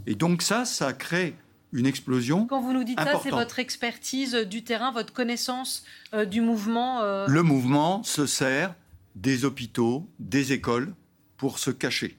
Et 0.05 0.13
donc 0.13 0.43
ça, 0.43 0.63
ça 0.63 0.93
crée 0.93 1.33
une 1.75 1.85
explosion. 1.85 2.47
Quand 2.47 2.61
vous 2.61 2.73
nous 2.73 2.83
dites 2.85 2.99
ça, 2.99 3.19
c'est 3.21 3.29
votre 3.29 3.59
expertise 3.59 4.33
du 4.33 4.63
terrain, 4.63 4.91
votre 4.91 5.13
connaissance 5.13 5.83
euh, 6.13 6.25
du 6.25 6.39
mouvement. 6.41 7.01
euh, 7.01 7.27
Le 7.27 7.43
mouvement 7.43 8.01
se 8.03 8.25
sert 8.25 8.73
des 9.15 9.43
hôpitaux, 9.43 10.07
des 10.19 10.53
écoles 10.53 10.93
pour 11.37 11.59
se 11.59 11.71
cacher. 11.71 12.17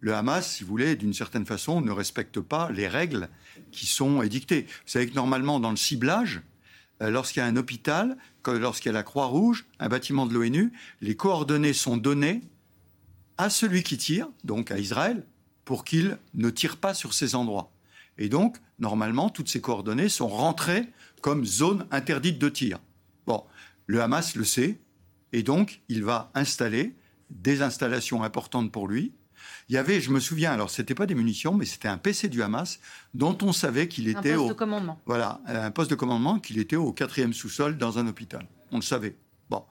Le 0.00 0.14
Hamas, 0.14 0.54
si 0.54 0.64
vous 0.64 0.70
voulez, 0.70 0.96
d'une 0.96 1.12
certaine 1.12 1.44
façon, 1.44 1.80
ne 1.80 1.90
respecte 1.90 2.40
pas 2.40 2.70
les 2.70 2.88
règles 2.88 3.28
qui 3.72 3.86
sont 3.86 4.22
édictées. 4.22 4.62
Vous 4.62 4.88
savez 4.92 5.08
que 5.08 5.14
normalement, 5.14 5.60
dans 5.60 5.70
le 5.70 5.76
ciblage, 5.76 6.40
euh, 7.02 7.10
lorsqu'il 7.10 7.40
y 7.40 7.42
a 7.42 7.46
un 7.46 7.56
hôpital, 7.56 8.16
lorsqu'il 8.46 8.86
y 8.86 8.94
a 8.94 8.94
la 8.94 9.02
Croix-Rouge, 9.02 9.66
un 9.78 9.88
bâtiment 9.88 10.24
de 10.24 10.32
l'ONU, 10.32 10.72
les 11.02 11.14
coordonnées 11.14 11.74
sont 11.74 11.98
données 11.98 12.40
à 13.36 13.50
celui 13.50 13.82
qui 13.82 13.98
tire, 13.98 14.28
donc 14.44 14.70
à 14.70 14.78
Israël, 14.78 15.26
pour 15.66 15.84
qu'il 15.84 16.16
ne 16.32 16.48
tire 16.48 16.78
pas 16.78 16.94
sur 16.94 17.12
ces 17.12 17.34
endroits. 17.34 17.70
Et 18.18 18.28
donc, 18.28 18.56
normalement, 18.78 19.30
toutes 19.30 19.48
ces 19.48 19.60
coordonnées 19.60 20.08
sont 20.08 20.28
rentrées 20.28 20.88
comme 21.22 21.44
zone 21.44 21.86
interdite 21.90 22.38
de 22.38 22.48
tir. 22.48 22.78
Bon, 23.26 23.44
le 23.86 24.02
Hamas 24.02 24.34
le 24.34 24.44
sait, 24.44 24.80
et 25.32 25.42
donc 25.42 25.82
il 25.88 26.04
va 26.04 26.30
installer 26.34 26.94
des 27.30 27.62
installations 27.62 28.22
importantes 28.22 28.72
pour 28.72 28.88
lui. 28.88 29.12
Il 29.68 29.74
y 29.74 29.78
avait, 29.78 30.00
je 30.00 30.10
me 30.10 30.20
souviens, 30.20 30.52
alors 30.52 30.70
c'était 30.70 30.94
pas 30.94 31.06
des 31.06 31.14
munitions, 31.14 31.54
mais 31.54 31.64
c'était 31.64 31.88
un 31.88 31.98
PC 31.98 32.28
du 32.28 32.42
Hamas 32.42 32.80
dont 33.14 33.36
on 33.42 33.52
savait 33.52 33.86
qu'il 33.88 34.08
un 34.08 34.18
était 34.18 34.34
poste 34.34 34.44
au, 34.44 34.48
de 34.48 34.54
commandement. 34.54 35.00
voilà, 35.06 35.40
un 35.46 35.70
poste 35.70 35.90
de 35.90 35.94
commandement 35.94 36.38
qu'il 36.38 36.58
était 36.58 36.76
au 36.76 36.92
quatrième 36.92 37.32
sous-sol 37.32 37.76
dans 37.78 37.98
un 37.98 38.06
hôpital. 38.06 38.46
On 38.72 38.76
le 38.76 38.82
savait. 38.82 39.16
Bon. 39.50 39.64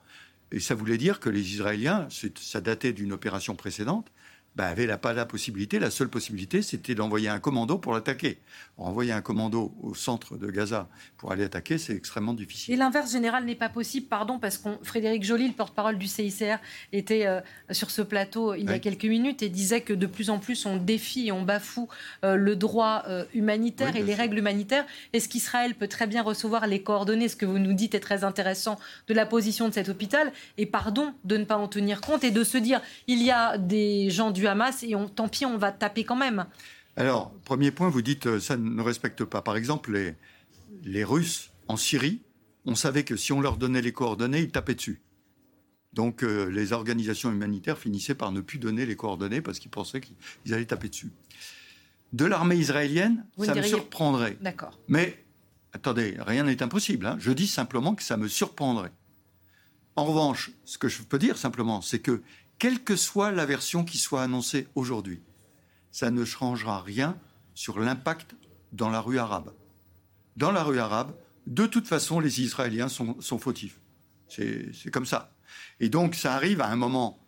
Et 0.50 0.60
ça 0.60 0.74
voulait 0.74 0.96
dire 0.96 1.20
que 1.20 1.28
les 1.28 1.52
Israéliens, 1.52 2.08
ça 2.36 2.60
datait 2.60 2.92
d'une 2.92 3.12
opération 3.12 3.54
précédente, 3.54 4.10
ben, 4.58 4.64
avaient 4.64 4.86
la- 4.86 4.98
pas 4.98 5.12
la 5.12 5.24
possibilité, 5.24 5.78
la 5.78 5.90
seule 5.90 6.08
possibilité, 6.08 6.62
c'était 6.62 6.96
d'envoyer 6.96 7.28
un 7.28 7.38
commando 7.38 7.78
pour 7.78 7.94
l'attaquer. 7.94 8.38
Envoyer 8.76 9.12
un 9.12 9.22
commando 9.22 9.72
au 9.82 9.94
centre 9.94 10.36
de 10.36 10.50
Gaza 10.50 10.88
pour 11.16 11.30
aller 11.32 11.44
attaquer, 11.44 11.78
c'est 11.78 11.94
extrêmement 11.94 12.34
difficile. 12.34 12.74
Et 12.74 12.76
l'inverse 12.76 13.12
général 13.12 13.44
n'est 13.44 13.54
pas 13.54 13.68
possible, 13.68 14.06
pardon, 14.08 14.38
parce 14.40 14.58
que 14.58 14.68
Frédéric 14.82 15.22
Joly, 15.24 15.46
le 15.48 15.54
porte-parole 15.54 15.96
du 15.96 16.06
CICR, 16.08 16.56
était 16.92 17.26
euh, 17.26 17.40
sur 17.70 17.90
ce 17.90 18.02
plateau 18.02 18.54
il 18.54 18.68
y 18.68 18.72
a 18.72 18.78
quelques 18.80 19.04
minutes 19.04 19.42
et 19.42 19.48
disait 19.48 19.80
que 19.80 19.92
de 19.92 20.06
plus 20.06 20.28
en 20.30 20.38
plus 20.40 20.66
on 20.66 20.76
défie 20.76 21.28
et 21.28 21.32
on 21.32 21.42
bafoue 21.42 21.88
euh, 22.24 22.34
le 22.34 22.56
droit 22.56 23.04
euh, 23.08 23.24
humanitaire 23.34 23.92
Oui, 23.94 24.00
et 24.00 24.02
les 24.02 24.12
sûr. 24.12 24.22
règles 24.22 24.38
humanitaires. 24.38 24.84
Est-ce 25.12 25.28
qu'Israël 25.28 25.74
peut 25.76 25.88
très 25.88 26.08
bien 26.08 26.22
recevoir 26.22 26.66
les 26.66 26.82
coordonnées, 26.82 27.28
ce 27.28 27.36
que 27.36 27.46
vous 27.46 27.58
nous 27.60 27.74
dites 27.74 27.94
est 27.94 28.00
très 28.00 28.24
intéressant, 28.24 28.78
de 29.06 29.14
la 29.14 29.24
position 29.24 29.68
de 29.68 29.74
cet 29.74 29.88
hôpital 29.88 30.32
Et 30.56 30.66
pardon 30.66 31.14
de 31.24 31.36
ne 31.36 31.44
pas 31.44 31.56
en 31.58 31.68
tenir 31.68 32.00
compte 32.00 32.24
et 32.24 32.32
de 32.32 32.42
se 32.42 32.58
dire 32.58 32.80
il 33.06 33.22
y 33.22 33.30
a 33.30 33.56
des 33.56 34.10
gens 34.10 34.30
du 34.32 34.47
Hamas 34.48 34.82
et 34.82 34.94
on, 34.94 35.08
tant 35.08 35.28
pis, 35.28 35.46
on 35.46 35.56
va 35.58 35.70
taper 35.72 36.04
quand 36.04 36.16
même. 36.16 36.46
Alors, 36.96 37.30
premier 37.44 37.70
point, 37.70 37.88
vous 37.88 38.02
dites 38.02 38.26
euh, 38.26 38.40
ça 38.40 38.56
ne 38.56 38.82
respecte 38.82 39.24
pas. 39.24 39.40
Par 39.42 39.56
exemple, 39.56 39.92
les, 39.92 40.14
les 40.82 41.04
Russes 41.04 41.50
en 41.68 41.76
Syrie, 41.76 42.20
on 42.64 42.74
savait 42.74 43.04
que 43.04 43.16
si 43.16 43.32
on 43.32 43.40
leur 43.40 43.56
donnait 43.56 43.82
les 43.82 43.92
coordonnées, 43.92 44.40
ils 44.40 44.50
tapaient 44.50 44.74
dessus. 44.74 45.00
Donc, 45.92 46.22
euh, 46.22 46.46
les 46.50 46.72
organisations 46.72 47.30
humanitaires 47.32 47.78
finissaient 47.78 48.14
par 48.14 48.32
ne 48.32 48.40
plus 48.40 48.58
donner 48.58 48.84
les 48.84 48.96
coordonnées 48.96 49.40
parce 49.40 49.58
qu'ils 49.58 49.70
pensaient 49.70 50.00
qu'ils 50.00 50.54
allaient 50.54 50.66
taper 50.66 50.88
dessus. 50.88 51.10
De 52.12 52.24
l'armée 52.24 52.56
israélienne, 52.56 53.24
Vous 53.36 53.44
ça 53.44 53.54
me 53.54 53.60
diriez- 53.60 53.68
surprendrait. 53.68 54.36
D'accord. 54.40 54.78
Mais 54.88 55.24
attendez, 55.72 56.16
rien 56.18 56.44
n'est 56.44 56.62
impossible. 56.62 57.06
hein. 57.06 57.16
Je 57.20 57.30
dis 57.32 57.46
simplement 57.46 57.94
que 57.94 58.02
ça 58.02 58.16
me 58.16 58.28
surprendrait. 58.28 58.92
En 59.96 60.04
revanche, 60.04 60.50
ce 60.64 60.78
que 60.78 60.88
je 60.88 61.02
peux 61.02 61.18
dire 61.18 61.36
simplement, 61.38 61.80
c'est 61.80 61.98
que 61.98 62.22
quelle 62.58 62.82
que 62.82 62.96
soit 62.96 63.30
la 63.30 63.46
version 63.46 63.84
qui 63.84 63.98
soit 63.98 64.22
annoncée 64.22 64.68
aujourd'hui, 64.74 65.20
ça 65.90 66.10
ne 66.10 66.24
changera 66.24 66.82
rien 66.82 67.16
sur 67.54 67.78
l'impact 67.78 68.34
dans 68.72 68.90
la 68.90 69.00
rue 69.00 69.18
arabe. 69.18 69.52
Dans 70.36 70.52
la 70.52 70.62
rue 70.62 70.78
arabe, 70.78 71.12
de 71.46 71.66
toute 71.66 71.86
façon, 71.86 72.20
les 72.20 72.40
Israéliens 72.42 72.88
sont, 72.88 73.20
sont 73.20 73.38
fautifs. 73.38 73.78
C'est 74.28 74.66
c'est 74.74 74.90
comme 74.90 75.06
ça. 75.06 75.32
Et 75.80 75.88
donc, 75.88 76.14
ça 76.14 76.34
arrive 76.34 76.60
à 76.60 76.68
un 76.68 76.76
moment 76.76 77.18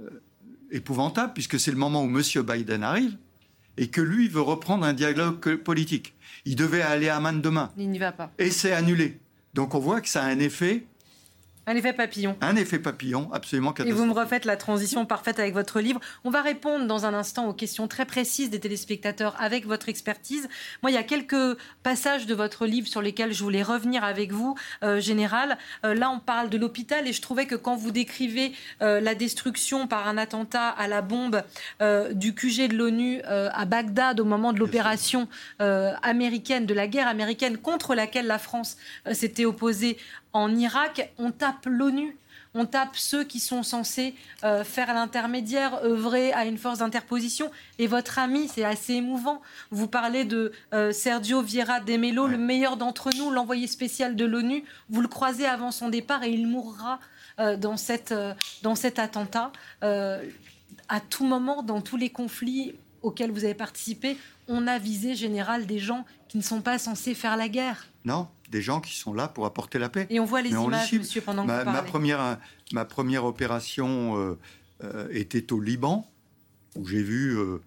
euh, 0.00 0.22
épouvantable, 0.70 1.32
puisque 1.32 1.58
c'est 1.58 1.72
le 1.72 1.76
moment 1.76 2.04
où 2.04 2.08
M. 2.08 2.22
Biden 2.42 2.82
arrive 2.82 3.16
et 3.76 3.88
que 3.88 4.00
lui 4.00 4.28
veut 4.28 4.40
reprendre 4.40 4.84
un 4.84 4.92
dialogue 4.92 5.56
politique. 5.56 6.14
Il 6.44 6.54
devait 6.56 6.82
aller 6.82 7.08
à 7.08 7.16
Amman 7.16 7.40
demain 7.40 7.72
Il 7.76 7.90
n'y 7.90 7.98
va 7.98 8.12
pas. 8.12 8.30
et 8.38 8.50
c'est 8.50 8.72
annulé. 8.72 9.18
Donc 9.54 9.74
on 9.74 9.80
voit 9.80 10.00
que 10.00 10.08
ça 10.08 10.22
a 10.22 10.26
un 10.26 10.38
effet, 10.38 10.86
Un 11.66 11.76
effet 11.76 11.92
papillon. 11.94 12.36
un 12.42 12.56
effet 12.56 12.78
papillon 12.78 13.30
absolument 13.32 13.72
Et 13.84 13.92
vous 13.92 14.04
me 14.04 14.12
refaites 14.12 14.44
la 14.44 14.56
transition 14.56 15.06
parfaite 15.06 15.38
avec 15.38 15.54
votre 15.54 15.80
livre. 15.80 15.98
On 16.24 16.30
va 16.30 16.42
répondre 16.42 16.86
dans 16.86 17.06
un 17.06 17.14
instant 17.14 17.48
aux 17.48 17.54
questions 17.54 17.88
très 17.88 18.04
précises 18.04 18.50
des 18.50 18.60
téléspectateurs 18.60 19.34
avec 19.38 19.66
votre 19.66 19.88
expertise. 19.88 20.48
Moi, 20.82 20.90
il 20.90 20.94
y 20.94 20.98
a 20.98 21.02
quelques 21.02 21.58
passages 21.82 22.26
de 22.26 22.34
votre 22.34 22.66
livre 22.66 22.86
sur 22.86 23.00
lesquels 23.00 23.32
je 23.32 23.42
voulais 23.42 23.62
revenir 23.62 24.04
avec 24.04 24.30
vous, 24.30 24.56
euh, 24.82 25.00
Général. 25.00 25.56
Euh, 25.84 25.94
là, 25.94 26.10
on 26.10 26.20
parle 26.20 26.50
de 26.50 26.58
l'hôpital 26.58 27.08
et 27.08 27.12
je 27.12 27.22
trouvais 27.22 27.46
que 27.46 27.54
quand 27.54 27.76
vous 27.76 27.90
décrivez 27.90 28.52
euh, 28.82 29.00
la 29.00 29.14
destruction 29.14 29.86
par 29.86 30.06
un 30.06 30.18
attentat 30.18 30.68
à 30.68 30.86
la 30.86 31.00
bombe 31.02 31.42
du 32.12 32.34
QG 32.34 32.68
de 32.68 32.76
l'ONU 32.76 33.20
à 33.22 33.64
Bagdad 33.64 34.20
au 34.20 34.24
moment 34.24 34.52
de 34.52 34.58
l'opération 34.58 35.28
américaine, 35.58 36.66
de 36.66 36.74
la 36.74 36.86
guerre 36.86 37.08
américaine 37.08 37.58
contre 37.58 37.94
laquelle 37.94 38.26
la 38.26 38.38
France 38.38 38.76
s'était 39.12 39.44
opposée 39.44 39.96
en 40.34 40.54
Irak, 40.54 41.12
on 41.16 41.30
tape 41.30 41.64
l'ONU. 41.64 42.18
On 42.56 42.66
tape 42.66 42.94
ceux 42.94 43.24
qui 43.24 43.40
sont 43.40 43.64
censés 43.64 44.14
euh, 44.44 44.62
faire 44.62 44.94
l'intermédiaire, 44.94 45.80
œuvrer 45.82 46.32
à 46.32 46.44
une 46.44 46.58
force 46.58 46.78
d'interposition. 46.78 47.50
Et 47.78 47.88
votre 47.88 48.20
ami, 48.20 48.48
c'est 48.48 48.64
assez 48.64 48.94
émouvant. 48.94 49.42
Vous 49.70 49.88
parlez 49.88 50.24
de 50.24 50.52
euh, 50.72 50.92
Sergio 50.92 51.42
Vieira 51.42 51.80
de 51.80 51.96
Mello, 51.96 52.28
le 52.28 52.38
meilleur 52.38 52.76
d'entre 52.76 53.10
nous, 53.16 53.30
l'envoyé 53.30 53.66
spécial 53.66 54.14
de 54.14 54.24
l'ONU. 54.24 54.64
Vous 54.88 55.00
le 55.00 55.08
croisez 55.08 55.46
avant 55.46 55.72
son 55.72 55.88
départ 55.88 56.22
et 56.22 56.30
il 56.30 56.46
mourra 56.46 57.00
euh, 57.40 57.56
dans, 57.56 57.76
cette, 57.76 58.14
dans 58.62 58.76
cet 58.76 58.98
attentat. 59.00 59.50
À 59.82 61.00
tout 61.00 61.24
moment, 61.24 61.62
dans 61.62 61.80
tous 61.80 61.96
les 61.96 62.10
conflits 62.10 62.74
auxquels 63.02 63.30
vous 63.30 63.44
avez 63.44 63.54
participé, 63.54 64.16
on 64.48 64.66
a 64.66 64.78
visé, 64.78 65.14
général, 65.14 65.66
des 65.66 65.78
gens 65.78 66.04
qui 66.28 66.36
ne 66.36 66.42
sont 66.42 66.60
pas 66.60 66.78
censés 66.78 67.14
faire 67.14 67.36
la 67.36 67.48
guerre. 67.48 67.86
Non, 68.04 68.28
des 68.54 68.62
gens 68.62 68.80
qui 68.80 68.94
sont 68.94 69.12
là 69.12 69.26
pour 69.26 69.46
apporter 69.46 69.80
la 69.80 69.88
paix. 69.88 70.06
Et 70.10 70.20
on 70.20 70.24
voit 70.24 70.40
les 70.40 70.50
Mais 70.50 70.56
on 70.56 70.68
les 70.68 70.76
images, 70.76 70.92
monsieur, 70.92 71.20
pendant 71.20 71.42
que 71.42 71.48
Ma, 71.48 71.64
vous 71.64 71.70
ma 71.70 71.72
parlez. 71.72 71.90
première, 71.90 72.38
ma 72.72 72.84
première 72.84 73.24
opération 73.24 74.16
euh, 74.16 74.38
euh, 74.84 75.08
était 75.10 75.52
au 75.52 75.58
Liban, 75.60 76.08
où 76.76 76.86
j'ai 76.86 77.02
vu 77.02 77.36
euh, 77.36 77.58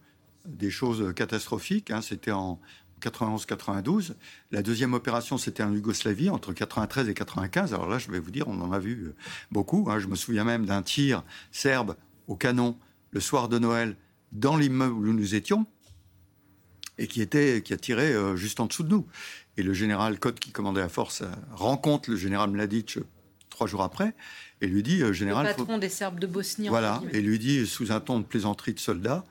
des 0.46 0.72
choses 0.72 1.14
catastrophiques. 1.14 1.92
hein. 1.92 2.02
C'était 2.02 2.32
en 2.32 2.58
91-92. 3.02 4.14
La 4.52 4.62
deuxième 4.64 4.94
opération, 4.94 5.38
c'était 5.38 5.62
en 5.62 5.74
Yougoslavie, 5.74 6.30
entre 6.30 6.54
93 6.54 7.10
et 7.10 7.14
95. 7.14 7.74
Alors 7.74 7.90
là, 7.90 8.00
je 8.00 8.10
vais 8.10 8.20
vous 8.20 8.32
dire, 8.32 8.48
on 8.48 8.62
en 8.62 8.72
a 8.72 8.80
vu 8.80 9.12
beaucoup. 9.52 9.90
hein. 9.92 10.00
Je 10.00 10.08
me 10.08 10.16
souviens 10.16 10.46
même 10.46 10.66
d'un 10.66 10.84
tir 10.84 11.22
serbe 11.52 11.98
au 12.30 12.38
canon 12.38 12.78
le 13.12 13.20
soir 13.20 13.50
de 13.50 13.60
Noël 13.60 13.98
dans 14.32 14.56
l'immeuble 14.56 14.94
où 15.10 15.14
nous 15.14 15.36
étions 15.36 15.66
et 16.98 17.08
qui, 17.08 17.22
était, 17.22 17.62
qui 17.62 17.74
a 17.74 17.78
tiré 17.78 18.14
juste 18.38 18.60
en 18.62 18.66
dessous 18.68 18.84
de 18.84 18.90
nous. 18.90 19.06
Et 19.58 19.64
le 19.64 19.74
général 19.74 20.20
Kotte, 20.20 20.40
qui 20.40 20.52
commandait 20.52 20.82
la 20.82 20.90
force, 20.90 21.22
euh, 21.22 21.28
rencontre 21.52 22.12
le 22.12 22.16
général 22.16 22.52
Mladic 22.52 22.98
euh, 22.98 23.06
trois 23.50 23.66
jours 23.68 23.82
après 23.84 24.14
et 24.62 24.68
lui 24.68 24.84
dit 24.84 25.02
euh, 25.02 25.08
Le 25.08 25.14
Général, 25.14 25.48
faut- 25.48 25.64
patron 25.66 25.78
des 25.80 25.90
Serbes 25.90 26.20
de 26.20 26.28
Bosnie. 26.28 26.68
voilà, 26.70 27.02
et 27.12 27.22
lui 27.22 27.40
dit 27.40 27.66
sous 27.66 27.92
un 27.92 28.00
ton 28.00 28.20
de 28.20 28.24
plaisanterie 28.26 28.74
de 28.74 28.80
soldat 28.80 29.24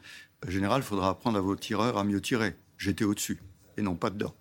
Général, 0.48 0.82
il 0.82 0.84
faudra 0.84 1.10
apprendre 1.10 1.38
à 1.38 1.40
vos 1.40 1.56
tireurs 1.56 1.96
à 1.96 2.04
mieux 2.04 2.20
tirer. 2.20 2.54
J'étais 2.76 3.04
au-dessus 3.04 3.38
et 3.78 3.82
non 3.82 3.94
pas 3.96 4.10
dedans. 4.10 4.34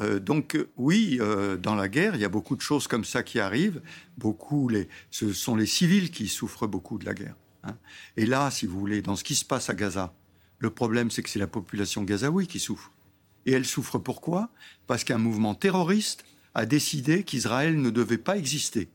Euh, 0.00 0.18
donc 0.18 0.56
oui, 0.76 1.18
euh, 1.20 1.56
dans 1.56 1.74
la 1.74 1.88
guerre, 1.88 2.14
il 2.14 2.20
y 2.20 2.24
a 2.24 2.28
beaucoup 2.28 2.56
de 2.56 2.60
choses 2.60 2.86
comme 2.88 3.04
ça 3.04 3.22
qui 3.22 3.38
arrivent. 3.40 3.80
Beaucoup, 4.18 4.68
les, 4.68 4.88
ce 5.10 5.32
sont 5.32 5.54
les 5.56 5.66
civils 5.66 6.10
qui 6.10 6.28
souffrent 6.28 6.66
beaucoup 6.66 6.98
de 6.98 7.04
la 7.04 7.14
guerre. 7.14 7.36
hein. 7.64 7.76
Et 8.16 8.26
là, 8.26 8.50
si 8.50 8.66
vous 8.66 8.78
voulez, 8.78 9.00
dans 9.02 9.16
ce 9.16 9.24
qui 9.24 9.34
se 9.34 9.44
passe 9.44 9.70
à 9.70 9.74
Gaza, 9.74 10.12
le 10.58 10.70
problème, 10.70 11.10
c'est 11.10 11.22
que 11.22 11.28
c'est 11.30 11.38
la 11.38 11.46
population 11.46 12.02
gazaoui 12.02 12.46
qui 12.46 12.58
souffre. 12.58 12.90
Et 13.44 13.52
elle 13.52 13.64
souffre 13.66 13.98
pourquoi? 13.98 14.50
Parce 14.86 15.04
qu'un 15.04 15.18
mouvement 15.18 15.54
terroriste 15.54 16.24
a 16.54 16.66
décidé 16.66 17.22
qu'Israël 17.22 17.80
ne 17.80 17.90
devait 17.90 18.18
pas 18.18 18.36
exister 18.36 18.88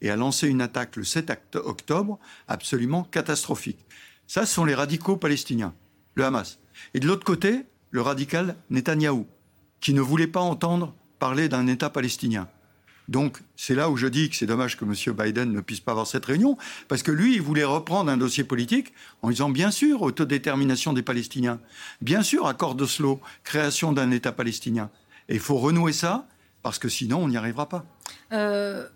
et 0.00 0.10
a 0.10 0.16
lancé 0.16 0.48
une 0.48 0.60
attaque 0.60 0.96
le 0.96 1.04
7 1.04 1.30
oct- 1.30 1.56
octobre 1.56 2.18
absolument 2.48 3.04
catastrophique. 3.04 3.84
Ça, 4.26 4.46
ce 4.46 4.54
sont 4.54 4.64
les 4.64 4.74
radicaux 4.74 5.16
palestiniens, 5.16 5.74
le 6.14 6.24
Hamas. 6.24 6.58
Et 6.94 7.00
de 7.00 7.06
l'autre 7.06 7.24
côté, 7.24 7.62
le 7.90 8.00
radical 8.00 8.56
Netanyahou, 8.70 9.26
qui 9.80 9.92
ne 9.94 10.00
voulait 10.00 10.26
pas 10.26 10.40
entendre 10.40 10.94
parler 11.18 11.48
d'un 11.48 11.66
État 11.66 11.90
palestinien. 11.90 12.48
Donc, 13.08 13.40
c'est 13.56 13.74
là 13.74 13.90
où 13.90 13.96
je 13.96 14.06
dis 14.06 14.30
que 14.30 14.36
c'est 14.36 14.46
dommage 14.46 14.76
que 14.76 14.84
M. 14.84 14.94
Biden 15.14 15.52
ne 15.52 15.60
puisse 15.60 15.80
pas 15.80 15.90
avoir 15.90 16.06
cette 16.06 16.24
réunion, 16.24 16.56
parce 16.88 17.02
que 17.02 17.10
lui, 17.10 17.34
il 17.34 17.42
voulait 17.42 17.64
reprendre 17.64 18.10
un 18.10 18.16
dossier 18.16 18.44
politique 18.44 18.92
en 19.22 19.30
disant, 19.30 19.50
bien 19.50 19.70
sûr, 19.70 20.02
autodétermination 20.02 20.92
des 20.92 21.02
Palestiniens, 21.02 21.60
bien 22.00 22.22
sûr, 22.22 22.46
accord 22.46 22.74
d'Oslo, 22.74 23.20
création 23.44 23.92
d'un 23.92 24.10
État 24.12 24.32
palestinien. 24.32 24.88
Et 25.28 25.34
il 25.34 25.40
faut 25.40 25.56
renouer 25.56 25.92
ça, 25.92 26.26
parce 26.62 26.78
que 26.78 26.88
sinon, 26.88 27.18
on 27.18 27.28
n'y 27.28 27.36
arrivera 27.36 27.68
pas. 27.68 27.84
Euh, 28.32 28.88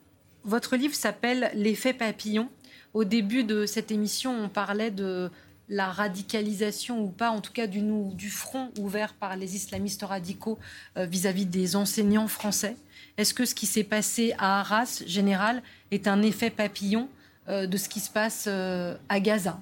votre 0.45 0.77
livre 0.77 0.95
s'appelle 0.95 1.51
L'effet 1.55 1.93
papillon. 1.93 2.49
Au 2.95 3.05
début 3.05 3.45
de 3.45 3.67
cette 3.67 3.91
émission, 3.91 4.35
on 4.45 4.49
parlait 4.49 4.91
de 4.91 5.31
la 5.69 5.91
radicalisation 5.91 7.03
ou 7.03 7.09
pas, 7.09 7.31
en 7.31 7.41
tout 7.41 7.53
cas 7.53 7.67
du, 7.67 7.83
du 8.15 8.31
front 8.31 8.71
ouvert 8.79 9.15
par 9.15 9.37
les 9.37 9.57
islamistes 9.57 10.03
radicaux 10.03 10.59
euh, 10.97 11.05
vis-à-vis 11.05 11.47
des 11.47 11.75
enseignants 11.75 12.29
français. 12.29 12.77
Est-ce 13.19 13.35
que 13.35 13.45
ce 13.45 13.55
qui 13.55 13.67
s'est 13.67 13.85
passé 13.85 14.35
à 14.39 14.61
Arras, 14.61 15.03
général, 15.07 15.63
est 15.91 16.07
un 16.07 16.23
effet 16.23 16.51
papillon 16.51 17.09
euh, 17.49 17.67
de 17.67 17.77
ce 17.77 17.89
qui 17.89 18.01
se 18.01 18.11
passe 18.11 18.47
à 18.47 19.21
Gaza? 19.21 19.59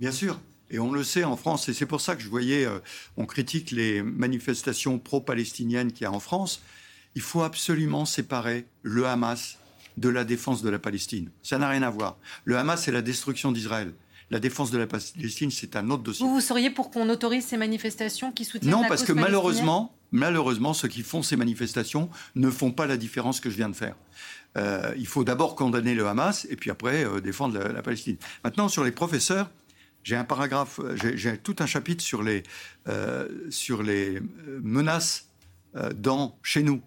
Bien 0.00 0.10
sûr. 0.12 0.40
Et 0.70 0.78
on 0.78 0.92
le 0.92 1.04
sait 1.04 1.24
en 1.24 1.36
France, 1.36 1.68
et 1.68 1.74
c'est 1.74 1.86
pour 1.86 2.00
ça 2.00 2.16
que 2.16 2.22
je 2.22 2.28
voyais, 2.28 2.66
on 3.16 3.26
critique 3.26 3.70
les 3.70 4.02
manifestations 4.02 4.98
pro-palestiniennes 4.98 5.92
qu'il 5.92 6.04
y 6.04 6.06
a 6.06 6.12
en 6.12 6.20
France. 6.20 6.62
Il 7.14 7.22
faut 7.22 7.42
absolument 7.42 8.06
séparer 8.06 8.66
le 8.82 9.06
Hamas 9.06 9.58
de 9.96 10.08
la 10.08 10.24
défense 10.24 10.62
de 10.62 10.70
la 10.70 10.78
Palestine. 10.78 11.30
Ça 11.42 11.58
n'a 11.58 11.68
rien 11.68 11.82
à 11.82 11.90
voir. 11.90 12.16
Le 12.44 12.56
Hamas, 12.56 12.82
c'est 12.82 12.92
la 12.92 13.02
destruction 13.02 13.52
d'Israël. 13.52 13.92
La 14.30 14.40
défense 14.40 14.70
de 14.70 14.78
la 14.78 14.86
Palestine, 14.86 15.50
c'est 15.50 15.76
un 15.76 15.90
autre 15.90 16.02
dossier. 16.02 16.24
Vous, 16.24 16.34
vous 16.34 16.40
seriez 16.40 16.70
pour 16.70 16.90
qu'on 16.90 17.08
autorise 17.10 17.44
ces 17.44 17.56
manifestations 17.56 18.32
qui 18.32 18.44
soutiennent 18.44 18.72
non, 18.72 18.82
la 18.82 18.88
parce 18.88 19.04
que 19.04 19.12
malheureusement, 19.12 19.94
malheureusement, 20.12 20.74
ceux 20.74 20.88
qui 20.88 21.02
font 21.02 21.22
ces 21.22 21.36
manifestations 21.36 22.08
ne 22.34 22.50
font 22.50 22.72
pas 22.72 22.86
la 22.86 22.96
différence 22.96 23.40
que 23.40 23.50
je 23.50 23.56
viens 23.56 23.68
de 23.68 23.76
faire. 23.76 23.96
Euh, 24.56 24.94
il 24.96 25.06
faut 25.06 25.24
d'abord 25.24 25.56
condamner 25.56 25.94
le 25.94 26.06
Hamas 26.06 26.46
et 26.48 26.56
puis 26.56 26.70
après 26.70 27.04
euh, 27.04 27.20
défendre 27.20 27.58
la, 27.58 27.82
Palestine. 27.82 28.16
Maintenant, 28.44 28.68
sur 28.68 28.84
les 28.84 28.92
professeurs, 28.92 29.50
j'ai 30.04 30.14
un 30.14 30.24
paragraphe, 30.24 30.80
j'ai 30.94 31.36
tout 31.38 31.56
un 31.58 31.66
chapitre 31.66 32.04
sur 32.04 32.22
les, 32.22 32.44
euh, 32.88 33.28
sur 33.50 33.82
les 33.82 34.20
menaces 34.62 35.28
dans, 35.96 36.38
chez 36.44 36.62
nous. 36.62 36.80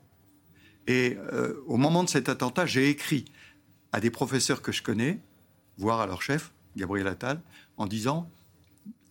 Et 0.88 1.18
au 1.66 1.76
moment 1.76 2.06
de 2.06 2.10
cet 2.10 2.30
attentat, 2.30 2.66
j'ai 2.66 2.90
écrit 2.90 3.26
à 3.92 4.00
des 4.00 4.10
professeurs 4.10 4.62
que 4.62 4.72
je 4.72 4.82
connais, 4.82 5.20
voire 5.78 6.00
à 6.00 6.08
leur 6.08 6.22
chef, 6.22 6.54
Gabriel 6.78 7.08
Attal, 7.08 7.42
en 7.76 7.88
disant 7.88 8.30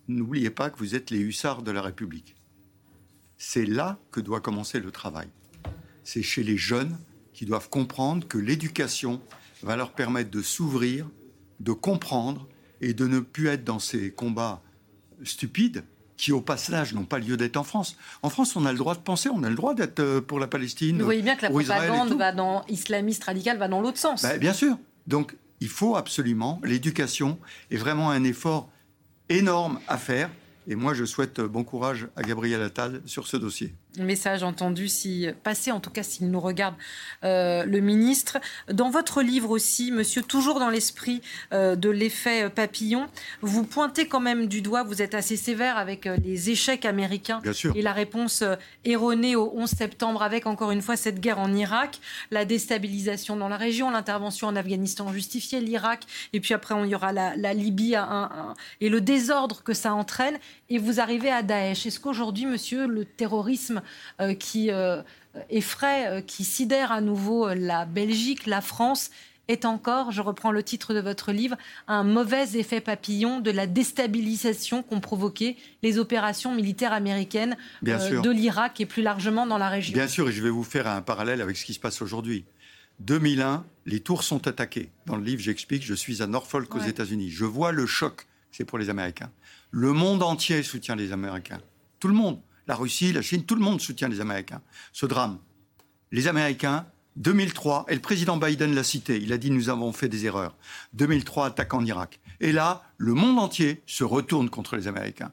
N'oubliez 0.08 0.50
pas 0.50 0.70
que 0.70 0.78
vous 0.78 0.94
êtes 0.94 1.10
les 1.10 1.18
hussards 1.18 1.62
de 1.62 1.72
la 1.72 1.82
République. 1.82 2.36
C'est 3.38 3.66
là 3.66 3.98
que 4.12 4.20
doit 4.20 4.40
commencer 4.40 4.78
le 4.78 4.92
travail. 4.92 5.28
C'est 6.04 6.22
chez 6.22 6.44
les 6.44 6.56
jeunes 6.56 6.96
qui 7.32 7.44
doivent 7.44 7.68
comprendre 7.68 8.26
que 8.26 8.38
l'éducation 8.38 9.20
va 9.62 9.76
leur 9.76 9.92
permettre 9.92 10.30
de 10.30 10.42
s'ouvrir, 10.42 11.08
de 11.58 11.72
comprendre 11.72 12.48
et 12.80 12.94
de 12.94 13.06
ne 13.06 13.20
plus 13.20 13.48
être 13.48 13.64
dans 13.64 13.78
ces 13.78 14.10
combats 14.10 14.62
stupides 15.24 15.84
qui, 16.16 16.32
au 16.32 16.40
passage, 16.40 16.94
n'ont 16.94 17.04
pas 17.04 17.18
lieu 17.18 17.36
d'être 17.36 17.56
en 17.56 17.64
France. 17.64 17.96
En 18.22 18.30
France, 18.30 18.56
on 18.56 18.64
a 18.64 18.72
le 18.72 18.78
droit 18.78 18.94
de 18.94 19.00
penser, 19.00 19.28
on 19.28 19.42
a 19.42 19.50
le 19.50 19.54
droit 19.54 19.74
d'être 19.74 20.00
euh, 20.00 20.20
pour 20.20 20.40
la 20.40 20.46
Palestine. 20.46 20.98
Vous 20.98 21.04
voyez 21.04 21.22
bien 21.22 21.36
que 21.36 21.42
la 21.42 21.50
propagande 21.50 22.14
va 22.14 22.32
dans, 22.32 22.64
islamiste 22.68 23.24
radical 23.24 23.58
va 23.58 23.68
dans 23.68 23.80
l'autre 23.80 23.98
sens. 23.98 24.22
Ben, 24.22 24.38
bien 24.38 24.52
sûr. 24.52 24.78
Donc, 25.06 25.36
il 25.60 25.68
faut 25.68 25.96
absolument, 25.96 26.60
l'éducation 26.64 27.38
est 27.70 27.76
vraiment 27.76 28.10
un 28.10 28.24
effort 28.24 28.70
énorme 29.28 29.78
à 29.88 29.98
faire. 29.98 30.30
Et 30.68 30.74
moi, 30.74 30.94
je 30.94 31.04
souhaite 31.04 31.40
bon 31.40 31.64
courage 31.64 32.08
à 32.16 32.22
Gabriel 32.22 32.60
Attal 32.62 33.00
sur 33.06 33.26
ce 33.26 33.36
dossier 33.36 33.74
message 34.04 34.42
entendu, 34.42 34.88
si 34.88 35.28
passé, 35.42 35.72
en 35.72 35.80
tout 35.80 35.90
cas 35.90 36.02
s'il 36.02 36.30
nous 36.30 36.40
regarde, 36.40 36.74
euh, 37.24 37.64
le 37.64 37.80
ministre. 37.80 38.38
Dans 38.72 38.90
votre 38.90 39.22
livre 39.22 39.50
aussi, 39.50 39.92
monsieur, 39.92 40.22
toujours 40.22 40.58
dans 40.58 40.70
l'esprit 40.70 41.22
euh, 41.52 41.76
de 41.76 41.88
l'effet 41.88 42.50
papillon, 42.50 43.06
vous 43.42 43.64
pointez 43.64 44.06
quand 44.06 44.20
même 44.20 44.46
du 44.46 44.62
doigt, 44.62 44.82
vous 44.82 45.02
êtes 45.02 45.14
assez 45.14 45.36
sévère 45.36 45.76
avec 45.76 46.06
euh, 46.06 46.16
les 46.24 46.50
échecs 46.50 46.84
américains 46.84 47.40
et 47.74 47.82
la 47.82 47.92
réponse 47.92 48.44
erronée 48.84 49.36
au 49.36 49.52
11 49.54 49.68
septembre 49.68 50.22
avec 50.22 50.46
encore 50.46 50.70
une 50.70 50.82
fois 50.82 50.96
cette 50.96 51.20
guerre 51.20 51.38
en 51.38 51.52
Irak, 51.54 52.00
la 52.30 52.44
déstabilisation 52.44 53.36
dans 53.36 53.48
la 53.48 53.56
région, 53.56 53.90
l'intervention 53.90 54.48
en 54.48 54.56
Afghanistan 54.56 55.12
justifiée, 55.12 55.60
l'Irak, 55.60 56.04
et 56.32 56.40
puis 56.40 56.54
après 56.54 56.74
il 56.84 56.90
y 56.90 56.94
aura 56.94 57.12
la, 57.12 57.54
Libye 57.54 57.96
et 58.80 58.88
le 58.88 59.00
désordre 59.00 59.62
que 59.62 59.72
ça 59.72 59.94
entraîne, 59.94 60.38
et 60.68 60.78
vous 60.78 61.00
arrivez 61.00 61.30
à 61.30 61.42
Daesh. 61.42 61.86
Est-ce 61.86 62.00
qu'aujourd'hui, 62.00 62.44
monsieur, 62.46 62.86
le 62.86 63.04
terrorisme 63.04 63.76
euh, 63.76 63.80
qui 64.34 64.70
euh, 65.36 65.44
effraie, 65.50 66.08
euh, 66.08 66.20
qui 66.20 66.44
sidère 66.44 66.92
à 66.92 67.00
nouveau 67.00 67.52
la 67.52 67.84
Belgique, 67.84 68.46
la 68.46 68.60
France, 68.60 69.10
est 69.48 69.64
encore, 69.64 70.10
je 70.10 70.20
reprends 70.22 70.50
le 70.50 70.62
titre 70.62 70.92
de 70.92 71.00
votre 71.00 71.30
livre, 71.30 71.56
un 71.86 72.02
mauvais 72.02 72.56
effet 72.58 72.80
papillon 72.80 73.38
de 73.38 73.52
la 73.52 73.68
déstabilisation 73.68 74.82
qu'ont 74.82 74.98
provoqué 74.98 75.56
les 75.84 75.98
opérations 75.98 76.52
militaires 76.52 76.92
américaines 76.92 77.56
de 77.82 78.30
l'Irak 78.30 78.80
et 78.80 78.86
plus 78.86 79.02
largement 79.02 79.46
dans 79.46 79.58
la 79.58 79.68
région. 79.68 79.94
Bien 79.94 80.08
sûr, 80.08 80.28
et 80.28 80.32
je 80.32 80.42
vais 80.42 80.50
vous 80.50 80.64
faire 80.64 80.88
un 80.88 81.00
parallèle 81.00 81.40
avec 81.40 81.56
ce 81.56 81.64
qui 81.64 81.74
se 81.74 81.80
passe 81.80 82.02
aujourd'hui. 82.02 82.44
2001, 83.00 83.64
les 83.84 84.00
tours 84.00 84.24
sont 84.24 84.48
attaquées. 84.48 84.90
Dans 85.06 85.16
le 85.16 85.22
livre, 85.22 85.42
j'explique, 85.42 85.84
je 85.84 85.94
suis 85.94 86.22
à 86.22 86.26
Norfolk 86.26 86.74
aux 86.74 86.80
États-Unis. 86.80 87.30
Je 87.30 87.44
vois 87.44 87.70
le 87.70 87.86
choc, 87.86 88.26
c'est 88.50 88.64
pour 88.64 88.78
les 88.78 88.90
Américains. 88.90 89.30
Le 89.70 89.92
monde 89.92 90.24
entier 90.24 90.62
soutient 90.64 90.96
les 90.96 91.12
Américains. 91.12 91.60
Tout 92.00 92.08
le 92.08 92.14
monde 92.14 92.40
la 92.66 92.74
Russie, 92.74 93.12
la 93.12 93.22
Chine, 93.22 93.44
tout 93.44 93.54
le 93.54 93.60
monde 93.60 93.80
soutient 93.80 94.08
les 94.08 94.20
Américains. 94.20 94.62
Ce 94.92 95.06
drame. 95.06 95.38
Les 96.12 96.28
Américains, 96.28 96.86
2003, 97.16 97.86
et 97.88 97.94
le 97.94 98.00
président 98.00 98.36
Biden 98.36 98.74
l'a 98.74 98.84
cité, 98.84 99.16
il 99.16 99.32
a 99.32 99.38
dit 99.38 99.50
nous 99.50 99.68
avons 99.68 99.92
fait 99.92 100.08
des 100.08 100.26
erreurs. 100.26 100.56
2003, 100.94 101.46
attaque 101.46 101.74
en 101.74 101.84
Irak. 101.84 102.20
Et 102.40 102.52
là, 102.52 102.82
le 102.98 103.14
monde 103.14 103.38
entier 103.38 103.82
se 103.86 104.04
retourne 104.04 104.50
contre 104.50 104.76
les 104.76 104.86
Américains. 104.86 105.32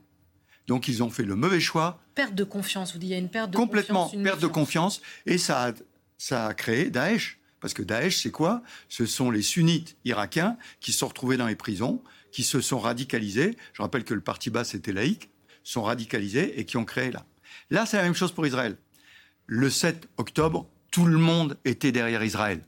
Donc 0.67 0.87
ils 0.87 1.03
ont 1.03 1.09
fait 1.09 1.23
le 1.23 1.35
mauvais 1.35 1.59
choix. 1.59 1.99
Perte 2.15 2.35
de 2.35 2.43
confiance, 2.43 2.93
vous 2.93 2.99
dites, 2.99 3.09
il 3.09 3.11
y 3.11 3.15
a 3.15 3.19
une 3.19 3.29
perte 3.29 3.51
de 3.51 3.57
Complètement, 3.57 4.05
confiance. 4.05 4.11
Complètement, 4.11 4.31
perte 4.31 4.41
de 4.41 4.47
confiance. 4.47 5.01
Et 5.25 5.37
ça 5.37 5.67
a, 5.67 5.73
ça 6.17 6.47
a 6.47 6.53
créé 6.53 6.89
Daesh. 6.89 7.39
Parce 7.59 7.73
que 7.73 7.81
Daesh, 7.81 8.21
c'est 8.21 8.31
quoi? 8.31 8.61
Ce 8.89 9.05
sont 9.05 9.31
les 9.31 9.41
sunnites 9.41 9.97
irakiens 10.05 10.57
qui 10.79 10.91
se 10.91 10.99
sont 10.99 11.07
retrouvés 11.07 11.37
dans 11.37 11.47
les 11.47 11.55
prisons, 11.55 12.01
qui 12.31 12.43
se 12.43 12.61
sont 12.61 12.79
radicalisés. 12.79 13.57
Je 13.73 13.81
rappelle 13.81 14.03
que 14.03 14.13
le 14.13 14.21
parti 14.21 14.49
bas, 14.49 14.63
était 14.73 14.91
laïque 14.91 15.29
sont 15.63 15.83
radicalisés 15.83 16.59
et 16.59 16.65
qui 16.65 16.77
ont 16.77 16.85
créé 16.85 17.11
là. 17.11 17.25
Là, 17.69 17.85
c'est 17.85 17.97
la 17.97 18.03
même 18.03 18.15
chose 18.15 18.31
pour 18.31 18.45
Israël. 18.45 18.77
Le 19.45 19.69
7 19.69 20.07
octobre, 20.17 20.69
tout 20.91 21.05
le 21.05 21.17
monde 21.17 21.57
était 21.65 21.91
derrière 21.91 22.23
Israël. 22.23 22.61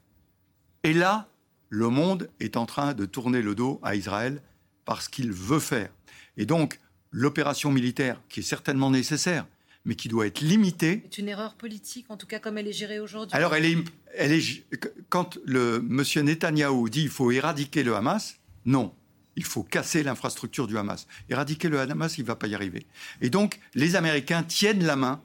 Et 0.84 0.94
là, 0.94 1.28
le 1.70 1.90
monde 1.90 2.30
est 2.40 2.58
en 2.58 2.66
train 2.66 2.94
de 2.94 3.06
tourner 3.06 3.42
le 3.42 3.56
dos 3.56 3.80
à 3.84 3.96
Israël 3.96 4.42
parce 4.86 5.08
qu'il 5.08 5.32
veut 5.32 5.60
faire. 5.60 5.90
Et 6.38 6.46
donc, 6.46 6.80
l'opération 7.12 7.72
militaire, 7.72 8.22
qui 8.30 8.42
est 8.42 8.44
certainement 8.44 8.92
nécessaire, 8.92 9.48
mais 9.86 9.96
qui 9.96 10.08
doit 10.08 10.28
être 10.28 10.42
limitée. 10.42 11.04
C'est 11.06 11.20
une 11.20 11.30
erreur 11.30 11.56
politique, 11.56 12.08
en 12.10 12.18
tout 12.18 12.28
cas 12.28 12.40
comme 12.40 12.58
elle 12.58 12.68
est 12.68 12.74
gérée 12.74 13.00
aujourd'hui. 13.00 13.36
Alors, 13.36 13.56
elle 13.56 13.66
est, 13.66 13.78
elle 14.16 14.32
est, 14.32 14.66
quand 15.10 15.38
le 15.46 15.80
monsieur 15.82 16.22
Netanyahou 16.22 16.90
dit 16.90 17.02
qu'il 17.02 17.10
faut 17.10 17.32
éradiquer 17.32 17.84
le 17.84 17.96
Hamas, 17.96 18.40
non 18.66 18.94
il 19.36 19.44
faut 19.44 19.64
casser 19.64 20.04
l'infrastructure 20.04 20.68
du 20.68 20.78
Hamas. 20.78 21.08
Éradiquer 21.30 21.70
le 21.70 21.80
Hamas, 21.80 22.18
il 22.18 22.22
ne 22.22 22.28
va 22.28 22.36
pas 22.36 22.48
y 22.48 22.56
arriver. 22.56 22.86
Et 23.22 23.30
donc, 23.30 23.60
les 23.74 23.96
Américains 23.96 24.44
tiennent 24.44 24.84
la 24.84 24.96
main 24.96 25.22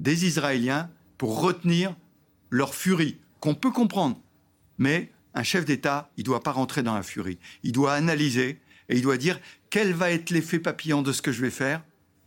des 0.00 0.26
Israéliens 0.26 0.90
pour 1.18 1.40
retenir 1.40 1.94
leur 2.50 2.74
furie, 2.74 3.18
qu'on 3.40 3.54
peut 3.54 3.70
comprendre. 3.70 4.20
Mais 4.78 5.10
un 5.34 5.42
chef 5.42 5.64
d'État, 5.64 6.10
il 6.16 6.22
ne 6.22 6.26
doit 6.26 6.42
pas 6.42 6.52
rentrer 6.52 6.82
dans 6.82 6.94
la 6.94 7.02
furie. 7.02 7.38
Il 7.62 7.72
doit 7.72 7.94
analyser 7.94 8.60
et 8.88 8.96
il 8.96 9.02
doit 9.02 9.16
dire 9.16 9.40
quel 9.70 9.94
va 9.94 10.10
être 10.10 10.30
l'effet 10.30 10.58
papillon 10.58 11.02
de 11.02 11.12
ce 11.12 11.22
que 11.22 11.32
je 11.32 11.40
vais 11.40 11.50
faire? 11.50 11.82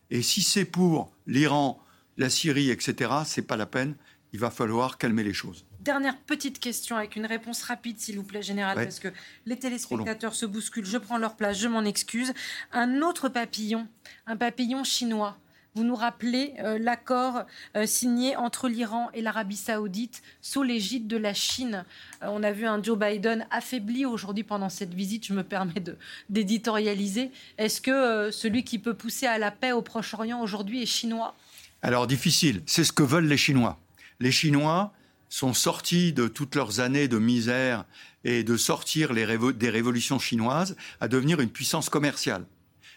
Et 0.10 0.22
si 0.22 0.42
c'est 0.42 0.66
pour 0.66 1.12
l'Iran, 1.28 1.80
la 2.18 2.30
Syrie, 2.30 2.72
etc., 2.72 3.12
c'est 3.26 3.42
pas 3.42 3.58
la 3.58 3.66
peine. 3.66 3.96
Il 4.34 4.40
va 4.40 4.50
falloir 4.50 4.98
calmer 4.98 5.24
les 5.24 5.34
choses. 5.34 5.66
Dernière 5.86 6.18
petite 6.18 6.60
question 6.60 6.98
avec 6.98 7.16
une 7.16 7.28
réponse 7.28 7.62
rapide, 7.62 8.00
s'il 8.00 8.16
vous 8.16 8.24
plaît, 8.24 8.42
Général, 8.42 8.74
parce 8.76 8.98
que 8.98 9.10
les 9.46 9.56
téléspectateurs 9.56 10.34
se 10.34 10.48
bousculent. 10.48 10.84
Je 10.84 10.98
prends 10.98 11.20
leur 11.20 11.36
place, 11.36 11.60
je 11.60 11.68
m'en 11.68 11.84
excuse. 11.84 12.34
Un 12.74 13.04
autre 13.04 13.30
papillon, 13.30 13.88
un 14.26 14.36
papillon 14.36 14.84
chinois. 14.84 15.38
Vous 15.76 15.84
nous 15.84 15.94
rappelez 15.94 16.56
euh, 16.58 16.80
l'accord 16.80 17.44
euh, 17.76 17.86
signé 17.86 18.36
entre 18.36 18.68
l'Iran 18.68 19.12
et 19.14 19.22
l'Arabie 19.22 19.58
saoudite 19.58 20.24
sous 20.42 20.64
l'égide 20.64 21.06
de 21.06 21.18
la 21.18 21.36
Chine. 21.36 21.86
Euh, 22.24 22.30
on 22.32 22.42
a 22.42 22.52
vu 22.52 22.66
un 22.66 22.82
Joe 22.82 22.98
Biden 22.98 23.46
affaibli 23.52 24.08
aujourd'hui 24.08 24.44
pendant 24.44 24.70
cette 24.70 24.96
visite, 24.96 25.28
je 25.28 25.34
me 25.34 25.44
permets 25.44 25.84
d'éditorialiser. 26.30 27.30
Est-ce 27.60 27.80
que 27.80 28.32
celui 28.32 28.64
qui 28.64 28.80
peut 28.80 28.96
pousser 28.96 29.28
à 29.28 29.38
la 29.38 29.52
paix 29.52 29.72
au 29.72 29.84
Proche-Orient 29.84 30.42
aujourd'hui 30.42 30.82
est 30.82 30.88
chinois? 30.88 31.36
Alors 31.84 32.08
difficile, 32.08 32.64
c'est 32.66 32.84
ce 32.84 32.92
que 32.92 33.04
veulent 33.04 33.28
les 33.28 33.38
Chinois. 33.38 33.78
Les 34.20 34.32
Chinois, 34.32 34.92
sont 35.36 35.54
sortis 35.54 36.14
de 36.14 36.30
toutes 36.30 36.56
leurs 36.56 36.80
années 36.80 37.10
de 37.10 37.18
misère 37.18 37.84
et 38.24 38.46
de 38.46 38.56
sortir 38.56 39.14
des 39.14 39.70
révolutions 39.70 40.18
chinoises 40.18 40.78
à 41.02 41.10
devenir 41.10 41.42
une 41.42 41.50
puissance 41.50 41.90
commerciale. 41.90 42.46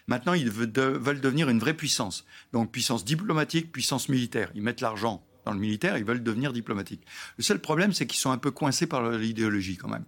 Maintenant, 0.07 0.31
ils 0.31 0.49
veulent 0.49 1.19
devenir 1.19 1.49
une 1.49 1.59
vraie 1.59 1.73
puissance. 1.73 2.25
Donc, 2.53 2.71
puissance 2.71 3.03
diplomatique, 3.03 3.73
puissance 3.73 4.07
militaire. 4.07 4.51
Ils 4.55 4.61
mettent 4.61 4.79
l'argent 4.79 5.21
dans 5.43 5.51
le 5.51 5.59
militaire, 5.59 5.97
ils 5.97 6.05
veulent 6.05 6.23
devenir 6.23 6.53
diplomatiques. 6.53 7.01
Le 7.35 7.43
seul 7.43 7.59
problème, 7.59 7.91
c'est 7.91 8.05
qu'ils 8.05 8.19
sont 8.19 8.31
un 8.31 8.37
peu 8.37 8.51
coincés 8.51 8.87
par 8.87 9.09
l'idéologie 9.09 9.75
quand 9.75 9.89
même. 9.89 10.05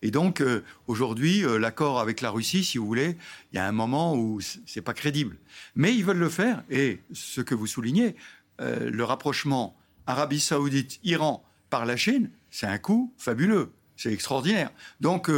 Et 0.00 0.10
donc, 0.10 0.40
euh, 0.40 0.64
aujourd'hui, 0.86 1.44
euh, 1.44 1.58
l'accord 1.58 2.00
avec 2.00 2.22
la 2.22 2.30
Russie, 2.30 2.64
si 2.64 2.78
vous 2.78 2.86
voulez, 2.86 3.18
il 3.52 3.56
y 3.56 3.58
a 3.58 3.66
un 3.66 3.72
moment 3.72 4.16
où 4.16 4.40
c'est 4.40 4.80
pas 4.80 4.94
crédible. 4.94 5.36
Mais 5.76 5.94
ils 5.94 6.04
veulent 6.04 6.16
le 6.16 6.30
faire. 6.30 6.62
Et 6.70 7.00
ce 7.12 7.42
que 7.42 7.54
vous 7.54 7.66
soulignez, 7.66 8.16
euh, 8.62 8.88
le 8.88 9.04
rapprochement 9.04 9.76
Arabie 10.06 10.40
Saoudite-Iran 10.40 11.44
par 11.74 11.86
la 11.86 11.96
Chine, 11.96 12.30
c'est 12.52 12.68
un 12.68 12.78
coup 12.78 13.12
fabuleux. 13.18 13.72
C'est 13.96 14.12
extraordinaire. 14.12 14.70
Donc, 15.00 15.28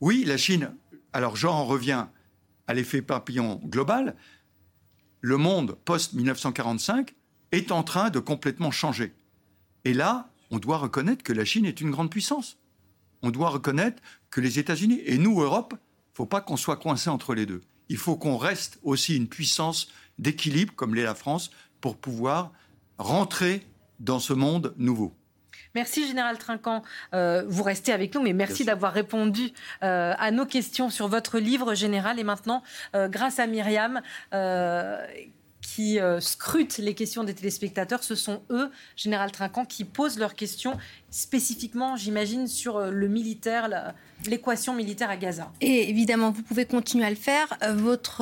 oui, 0.00 0.22
la 0.24 0.36
Chine. 0.36 0.72
Alors, 1.12 1.34
j'en 1.34 1.64
reviens 1.64 2.08
à 2.68 2.74
l'effet 2.74 3.02
papillon 3.02 3.60
global. 3.64 4.14
Le 5.22 5.36
monde 5.38 5.76
post-1945 5.84 7.14
est 7.50 7.72
en 7.72 7.82
train 7.82 8.10
de 8.10 8.20
complètement 8.20 8.70
changer. 8.70 9.12
Et 9.84 9.92
là, 9.92 10.30
on 10.52 10.60
doit 10.60 10.78
reconnaître 10.78 11.24
que 11.24 11.32
la 11.32 11.44
Chine 11.44 11.66
est 11.66 11.80
une 11.80 11.90
grande 11.90 12.12
puissance. 12.12 12.58
On 13.22 13.32
doit 13.32 13.50
reconnaître 13.50 14.00
que 14.30 14.40
les 14.40 14.60
États-Unis 14.60 15.00
et 15.04 15.18
nous, 15.18 15.40
Europe, 15.40 15.72
ne 15.72 16.14
faut 16.14 16.26
pas 16.26 16.42
qu'on 16.42 16.56
soit 16.56 16.76
coincé 16.76 17.10
entre 17.10 17.34
les 17.34 17.44
deux. 17.44 17.62
Il 17.88 17.96
faut 17.96 18.14
qu'on 18.14 18.36
reste 18.36 18.78
aussi 18.84 19.16
une 19.16 19.26
puissance 19.26 19.88
d'équilibre, 20.20 20.74
comme 20.76 20.94
l'est 20.94 21.02
la 21.02 21.16
France, 21.16 21.50
pour 21.80 21.96
pouvoir 21.96 22.52
rentrer 22.98 23.66
dans 23.98 24.20
ce 24.20 24.32
monde 24.32 24.72
nouveau. 24.76 25.12
Merci 25.76 26.08
Général 26.08 26.38
Trinquant. 26.38 26.82
Euh, 27.12 27.44
vous 27.46 27.62
restez 27.62 27.92
avec 27.92 28.14
nous, 28.14 28.22
mais 28.22 28.32
merci, 28.32 28.64
d'avoir 28.64 28.94
répondu 28.94 29.52
euh, 29.82 30.14
à 30.18 30.30
nos 30.30 30.46
questions 30.46 30.88
sur 30.88 31.06
votre 31.06 31.38
livre 31.38 31.74
général. 31.74 32.18
Et 32.18 32.24
maintenant, 32.24 32.62
euh, 32.94 33.08
grâce 33.08 33.38
à 33.38 33.46
Myriam, 33.46 34.00
qui 35.60 35.98
scrutent 36.20 36.78
les 36.78 36.94
questions 36.94 37.24
des 37.24 37.34
téléspectateurs, 37.34 38.02
ce 38.02 38.14
sont 38.14 38.42
eux, 38.50 38.70
Général 38.94 39.32
Trinquant, 39.32 39.66
qui 39.66 39.84
posent 39.84 40.18
leurs 40.18 40.34
questions 40.34 40.78
spécifiquement, 41.10 41.96
j'imagine, 41.96 42.46
sur 42.46 42.76
euh, 42.76 42.90
le 42.90 43.08
militaire, 43.08 43.94
l'équation 44.26 44.74
militaire 44.74 45.10
à 45.10 45.16
Gaza. 45.16 45.50
Et 45.60 45.88
évidemment, 45.88 46.30
vous 46.30 46.42
pouvez 46.42 46.66
continuer 46.66 47.04
à 47.04 47.10
le 47.10 47.16
faire. 47.16 47.56
Euh, 47.62 47.72
votre 47.72 48.18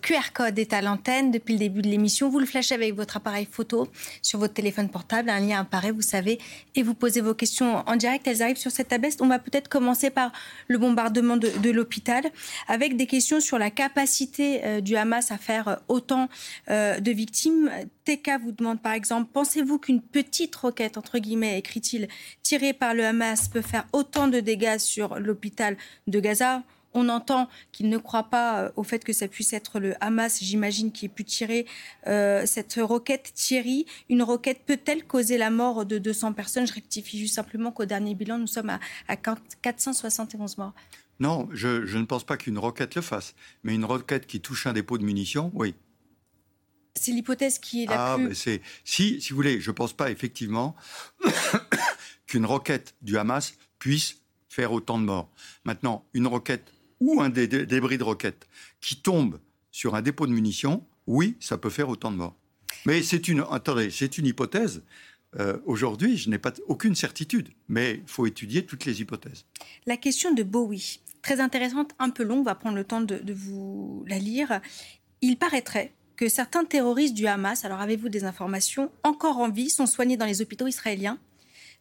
QR 0.00 0.32
code 0.32 0.58
est 0.58 0.72
à 0.72 0.82
l'antenne 0.82 1.30
depuis 1.30 1.54
le 1.54 1.58
début 1.58 1.82
de 1.82 1.88
l'émission. 1.88 2.28
Vous 2.28 2.38
le 2.38 2.46
flashez 2.46 2.74
avec 2.74 2.94
votre 2.94 3.16
appareil 3.16 3.48
photo 3.50 3.88
sur 4.22 4.38
votre 4.38 4.54
téléphone 4.54 4.88
portable. 4.88 5.30
Un 5.30 5.40
lien 5.40 5.60
apparaît, 5.60 5.90
vous 5.92 6.02
savez, 6.02 6.38
et 6.74 6.82
vous 6.82 6.94
posez 6.94 7.20
vos 7.20 7.34
questions 7.34 7.82
en 7.86 7.96
direct. 7.96 8.26
Elles 8.26 8.42
arrivent 8.42 8.56
sur 8.56 8.70
cette 8.70 8.88
tablette. 8.88 9.20
On 9.20 9.28
va 9.28 9.38
peut-être 9.38 9.68
commencer 9.68 10.10
par 10.10 10.32
le 10.68 10.78
bombardement 10.78 11.36
de, 11.36 11.48
de 11.62 11.70
l'hôpital, 11.70 12.24
avec 12.68 12.96
des 12.96 13.06
questions 13.06 13.40
sur 13.40 13.58
la 13.58 13.70
capacité 13.70 14.80
du 14.80 14.96
Hamas 14.96 15.30
à 15.30 15.38
faire 15.38 15.80
autant 15.88 16.28
euh, 16.70 17.00
de 17.00 17.10
victimes. 17.10 17.70
TK 18.04 18.30
vous 18.42 18.52
demande 18.52 18.80
par 18.80 18.92
exemple, 18.92 19.30
pensez-vous 19.32 19.78
qu'une 19.78 20.00
petite 20.00 20.54
roquette, 20.56 20.96
entre 20.98 21.18
guillemets, 21.18 21.58
écrit-il, 21.58 22.08
tirée 22.42 22.72
par 22.72 22.94
le 22.94 23.04
Hamas 23.04 23.48
peut 23.48 23.62
faire 23.62 23.86
autant 23.92 24.28
de 24.28 24.40
dégâts 24.40 24.78
sur 24.78 25.18
l'hôpital 25.18 25.76
de 26.06 26.20
Gaza 26.20 26.62
on 26.94 27.08
entend 27.08 27.48
qu'il 27.72 27.88
ne 27.88 27.98
croit 27.98 28.24
pas 28.24 28.62
euh, 28.62 28.70
au 28.76 28.82
fait 28.82 29.04
que 29.04 29.12
ça 29.12 29.28
puisse 29.28 29.52
être 29.52 29.78
le 29.78 29.94
Hamas, 30.02 30.42
j'imagine, 30.42 30.92
qui 30.92 31.06
ait 31.06 31.10
pu 31.10 31.24
tirer 31.24 31.66
euh, 32.06 32.44
cette 32.46 32.78
roquette 32.80 33.32
Thierry. 33.34 33.86
Une 34.08 34.22
roquette 34.22 34.62
peut-elle 34.66 35.06
causer 35.06 35.38
la 35.38 35.50
mort 35.50 35.86
de 35.86 35.98
200 35.98 36.32
personnes? 36.32 36.66
Je 36.66 36.74
rectifie 36.74 37.18
juste 37.18 37.34
simplement 37.34 37.70
qu'au 37.70 37.84
dernier 37.84 38.14
bilan, 38.14 38.38
nous 38.38 38.46
sommes 38.46 38.70
à, 38.70 38.80
à 39.08 39.16
471 39.16 40.58
morts. 40.58 40.74
Non, 41.20 41.48
je, 41.52 41.84
je 41.84 41.98
ne 41.98 42.04
pense 42.04 42.24
pas 42.24 42.36
qu'une 42.36 42.58
roquette 42.58 42.94
le 42.94 43.02
fasse. 43.02 43.34
Mais 43.62 43.74
une 43.74 43.84
roquette 43.84 44.26
qui 44.26 44.40
touche 44.40 44.66
un 44.66 44.72
dépôt 44.72 44.98
de 44.98 45.04
munitions, 45.04 45.50
oui. 45.54 45.74
C'est 46.96 47.12
l'hypothèse 47.12 47.58
qui 47.58 47.84
est 47.84 47.86
la 47.86 48.14
ah, 48.14 48.16
plus... 48.16 48.34
c'est 48.34 48.62
si, 48.84 49.20
si 49.20 49.30
vous 49.30 49.36
voulez, 49.36 49.60
je 49.60 49.70
ne 49.70 49.74
pense 49.74 49.92
pas 49.92 50.10
effectivement 50.10 50.74
qu'une 52.30 52.46
roquette 52.46 52.94
du 53.02 53.18
Hamas 53.18 53.54
puisse 53.80 54.18
faire 54.48 54.72
autant 54.72 55.00
de 55.00 55.04
morts. 55.04 55.28
Maintenant, 55.64 56.04
une 56.14 56.28
roquette 56.28 56.72
ou 57.00 57.20
un 57.20 57.28
débris 57.28 57.98
de 57.98 58.04
roquette 58.04 58.46
qui 58.80 58.96
tombe 58.96 59.40
sur 59.72 59.96
un 59.96 60.02
dépôt 60.02 60.28
de 60.28 60.32
munitions, 60.32 60.86
oui, 61.08 61.36
ça 61.40 61.58
peut 61.58 61.70
faire 61.70 61.88
autant 61.88 62.12
de 62.12 62.16
morts. 62.16 62.36
Mais 62.86 63.02
c'est 63.02 63.26
une, 63.26 63.44
attendez, 63.50 63.90
c'est 63.90 64.16
une 64.16 64.26
hypothèse. 64.26 64.84
Euh, 65.40 65.58
aujourd'hui, 65.66 66.16
je 66.16 66.30
n'ai 66.30 66.38
pas 66.38 66.52
aucune 66.68 66.94
certitude, 66.94 67.48
mais 67.68 67.94
il 67.94 68.08
faut 68.08 68.26
étudier 68.26 68.64
toutes 68.64 68.84
les 68.84 69.00
hypothèses. 69.00 69.44
La 69.86 69.96
question 69.96 70.32
de 70.32 70.44
Bowie, 70.44 71.00
très 71.22 71.40
intéressante, 71.40 71.90
un 71.98 72.10
peu 72.10 72.22
longue, 72.22 72.40
on 72.40 72.44
va 72.44 72.54
prendre 72.54 72.76
le 72.76 72.84
temps 72.84 73.00
de, 73.00 73.16
de 73.16 73.32
vous 73.32 74.04
la 74.06 74.20
lire. 74.20 74.60
Il 75.20 75.36
paraîtrait 75.36 75.94
que 76.14 76.28
certains 76.28 76.64
terroristes 76.64 77.14
du 77.14 77.26
Hamas, 77.26 77.64
alors 77.64 77.80
avez-vous 77.80 78.08
des 78.08 78.22
informations, 78.22 78.92
encore 79.02 79.38
en 79.38 79.50
vie, 79.50 79.70
sont 79.70 79.86
soignés 79.86 80.16
dans 80.16 80.26
les 80.26 80.42
hôpitaux 80.42 80.68
israéliens, 80.68 81.18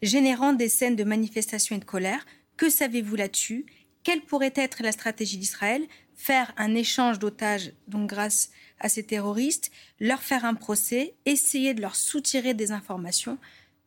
générant 0.02 0.54
des 0.54 0.70
scènes 0.70 0.96
de 0.96 1.04
manifestation 1.04 1.76
et 1.76 1.80
de 1.80 1.86
colère. 1.86 2.26
Que 2.58 2.70
savez-vous 2.70 3.16
là-dessus? 3.16 3.66
Quelle 4.04 4.22
pourrait 4.22 4.54
être 4.56 4.82
la 4.82 4.92
stratégie 4.92 5.38
d'Israël? 5.38 5.84
Faire 6.16 6.54
un 6.58 6.76
échange 6.76 7.20
d'otages, 7.20 7.74
donc 7.88 8.10
grâce 8.10 8.52
à 8.80 8.90
ces 8.90 9.04
terroristes, 9.04 9.72
leur 10.00 10.22
faire 10.22 10.46
un 10.46 10.54
procès, 10.54 11.16
essayer 11.26 11.74
de 11.74 11.82
leur 11.82 11.96
soutirer 11.96 12.54
des 12.54 12.72
informations? 12.72 13.38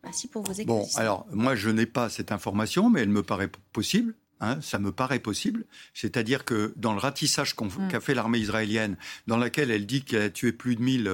Merci 0.03 0.29
pour 0.29 0.43
vos 0.43 0.65
Bon, 0.65 0.87
alors 0.97 1.27
moi 1.31 1.55
je 1.55 1.71
n'ai 1.71 1.87
pas 1.87 2.09
cette 2.09 2.33
information, 2.33 2.91
mais 2.91 3.03
elle 3.03 3.09
me 3.09 3.23
paraît 3.23 3.51
possible. 3.73 4.15
Hein, 4.41 4.61
ça 4.61 4.81
me 4.81 4.91
paraît 4.91 5.21
possible. 5.21 5.65
C'est-à-dire 5.95 6.45
que 6.45 6.75
dans 6.77 6.93
le 6.93 6.99
ratissage 6.99 7.55
mm. 7.55 7.89
qu'a 7.89 8.01
fait 8.01 8.13
l'armée 8.13 8.39
israélienne, 8.39 8.97
dans 9.29 9.37
laquelle 9.37 9.71
elle 9.71 9.87
dit 9.87 10.03
qu'elle 10.03 10.23
a 10.23 10.31
tué 10.31 10.51
plus 10.51 10.75
de 10.75 10.83
1000, 10.83 11.11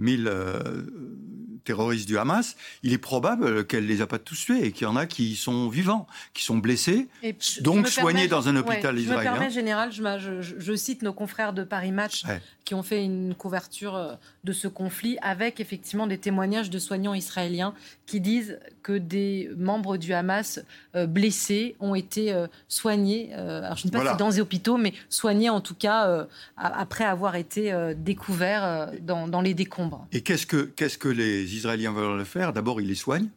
1000 0.00 0.26
euh, 0.26 0.82
terroristes 1.64 2.08
du 2.08 2.18
Hamas, 2.18 2.56
il 2.82 2.92
est 2.92 2.98
probable 2.98 3.66
qu'elle 3.66 3.86
les 3.86 4.00
a 4.00 4.06
pas 4.06 4.18
tous 4.18 4.44
tués 4.44 4.64
et 4.64 4.72
qu'il 4.72 4.86
y 4.86 4.90
en 4.90 4.96
a 4.96 5.06
qui 5.06 5.36
sont 5.36 5.68
vivants, 5.68 6.06
qui 6.34 6.42
sont 6.42 6.58
blessés, 6.58 7.08
donc 7.60 7.86
soignés 7.88 8.28
dans 8.28 8.48
un 8.48 8.56
hôpital 8.56 8.98
israélien. 8.98 9.22
Je 9.22 9.28
me 9.28 9.32
permets, 9.32 9.50
général, 9.50 9.92
je, 9.92 10.74
cite 10.74 11.02
nos 11.02 11.12
confrères 11.12 11.52
de 11.52 11.62
Paris 11.62 11.92
Match 11.92 12.24
qui 12.70 12.74
ont 12.76 12.84
fait 12.84 13.04
une 13.04 13.34
couverture 13.34 13.96
euh, 13.96 14.14
de 14.44 14.52
ce 14.52 14.68
conflit 14.68 15.18
avec 15.22 15.58
effectivement 15.58 16.06
des 16.06 16.18
témoignages 16.18 16.70
de 16.70 16.78
soignants 16.78 17.14
israéliens 17.14 17.74
qui 18.06 18.20
disent 18.20 18.60
que 18.84 18.92
des 18.96 19.50
membres 19.56 19.96
du 19.96 20.12
Hamas 20.12 20.60
euh, 20.94 21.08
blessés 21.08 21.74
ont 21.80 21.96
été 21.96 22.32
soignés, 22.68 23.34
alors 23.34 23.76
je 23.76 23.88
ne 23.88 23.90
sais 23.90 23.98
pas 23.98 24.12
si 24.12 24.16
dans 24.18 24.28
les 24.28 24.38
hôpitaux, 24.38 24.76
mais 24.76 24.94
soignés 25.08 25.50
en 25.50 25.60
tout 25.60 25.74
cas 25.74 26.28
après 26.56 27.02
avoir 27.02 27.34
été 27.34 27.74
découverts 27.96 28.92
dans, 29.02 29.26
dans 29.26 29.40
les 29.40 29.54
décombres. 29.54 30.06
Et 30.12 30.20
qu'est-ce 30.20 30.46
que, 30.46 30.62
qu'est-ce 30.76 30.96
que 30.96 31.08
les 31.08 31.56
Israéliens 31.56 31.90
veulent 31.92 32.18
le 32.18 32.24
faire? 32.24 32.52
D'abord, 32.52 32.80
ils 32.80 32.86
les 32.86 32.94
soignent. 32.94 33.30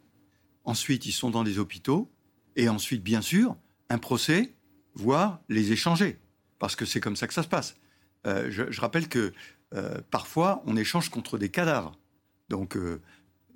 Ensuite, 0.64 1.06
ils 1.06 1.12
sont 1.12 1.30
dans 1.30 1.42
des 1.42 1.58
hôpitaux. 1.58 2.08
Et 2.54 2.68
ensuite, 2.68 3.02
bien 3.02 3.20
sûr, 3.20 3.56
un 3.90 3.98
procès, 3.98 4.52
voire 4.94 5.40
les 5.48 5.72
échanger. 5.72 6.18
Parce 6.60 6.76
que 6.76 6.84
c'est 6.84 7.00
comme 7.00 7.16
ça 7.16 7.26
que 7.26 7.34
ça 7.34 7.42
se 7.42 7.48
passe. 7.48 7.74
Euh, 8.26 8.50
je, 8.50 8.80
rappelle 8.80 9.08
que 9.08 9.32
euh, 9.74 10.00
parfois, 10.10 10.62
on 10.66 10.76
échange 10.76 11.08
contre 11.08 11.38
des 11.38 11.48
cadavres. 11.48 11.98
Donc, 12.48 12.76
euh, 12.76 13.00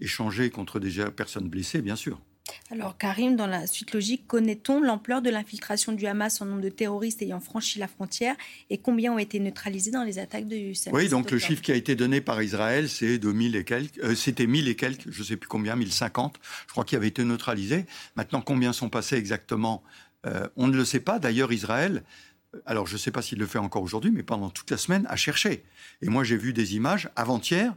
échanger 0.01 0.51
contre 0.51 0.81
des 0.81 1.05
personnes 1.11 1.49
blessées, 1.49 1.83
bien 1.83 1.97
sûr. 1.97 2.21
Alors 2.71 2.99
Karim, 2.99 3.37
dans 3.37 3.47
la 3.47 3.67
suite 3.67 3.93
logique, 3.93 4.27
connaît-on 4.27 4.81
l'ampleur 4.81 5.23
de 5.23 5.31
l'infiltration 5.31 5.93
du 5.93 6.07
Hamas 6.07 6.41
en 6.41 6.47
nombre 6.47 6.61
de 6.61 6.69
terroristes 6.69 7.23
ayant 7.23 7.41
franchi 7.41 7.79
la 7.79 7.89
frontière 7.89 8.37
et 8.71 8.79
combien 8.79 9.13
ont 9.13 9.19
été 9.19 9.41
neutralisés 9.41 9.91
dans 9.91 10.05
les 10.05 10.19
attaques 10.19 10.47
de 10.47 10.73
Oui, 10.93 11.09
donc 11.09 11.31
le 11.31 11.39
chiffre 11.39 11.63
qui 11.63 11.73
a 11.73 11.75
été 11.75 11.95
donné 11.95 12.21
par 12.21 12.43
Israël, 12.43 12.89
c'est 12.89 13.19
2000 13.19 13.57
et 13.57 13.65
quelques, 13.65 13.99
euh, 13.99 14.15
c'était 14.15 14.47
1000 14.47 14.69
et 14.69 14.77
quelques, 14.77 15.11
je 15.11 15.21
ne 15.21 15.25
sais 15.25 15.37
plus 15.37 15.49
combien, 15.49 15.77
1050, 15.77 16.37
je 16.67 16.73
crois, 16.73 16.85
qui 16.85 16.97
avaient 16.97 17.09
été 17.09 17.25
neutralisés. 17.25 17.87
Maintenant, 18.17 18.41
combien 18.41 18.73
sont 18.73 18.89
passés 18.89 19.17
exactement 19.17 19.83
euh, 20.27 20.47
On 20.57 20.67
ne 20.67 20.77
le 20.77 20.85
sait 20.85 21.01
pas. 21.01 21.19
D'ailleurs, 21.19 21.53
Israël, 21.53 22.03
alors 22.67 22.87
je 22.87 22.95
ne 22.95 22.99
sais 22.99 23.11
pas 23.11 23.23
s'il 23.23 23.39
le 23.39 23.47
fait 23.47 23.59
encore 23.59 23.83
aujourd'hui, 23.83 24.11
mais 24.11 24.23
pendant 24.23 24.51
toute 24.51 24.71
la 24.71 24.77
semaine, 24.77 25.07
a 25.09 25.17
cherché. 25.17 25.65
Et 26.03 26.09
moi, 26.09 26.25
j'ai 26.25 26.37
vu 26.37 26.53
des 26.53 26.77
images 26.77 27.11
avant-hier 27.17 27.75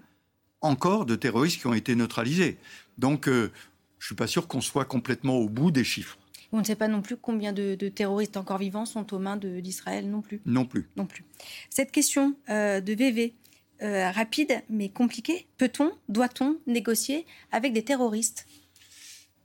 encore 0.61 1.05
de 1.05 1.15
terroristes 1.15 1.59
qui 1.59 1.67
ont 1.67 1.73
été 1.73 1.95
neutralisés. 1.95 2.57
Donc, 2.97 3.27
je 3.27 4.05
suis 4.05 4.15
pas 4.15 4.27
sûr 4.27 4.47
qu'on 4.47 4.61
soit 4.61 4.85
complètement 4.85 5.37
au 5.37 5.49
bout 5.49 5.71
des 5.71 5.83
chiffres. 5.83 6.17
On 6.51 6.59
ne 6.59 6.63
sait 6.63 6.75
pas 6.75 6.87
non 6.87 7.01
plus 7.01 7.15
combien 7.15 7.53
de, 7.53 7.75
terroristes 7.75 8.35
encore 8.35 8.57
vivants 8.57 8.85
sont 8.85 9.13
aux 9.13 9.19
mains 9.19 9.37
d'Israël 9.37 10.09
non 10.09 10.21
plus. 10.21 10.41
Non 10.45 10.65
plus. 10.65 10.89
Non 10.97 11.05
plus. 11.05 11.23
Cette 11.69 11.91
question 11.91 12.35
euh, 12.49 12.81
de 12.81 12.93
VV, 12.93 13.33
euh, 13.81 14.11
rapide 14.11 14.61
mais 14.69 14.89
compliquée, 14.89 15.47
peut-on, 15.57 15.91
doit-on 16.09 16.57
négocier 16.67 17.25
avec 17.51 17.73
des 17.73 17.83
terroristes? 17.83 18.47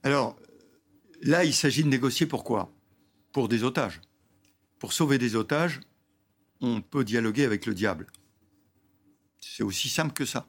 Alors, 0.02 0.36
là, 1.22 1.44
il 1.44 1.54
s'agit 1.54 1.84
de 1.84 1.88
négocier 1.88 2.26
pourquoi 2.26 2.72
Pour 3.32 3.48
des 3.48 3.62
otages. 3.62 4.00
Pour 4.86 4.92
sauver 4.92 5.18
des 5.18 5.34
otages, 5.34 5.80
on 6.60 6.80
peut 6.80 7.02
dialoguer 7.02 7.44
avec 7.44 7.66
le 7.66 7.74
diable. 7.74 8.06
C'est 9.40 9.64
aussi 9.64 9.88
simple 9.88 10.12
que 10.12 10.24
ça. 10.24 10.46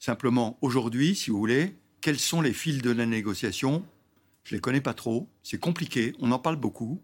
Simplement, 0.00 0.58
aujourd'hui, 0.62 1.14
si 1.14 1.30
vous 1.30 1.38
voulez, 1.38 1.76
quels 2.00 2.18
sont 2.18 2.40
les 2.40 2.54
fils 2.54 2.82
de 2.82 2.90
la 2.90 3.06
négociation? 3.06 3.86
Je 4.42 4.52
ne 4.52 4.56
les 4.56 4.60
connais 4.60 4.80
pas 4.80 4.94
trop. 4.94 5.30
C'est 5.44 5.60
compliqué. 5.60 6.12
On 6.18 6.32
en 6.32 6.40
parle 6.40 6.56
beaucoup. 6.56 7.00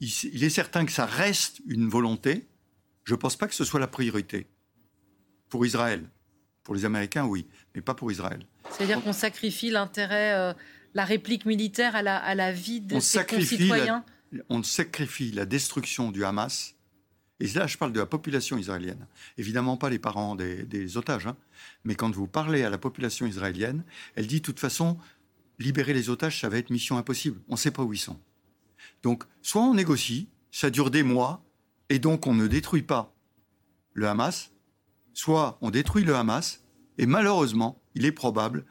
Il, 0.00 0.44
est 0.44 0.50
certain 0.50 0.84
que 0.84 0.92
ça 0.92 1.06
reste 1.06 1.62
une 1.66 1.88
volonté. 1.88 2.46
Je 3.04 3.14
ne 3.14 3.18
pense 3.18 3.36
pas 3.36 3.48
que 3.48 3.54
ce 3.54 3.64
soit 3.64 3.80
la 3.80 3.88
priorité. 3.88 4.48
Pour 5.48 5.64
Israël. 5.64 6.10
Pour 6.62 6.74
les 6.74 6.84
Américains, 6.84 7.24
oui, 7.24 7.46
mais 7.74 7.80
pas 7.80 7.94
pour 7.94 8.12
Israël. 8.12 8.46
C'est-à-dire 8.70 9.02
qu'on 9.02 9.14
sacrifie 9.14 9.70
l'intérêt, 9.70 10.34
euh, 10.34 10.52
la 10.92 11.06
réplique 11.06 11.46
militaire 11.46 11.96
à 11.96 12.02
la, 12.02 12.18
à 12.18 12.34
la 12.34 12.52
vie 12.52 12.82
de 12.82 12.96
On 12.96 13.00
ses 13.00 13.16
sacrifie 13.20 13.56
concitoyens? 13.56 14.04
On 14.48 14.62
sacrifie 14.62 15.32
la 15.32 15.46
destruction 15.46 16.10
du 16.10 16.24
Hamas, 16.24 16.74
et 17.40 17.46
là 17.48 17.66
je 17.66 17.78
parle 17.78 17.92
de 17.92 18.00
la 18.00 18.06
population 18.06 18.58
israélienne, 18.58 19.06
évidemment 19.36 19.76
pas 19.76 19.90
les 19.90 19.98
parents 19.98 20.34
des, 20.34 20.96
otages, 20.96 21.26
hein. 21.26 21.36
mais 21.84 21.94
quand 21.94 22.14
vous 22.14 22.26
parlez 22.26 22.64
à 22.64 22.70
la 22.70 22.78
population 22.78 23.26
israélienne, 23.26 23.84
elle 24.14 24.26
dit 24.26 24.40
de 24.40 24.44
toute 24.44 24.60
façon, 24.60 24.98
libérer 25.58 25.92
les 25.92 26.10
otages, 26.10 26.40
ça 26.40 26.48
va 26.48 26.58
être 26.58 26.70
mission 26.70 26.98
impossible, 26.98 27.40
on 27.48 27.52
ne 27.52 27.58
sait 27.58 27.70
pas 27.70 27.82
où 27.82 27.92
ils 27.92 27.98
sont. 27.98 28.18
Donc 29.02 29.24
soit 29.42 29.62
on 29.62 29.74
négocie, 29.74 30.28
ça 30.50 30.70
dure 30.70 30.90
des 30.90 31.02
mois, 31.02 31.44
et 31.88 31.98
donc 31.98 32.26
on 32.26 32.34
ne 32.34 32.46
détruit 32.46 32.82
pas 32.82 33.14
le 33.94 34.08
Hamas, 34.08 34.52
soit 35.14 35.58
on 35.60 35.70
détruit 35.70 36.04
le 36.04 36.14
Hamas, 36.14 36.62
et 36.98 37.06
malheureusement, 37.06 37.80
il 37.94 38.04
est 38.04 38.12
probable 38.12 38.64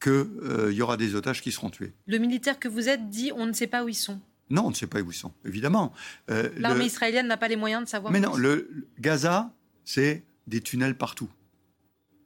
qu'il 0.00 0.12
euh, 0.12 0.72
y 0.72 0.82
aura 0.82 0.96
des 0.96 1.14
otages 1.14 1.42
qui 1.42 1.52
seront 1.52 1.70
tués. 1.70 1.92
Le 2.06 2.18
militaire 2.18 2.58
que 2.58 2.68
vous 2.68 2.88
êtes 2.88 3.08
dit 3.08 3.32
on 3.34 3.46
ne 3.46 3.52
sait 3.52 3.66
pas 3.66 3.84
où 3.84 3.88
ils 3.88 3.94
sont. 3.94 4.20
Non, 4.50 4.66
on 4.66 4.70
ne 4.70 4.74
sait 4.74 4.86
pas 4.86 5.00
où 5.00 5.10
ils 5.10 5.14
sont, 5.14 5.32
évidemment. 5.44 5.92
Euh, 6.30 6.48
L'armée 6.56 6.80
le- 6.80 6.86
israélienne 6.86 7.26
n'a 7.26 7.36
pas 7.36 7.48
les 7.48 7.56
moyens 7.56 7.84
de 7.84 7.88
savoir 7.88 8.12
Mais 8.12 8.18
où 8.18 8.22
non, 8.22 8.30
ils 8.30 8.34
sont. 8.34 8.38
le, 8.40 8.68
le- 8.72 8.88
Gaza, 8.98 9.52
c'est 9.84 10.24
des 10.46 10.60
tunnels 10.60 10.96
partout. 10.96 11.28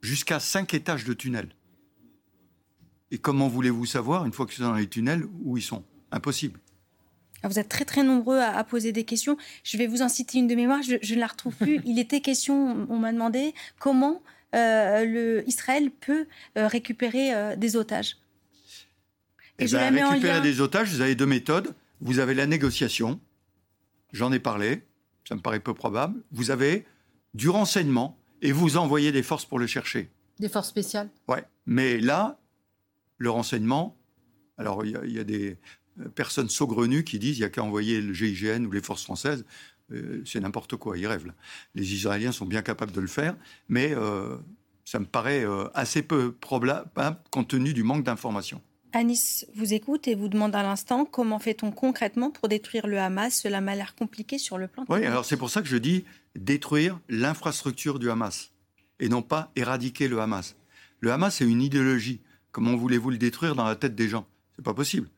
Jusqu'à 0.03 0.39
cinq 0.41 0.75
étages 0.75 1.05
de 1.05 1.12
tunnels. 1.14 1.49
Et 3.11 3.18
comment 3.18 3.49
voulez-vous 3.49 3.87
savoir, 3.87 4.25
une 4.25 4.33
fois 4.33 4.47
que 4.47 4.55
c'est 4.55 4.62
dans 4.62 4.75
les 4.75 4.89
tunnels, 4.89 5.25
où 5.45 5.57
ils 5.59 5.62
sont? 5.62 5.85
Impossible. 6.12 6.59
Alors, 7.43 7.53
vous 7.53 7.59
êtes 7.59 7.68
très 7.68 7.85
très 7.85 8.03
nombreux 8.05 8.39
à, 8.39 8.57
à 8.57 8.64
poser 8.64 8.93
des 8.93 9.05
questions. 9.05 9.37
Je 9.64 9.77
vais 9.77 9.87
vous 9.87 10.03
en 10.03 10.09
citer 10.09 10.39
une 10.39 10.47
de 10.47 10.55
mémoire. 10.55 10.81
Je, 10.83 10.97
je 11.03 11.14
ne 11.14 11.20
la 11.20 11.27
retrouve 11.27 11.55
plus. 11.57 11.81
Il 11.85 11.99
était 11.99 12.20
question, 12.20 12.87
on 12.89 12.99
m'a 12.99 13.12
demandé 13.12 13.53
comment 13.81 14.23
euh, 14.55 15.05
le 15.05 15.49
Israël 15.49 15.91
peut 15.91 16.27
euh, 16.57 16.68
récupérer 16.68 17.35
euh, 17.35 17.57
des 17.57 17.75
otages. 17.77 18.16
Et 19.59 19.64
Eh 19.64 19.66
je 19.66 19.77
ben, 19.77 19.83
la 19.85 19.91
mets 19.91 20.05
en 20.05 20.11
récupérer 20.11 20.35
lien. 20.35 20.41
des 20.41 20.61
otages, 20.61 20.91
vous 20.93 21.01
avez 21.01 21.14
deux 21.14 21.27
méthodes. 21.27 21.75
Vous 22.03 22.19
avez 22.19 22.35
la 22.35 22.47
négociation, 22.47 23.21
j'en 24.13 24.33
ai 24.33 24.39
parlé, 24.41 24.83
ça 25.29 25.35
me 25.37 25.41
paraît 25.41 25.61
peu 25.61 25.73
probable. 25.75 26.21
Vous 26.33 26.51
avez 26.51 26.85
du 27.35 27.49
renseignement 27.49 28.19
et 28.43 28.53
vous 28.53 28.77
envoyez 28.77 29.13
des 29.13 29.23
forces 29.23 29.45
pour 29.45 29.59
le 29.59 29.67
chercher. 29.67 30.11
Des 30.41 30.49
forces 30.49 30.69
spéciales? 30.69 31.09
Ouais. 31.29 31.45
Mais 31.67 32.01
là, 32.01 32.41
le 33.19 33.31
renseignement, 33.31 33.97
alors 34.59 34.85
il 34.85 34.91
y 34.93 34.97
a- 34.97 35.05
il 35.05 35.13
y, 35.13 35.19
a 35.21 35.25
des 35.25 35.57
euh, 36.01 36.09
personnes 36.09 36.49
saugrenues 36.49 37.05
qui 37.05 37.19
disent 37.19 37.37
il 37.39 37.41
n'y 37.43 37.47
a 37.47 37.51
qu'à 37.51 37.63
envoyer 37.63 38.01
le 38.01 38.13
GIGN 38.13 38.65
ou 38.67 38.73
les 38.73 38.83
forces 38.83 39.05
françaises. 39.05 39.45
Euh, 39.93 40.23
c'est 40.25 40.41
n'importe 40.41 40.75
quoi, 40.77 40.99
ils 40.99 41.07
rêvent. 41.07 41.27
là. 41.27 41.35
Les 41.75 41.93
Israéliens 41.95 42.33
sont 42.33 42.47
bien 42.47 42.63
capables 42.63 42.93
de 42.93 43.01
le 43.01 43.07
faire, 43.07 43.37
mais 43.69 43.93
euh, 43.95 44.37
ça 44.85 44.99
me 44.99 45.05
paraît 45.05 45.45
euh, 45.45 45.69
assez 45.75 46.03
peu 46.03 46.33
probable 46.33 46.91
compte 47.31 47.49
tenu 47.49 47.73
du 47.75 47.83
manque 47.85 48.03
d'informations. 48.05 48.61
Anis 48.93 49.47
vous 49.55 49.72
écoute 49.72 50.07
et 50.09 50.14
vous 50.14 50.28
demande 50.28 50.55
à 50.55 50.62
l'instant 50.62 51.05
comment 51.05 51.38
fait-on 51.38 51.70
concrètement 51.70 52.30
pour 52.30 52.49
détruire 52.49 52.86
le 52.86 52.99
Hamas. 52.99 53.34
Cela 53.34 53.61
m'a 53.61 53.74
l'air 53.74 53.95
compliqué 53.95 54.38
sur 54.38 54.59
le 54.59 54.68
plan. 54.68 54.84
Oui, 54.88 55.05
alors 55.05 55.24
c'est 55.24 55.36
pour 55.36 55.51
ça 55.51 55.62
que 55.62 55.68
je 55.68 55.76
dis 55.76 56.05
détruire 56.36 56.99
l'infrastructure 57.09 57.99
du 57.99 58.11
Hamas 58.11 58.53
et 59.01 59.09
non 59.09 59.22
pas 59.22 59.51
éradiquer 59.57 60.09
le 60.09 60.20
Hamas. 60.20 60.57
Le 61.01 61.12
Hamas, 61.12 61.36
c'est 61.36 61.49
une 61.49 61.62
idéologie. 61.62 62.20
Comment 62.53 62.76
voulez-vous 62.76 63.11
le 63.11 63.18
détruire 63.18 63.55
dans 63.55 63.64
la 63.64 63.76
tête 63.76 63.95
des 63.95 64.09
gens? 64.09 64.26
C'est 64.57 64.64
pas 64.64 64.74
possible. 64.74 65.09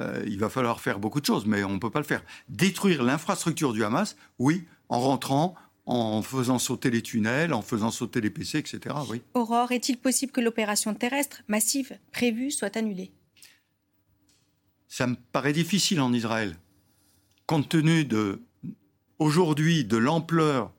Euh, 0.00 0.22
il 0.26 0.38
va 0.38 0.48
falloir 0.48 0.80
faire 0.80 0.98
beaucoup 0.98 1.20
de 1.20 1.26
choses, 1.26 1.46
mais 1.46 1.64
on 1.64 1.70
ne 1.70 1.78
peut 1.78 1.90
pas 1.90 2.00
le 2.00 2.04
faire. 2.04 2.22
Détruire 2.48 3.02
l'infrastructure 3.02 3.72
du 3.72 3.84
Hamas, 3.84 4.16
oui, 4.38 4.64
en 4.88 5.00
rentrant, 5.00 5.54
en 5.86 6.22
faisant 6.22 6.58
sauter 6.58 6.90
les 6.90 7.02
tunnels, 7.02 7.52
en 7.52 7.60
faisant 7.62 7.90
sauter 7.90 8.20
les 8.20 8.30
PC, 8.30 8.58
etc. 8.58 8.94
Oui. 9.10 9.20
Aurore, 9.34 9.72
est-il 9.72 9.98
possible 9.98 10.32
que 10.32 10.40
l'opération 10.40 10.94
terrestre 10.94 11.42
massive 11.48 11.98
prévue 12.12 12.50
soit 12.50 12.76
annulée? 12.76 13.12
Ça 14.88 15.06
me 15.06 15.16
paraît 15.32 15.52
difficile 15.52 16.00
en 16.00 16.12
Israël, 16.12 16.56
compte 17.46 17.68
tenu 17.68 18.04
de 18.04 18.40
aujourd'hui 19.18 19.84
de 19.84 19.96
l'ampleur 19.96 20.72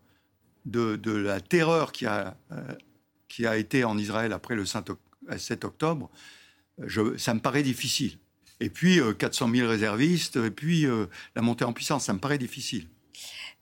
de, 0.65 0.95
de 0.95 1.11
la 1.11 1.41
terreur 1.41 1.91
qui 1.91 2.05
a, 2.05 2.37
euh, 2.51 2.73
qui 3.27 3.45
a 3.45 3.57
été 3.57 3.83
en 3.83 3.97
Israël 3.97 4.33
après 4.33 4.55
le 4.55 4.65
5 4.65 4.89
oc- 4.89 4.99
euh, 5.31 5.37
7 5.37 5.65
octobre. 5.65 6.09
Je- 6.79 7.17
ça 7.17 7.33
me 7.33 7.39
paraît 7.39 7.63
difficile. 7.63 8.17
Et 8.61 8.69
puis 8.69 8.99
euh, 8.99 9.13
400 9.13 9.49
000 9.53 9.69
réservistes, 9.69 10.37
et 10.37 10.49
puis 10.51 10.85
euh, 10.85 11.05
la 11.35 11.41
montée 11.41 11.65
en 11.65 11.73
puissance, 11.73 12.05
ça 12.05 12.13
me 12.13 12.19
paraît 12.19 12.37
difficile. 12.37 12.87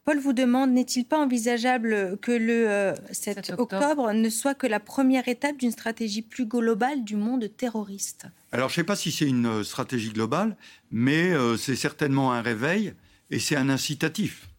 Paul 0.06 0.20
vous 0.20 0.34
demande 0.34 0.72
n'est-il 0.72 1.06
pas 1.06 1.18
envisageable 1.18 2.18
que 2.22 2.32
le 2.32 2.70
euh, 2.70 2.94
7 3.12 3.46
7 3.46 3.50
octobre. 3.52 3.62
octobre 3.62 4.12
ne 4.14 4.30
soit 4.30 4.54
que 4.54 4.68
la 4.68 4.82
première 4.82 5.28
étape 5.30 5.58
d'une 5.58 5.72
stratégie 5.72 6.22
plus 6.22 6.46
globale 6.46 7.06
du 7.06 7.16
monde 7.16 7.50
terroriste? 7.56 8.26
Alors, 8.52 8.68
je 8.68 8.74
ne 8.74 8.76
sais 8.78 8.84
pas 8.84 8.98
si 8.98 9.12
c'est 9.12 9.26
une 9.28 9.46
euh, 9.46 9.64
stratégie 9.64 10.10
globale, 10.12 10.58
mais 10.92 11.32
euh, 11.32 11.56
c'est 11.56 11.78
certainement 11.78 12.34
un 12.34 12.42
réveil 12.42 12.94
et 13.32 13.40
c'est 13.40 13.56
un 13.56 13.70
incitatif. 13.70 14.50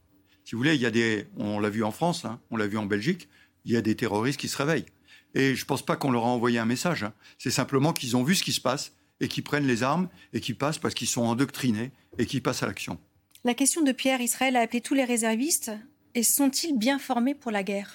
Si 0.44 0.52
vous 0.52 0.58
voulez, 0.58 0.74
il 0.74 0.80
y 0.80 0.86
a 0.86 0.90
des, 0.90 1.26
on 1.36 1.60
l'a 1.60 1.68
vu 1.70 1.84
en 1.84 1.90
France, 1.90 2.24
hein, 2.24 2.40
on 2.50 2.56
l'a 2.56 2.66
vu 2.66 2.78
en 2.78 2.86
Belgique, 2.86 3.28
il 3.66 3.72
y 3.72 3.76
a 3.76 3.82
des 3.82 3.94
terroristes 3.96 4.40
qui 4.40 4.48
se 4.48 4.56
réveillent. 4.56 4.86
Et 5.34 5.54
je 5.54 5.62
ne 5.62 5.66
pense 5.66 5.84
pas 5.84 5.96
qu'on 5.96 6.10
leur 6.10 6.24
a 6.24 6.28
envoyé 6.28 6.58
un 6.58 6.64
message. 6.64 7.02
hein. 7.02 7.12
C'est 7.38 7.50
simplement 7.50 7.92
qu'ils 7.92 8.16
ont 8.16 8.22
vu 8.22 8.34
ce 8.34 8.42
qui 8.42 8.52
se 8.52 8.60
passe 8.60 8.92
et 9.20 9.28
qu'ils 9.28 9.44
prennent 9.44 9.66
les 9.66 9.82
armes 9.82 10.08
et 10.32 10.40
qu'ils 10.40 10.56
passent 10.56 10.78
parce 10.78 10.94
qu'ils 10.94 11.08
sont 11.08 11.22
endoctrinés 11.22 11.92
et 12.18 12.26
qu'ils 12.26 12.42
passent 12.42 12.62
à 12.62 12.66
l'action. 12.66 12.98
La 13.46 13.52
question 13.52 13.82
de 13.82 13.92
Pierre, 13.92 14.22
Israël 14.22 14.56
a 14.56 14.60
appelé 14.60 14.80
tous 14.80 14.94
les 14.94 15.04
réservistes 15.04 15.70
et 16.14 16.22
sont-ils 16.22 16.78
bien 16.78 16.98
formés 16.98 17.34
pour 17.34 17.50
la 17.50 17.62
guerre? 17.62 17.94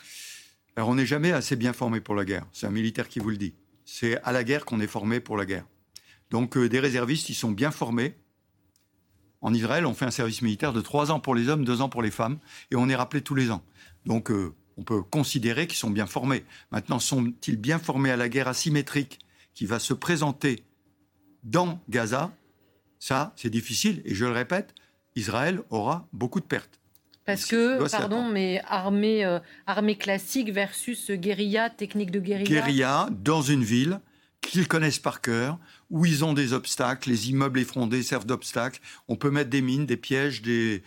Alors, 0.76 0.89
on 0.89 0.95
n'est 0.95 1.08
jamais 1.08 1.32
assez 1.32 1.56
bien 1.56 1.74
formé 1.74 2.02
pour 2.02 2.14
la 2.14 2.24
guerre. 2.24 2.45
C'est 2.54 2.68
un 2.68 2.72
militaire 2.72 3.10
qui 3.10 3.18
vous 3.18 3.32
le 3.32 3.38
dit. 3.38 3.56
C'est 3.84 4.22
à 4.22 4.32
la 4.32 4.43
guerre 4.43 4.64
qu'on 4.64 4.80
est 4.80 4.86
formé 4.86 5.20
pour 5.20 5.38
la 5.38 5.47
guerre. 5.47 5.66
Donc, 6.30 6.56
euh, 6.56 6.70
des 6.70 6.80
réservistes, 6.80 7.30
ils 7.30 7.34
sont 7.34 7.50
bien 7.50 7.72
formés. 7.72 8.14
En 9.41 9.52
Israël, 9.56 9.88
on 9.88 9.95
fait 9.95 10.06
un 10.06 10.12
service 10.12 10.43
militaire 10.43 10.72
de 10.72 10.82
trois 10.82 11.10
ans 11.10 11.20
pour 11.20 11.34
les 11.34 11.50
hommes, 11.50 11.66
deux 11.66 11.82
ans 11.82 11.89
pour 11.89 12.04
les 12.04 12.12
femmes, 12.12 12.38
et 12.70 12.76
on 12.76 12.88
est 12.88 12.95
rappelé 12.95 13.24
tous 13.24 13.34
les 13.34 13.50
ans. 13.50 13.64
Donc, 14.06 14.30
euh, 14.30 14.54
on 14.78 14.84
peut 14.84 15.02
considérer 15.02 15.66
qu'ils 15.66 15.80
sont 15.80 15.89
bien 15.89 16.06
formés. 16.06 16.45
Maintenant, 16.72 17.00
sont-ils 17.00 17.58
bien 17.58 17.80
formés 17.80 18.12
à 18.12 18.18
la 18.18 18.30
guerre 18.30 18.50
asymétrique 18.50 19.18
qui 19.56 19.66
va 19.66 19.80
se 19.80 19.95
présenter 19.95 20.64
dans 21.43 21.82
Gaza? 21.89 22.32
Ça, 23.00 23.34
c'est 23.36 23.50
difficile. 23.50 24.04
Et 24.06 24.14
je 24.14 24.26
le 24.26 24.32
répète, 24.32 24.76
Israël 25.20 25.61
aura 25.70 26.07
beaucoup 26.13 26.39
de 26.39 26.45
pertes. 26.45 26.80
Parce 27.26 27.45
que, 27.45 27.88
s'y 27.88 27.95
pardon, 27.95 28.28
mais 28.28 28.59
armée, 28.67 29.24
euh, 29.24 29.39
armée 29.67 29.95
classique 29.95 30.51
versus 30.51 31.11
guérilla, 31.11 31.70
technique 31.70 32.09
de 32.09 32.20
guérilla. 32.20 32.49
guérilla 32.49 33.09
dans 33.11 33.43
une 33.43 33.63
ville 33.63 33.99
qu'ils 34.41 34.67
connaissent 34.67 34.99
par 34.99 35.22
cœur, 35.22 35.59
où 35.91 36.05
ils 36.05 36.26
ont 36.26 36.34
des 36.34 36.53
obstacles, 36.53 37.09
les 37.09 37.30
immeubles 37.30 37.59
effondrés 37.59 38.01
servent 38.01 38.26
d'obstacles. 38.26 38.80
On 39.07 39.15
peut 39.15 39.30
mettre 39.30 39.49
des 39.51 39.61
mines, 39.61 39.86
des 39.86 39.97
pièges, 39.97 40.41
des 40.41 40.82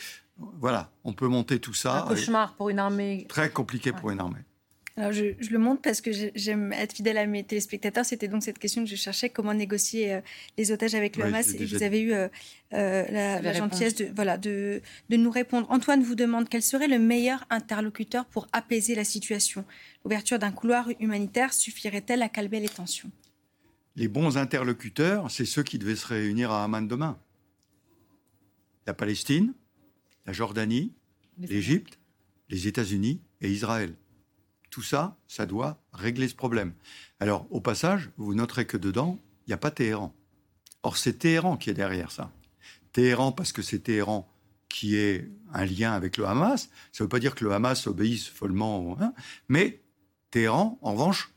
voilà, 0.58 0.90
on 1.04 1.12
peut 1.12 1.28
monter 1.28 1.60
tout 1.60 1.74
ça. 1.74 2.04
Un 2.04 2.08
cauchemar 2.08 2.54
pour 2.54 2.70
une 2.70 2.78
armée. 2.78 3.26
Très 3.28 3.50
compliqué 3.50 3.92
pour 3.92 4.10
une 4.10 4.20
armée. 4.20 4.40
Alors 4.96 5.12
je, 5.12 5.34
je 5.40 5.50
le 5.50 5.58
montre 5.58 5.80
parce 5.80 6.00
que 6.02 6.12
j'ai- 6.12 6.32
j'aime 6.34 6.72
être 6.74 6.92
fidèle 6.94 7.16
à 7.16 7.26
mes 7.26 7.42
téléspectateurs. 7.44 8.04
C'était 8.04 8.28
donc 8.28 8.42
cette 8.42 8.58
question 8.58 8.84
que 8.84 8.90
je 8.90 8.96
cherchais 8.96 9.30
comment 9.30 9.54
négocier 9.54 10.12
euh, 10.14 10.20
les 10.58 10.70
otages 10.70 10.94
avec 10.94 11.16
le 11.16 11.24
Hamas. 11.24 11.54
Et 11.54 11.64
vous 11.64 11.82
avez 11.82 12.00
eu 12.00 12.12
euh, 12.12 12.28
euh, 12.74 13.04
la, 13.10 13.52
gentillesse 13.54 13.94
de, 13.94 14.08
voilà, 14.14 14.36
de, 14.36 14.82
de 15.08 15.16
nous 15.16 15.30
répondre. 15.30 15.66
Antoine 15.70 16.02
vous 16.02 16.14
demande 16.14 16.48
quel 16.48 16.62
serait 16.62 16.88
le 16.88 16.98
meilleur 16.98 17.46
interlocuteur 17.48 18.26
pour 18.26 18.48
apaiser 18.52 18.94
la 18.94 19.04
situation? 19.04 19.64
L'ouverture 20.04 20.38
d'un 20.38 20.52
couloir 20.52 20.88
humanitaire 21.00 21.54
suffirait-elle 21.54 22.20
à 22.20 22.28
calmer 22.28 22.60
les 22.60 22.68
tensions? 22.68 23.10
Les 23.96 24.08
bons 24.08 24.36
interlocuteurs, 24.36 25.30
c'est 25.30 25.44
ceux 25.46 25.62
qui 25.62 25.78
devaient 25.78 25.96
se 25.96 26.06
réunir 26.06 26.50
à 26.50 26.64
Amman 26.64 26.82
demain. 26.86 27.18
La 28.86 28.94
Palestine, 28.94 29.54
la 30.26 30.32
Jordanie, 30.34 30.92
l'Égypte, 31.38 31.98
les 32.50 32.66
États-Unis 32.68 33.20
et 33.40 33.50
Israël. 33.50 33.94
Tout 34.72 34.82
ça, 34.82 35.18
ça 35.28 35.44
doit 35.44 35.78
régler 35.92 36.28
ce 36.28 36.34
problème. 36.34 36.72
Alors, 37.20 37.46
au 37.50 37.60
passage, 37.60 38.08
vous 38.16 38.34
noterez 38.34 38.66
que 38.66 38.78
dedans, 38.78 39.20
il 39.46 39.50
n'y 39.50 39.54
a 39.54 39.58
pas 39.58 39.70
Téhéran. 39.70 40.14
Or, 40.82 40.96
c'est 40.96 41.18
Téhéran 41.18 41.58
qui 41.58 41.68
est 41.68 41.74
derrière 41.74 42.10
ça. 42.10 42.32
Téhéran, 42.92 43.32
parce 43.32 43.52
que 43.52 43.60
c'est 43.60 43.80
Téhéran 43.80 44.26
qui 44.70 44.96
est 44.96 45.30
un 45.52 45.66
lien 45.66 45.92
avec 45.92 46.16
le 46.16 46.24
Hamas. 46.24 46.70
Ça 46.90 47.04
ne 47.04 47.04
veut 47.04 47.10
pas 47.10 47.18
dire 47.18 47.34
que 47.34 47.44
le 47.44 47.52
Hamas 47.52 47.86
obéisse 47.86 48.26
follement, 48.26 48.96
mais 49.46 49.82
Téhéran, 50.30 50.78
en 50.80 50.92
revanche, 50.92 51.34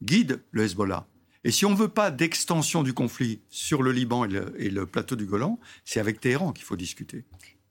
guide 0.00 0.40
le 0.52 0.62
Hezbollah. 0.62 1.08
Et 1.42 1.50
si 1.50 1.66
on 1.66 1.70
ne 1.70 1.76
veut 1.76 1.88
pas 1.88 2.12
d'extension 2.12 2.84
du 2.84 2.94
conflit 2.94 3.40
sur 3.48 3.82
le 3.82 3.90
Liban 3.90 4.24
et 4.24 4.70
le 4.70 4.86
plateau 4.86 5.16
du 5.16 5.26
Golan, 5.26 5.58
c'est 5.84 5.98
avec 5.98 6.20
Téhéran 6.20 6.52
qu'il 6.52 6.64
faut 6.64 6.76
discuter. 6.76 7.24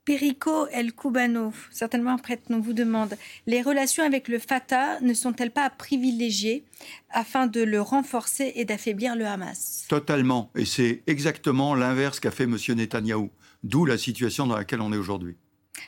Perico 0.08 0.66
El 0.68 0.94
Cubano, 0.94 1.52
certainement 1.70 2.12
un 2.12 2.16
prêtre, 2.16 2.44
nous 2.48 2.62
vous 2.62 2.72
demande 2.72 3.14
les 3.46 3.60
relations 3.60 4.02
avec 4.02 4.28
le 4.28 4.38
Fatah 4.38 4.98
ne 5.02 5.12
sont-elles 5.12 5.50
pas 5.50 5.64
à 5.66 5.68
privilégier 5.68 6.64
afin 7.10 7.46
de 7.46 7.60
le 7.60 7.82
renforcer 7.82 8.52
et 8.54 8.64
d'affaiblir 8.64 9.16
le 9.16 9.26
Hamas? 9.26 9.84
Totalement. 9.86 10.50
Et 10.56 10.64
c'est 10.64 11.02
exactement 11.06 11.74
l'inverse 11.74 12.20
qu'a 12.20 12.30
fait 12.30 12.44
M. 12.44 12.56
Netanyahou. 12.68 13.28
D'où 13.62 13.84
la 13.84 13.98
situation 13.98 14.46
dans 14.46 14.56
laquelle 14.56 14.80
on 14.80 14.94
est 14.94 14.96
aujourd'hui. 14.96 15.36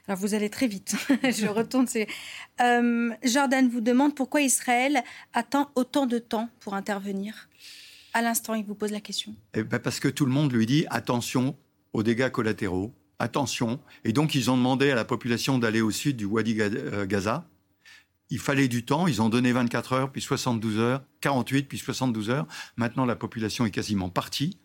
Alors 0.07 0.19
vous 0.19 0.35
allez 0.35 0.51
très 0.51 0.67
vite. 0.67 0.97
Je 1.23 1.47
retourne. 1.47 1.87
Euh, 2.61 3.15
Jordan 3.25 3.71
vous 3.71 3.81
demande 3.81 4.15
pourquoi 4.15 4.43
Israël 4.43 5.03
attend 5.33 5.71
autant 5.77 6.05
de 6.05 6.19
temps 6.19 6.51
pour 6.61 6.75
intervenir. 6.75 7.49
À 8.13 8.21
l'instant, 8.21 8.53
il 8.53 8.67
vous 8.67 8.75
pose 8.75 8.91
la 8.91 9.01
question. 9.01 9.35
Eh 9.55 9.63
ben, 9.63 9.79
parce 9.79 9.99
que 9.99 10.09
tout 10.09 10.27
le 10.27 10.33
monde 10.33 10.53
lui 10.53 10.67
dit 10.67 10.85
attention 10.91 11.57
aux 11.95 12.03
dégâts 12.03 12.29
collatéraux, 12.29 12.93
attention. 13.21 13.79
Et 14.05 14.13
donc, 14.13 14.35
ils 14.35 14.51
ont 14.51 14.57
demandé 14.57 14.91
à 14.91 14.95
la 14.97 15.05
population 15.05 15.59
d'aller 15.59 15.81
au 15.81 15.93
sud 15.93 16.17
du 16.17 16.25
Wadi 16.25 16.57
euh, 16.59 17.07
Gaza. 17.07 17.47
Il 18.31 18.39
fallait 18.39 18.69
du 18.69 18.85
temps. 18.85 19.07
Ils 19.07 19.23
ont 19.23 19.29
donné 19.29 19.53
24 19.53 19.93
heures, 19.93 20.13
puis 20.13 20.21
72 20.21 20.79
heures, 20.79 21.03
48, 21.21 21.69
puis 21.69 21.79
72 21.79 22.31
heures. 22.31 22.47
Maintenant, 22.77 23.05
la 23.05 23.17
population 23.17 23.67
est 23.67 23.71
quasiment 23.71 24.09
partie. 24.09 24.59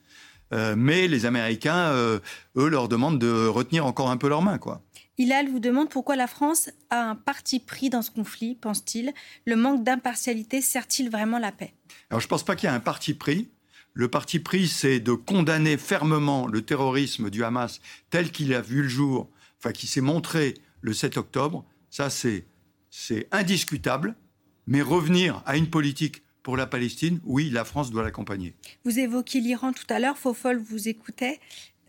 Euh, 0.53 0.75
mais 0.77 1.07
les 1.07 1.25
Américains, 1.25 1.89
euh, 1.91 2.19
eux, 2.55 2.69
leur 2.69 2.87
demandent 2.87 3.19
de 3.19 3.47
retenir 3.47 3.85
encore 3.85 4.09
un 4.09 4.17
peu 4.17 4.29
leurs 4.29 4.41
mains, 4.41 4.57
quoi. 4.57 4.81
Hilal 5.17 5.49
vous 5.49 5.59
demande 5.59 5.89
pourquoi 5.89 6.15
la 6.17 6.27
France 6.27 6.69
a 6.89 7.09
un 7.09 7.15
parti 7.15 7.59
pris 7.59 7.89
dans 7.89 8.01
ce 8.01 8.11
conflit, 8.11 8.55
pense-t-il? 8.55 9.13
Le 9.45 9.55
manque 9.55 9.83
d'impartialité 9.83 10.61
sert-il 10.61 11.09
vraiment 11.09 11.39
la 11.39 11.53
paix? 11.53 11.73
Alors 12.09 12.19
je 12.19 12.25
ne 12.25 12.29
pense 12.29 12.43
pas 12.43 12.55
qu'il 12.55 12.69
y 12.69 12.71
ait 12.71 12.75
un 12.75 12.81
parti 12.81 13.13
pris. 13.13 13.49
Le 13.97 14.09
parti 14.09 14.39
pris, 14.39 14.67
c'est 14.67 14.99
de 14.99 15.13
condamner 15.13 15.77
fermement 15.77 16.47
le 16.47 16.61
terrorisme 16.61 17.29
du 17.29 17.45
Hamas 17.45 17.79
tel 18.09 18.29
qu'il 18.29 18.53
a 18.53 18.59
vu 18.59 18.81
le 18.81 18.89
jour, 18.89 19.29
enfin 19.57 19.71
qui 19.71 19.87
s'est 19.87 20.01
montré 20.01 20.55
le 20.81 20.93
7 20.93 21.15
octobre. 21.15 21.65
Ça, 21.89 22.09
c'est 22.09 22.45
indiscutable. 23.31 24.13
Mais 24.67 24.81
revenir 24.81 25.41
à 25.45 25.55
une 25.55 25.69
politique 25.69 26.23
pour 26.43 26.57
la 26.57 26.67
Palestine, 26.67 27.21
oui, 27.23 27.49
la 27.49 27.63
France 27.63 27.89
doit 27.89 28.03
l'accompagner. 28.03 28.53
Vous 28.83 28.99
évoquiez 28.99 29.39
l'Iran 29.39 29.71
tout 29.71 29.85
à 29.87 29.99
l'heure, 29.99 30.17
Fofol 30.17 30.57
vous 30.57 30.89
écoutait. 30.89 31.39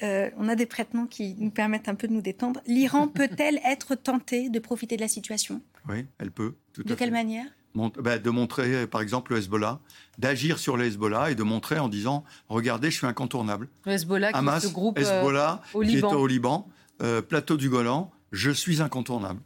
Euh, 0.05 0.31
on 0.37 0.49
a 0.49 0.55
des 0.55 0.67
prête-noms 0.67 1.07
qui 1.07 1.35
nous 1.39 1.51
permettent 1.51 1.89
un 1.89 1.97
peu 1.97 2.07
de 2.07 2.13
nous 2.13 2.23
détendre. 2.23 2.61
L'Iran 2.69 3.09
peut-elle 3.15 3.59
être 3.65 3.97
tentée 3.97 4.49
de 4.49 4.59
profiter 4.61 4.97
de 4.97 5.01
la 5.01 5.09
situation? 5.09 5.61
Oui, 5.89 6.07
elle 6.19 6.31
peut. 6.31 6.55
de 6.77 6.95
quelle 6.95 7.11
manière? 7.11 7.47
De 7.77 8.31
montrer, 8.31 8.87
par 8.87 9.01
exemple, 9.01 9.33
le 9.33 9.39
Hezbollah, 9.39 9.81
d'agir 10.19 10.59
sur 10.59 10.77
le 10.77 10.87
Hezbollah 10.87 11.31
et 11.31 11.35
de 11.35 11.43
montrer 11.43 11.79
en 11.79 11.89
disant 11.89 12.25
Regardez, 12.49 12.91
je 12.91 12.97
suis 12.97 13.07
incontournable. 13.07 13.69
Le 13.85 13.93
Hezbollah, 13.93 14.33
qui 14.33 14.39
est 14.39 14.61
ce 14.61 14.69
groupe 14.69 14.99
Hezbollah, 14.99 15.63
euh, 15.75 15.79
au 15.79 15.83
Liban. 15.83 16.09
qui 16.09 16.15
est 16.15 16.19
au 16.19 16.27
Liban, 16.27 16.69
euh, 17.03 17.23
plateau 17.23 17.57
du 17.57 17.69
Golan, 17.69 18.11
je 18.33 18.51
suis 18.51 18.83
incontournable. 18.83 19.41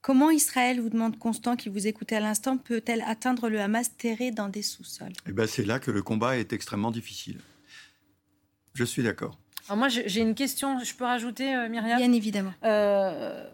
Comment 0.00 0.30
Israël, 0.30 0.80
vous 0.80 0.88
demande 0.90 1.18
Constant, 1.18 1.56
qui 1.56 1.68
vous 1.68 1.86
écoutait 1.86 2.16
à 2.16 2.20
l'instant, 2.20 2.56
peut-elle 2.56 3.02
atteindre 3.02 3.48
le 3.48 3.60
Hamas 3.60 3.96
terré 3.96 4.30
dans 4.30 4.48
des 4.48 4.62
sous-sols? 4.62 5.12
Eh 5.26 5.32
ben, 5.32 5.46
C'est 5.46 5.64
là 5.64 5.80
que 5.80 5.90
le 5.90 6.02
combat 6.02 6.38
est 6.38 6.52
extrêmement 6.52 6.90
difficile. 6.90 7.38
Je 8.74 8.84
suis 8.84 9.02
d'accord. 9.02 9.38
Alors 9.68 9.76
moi, 9.76 9.88
j'ai 9.88 10.20
une 10.20 10.34
question, 10.34 10.82
je 10.82 10.94
peux 10.94 11.04
rajouter, 11.04 11.54
euh, 11.54 11.68
Myriam? 11.68 11.98
Bien 11.98 12.12
évidemment. 12.12 12.54
Euh, 12.64 13.44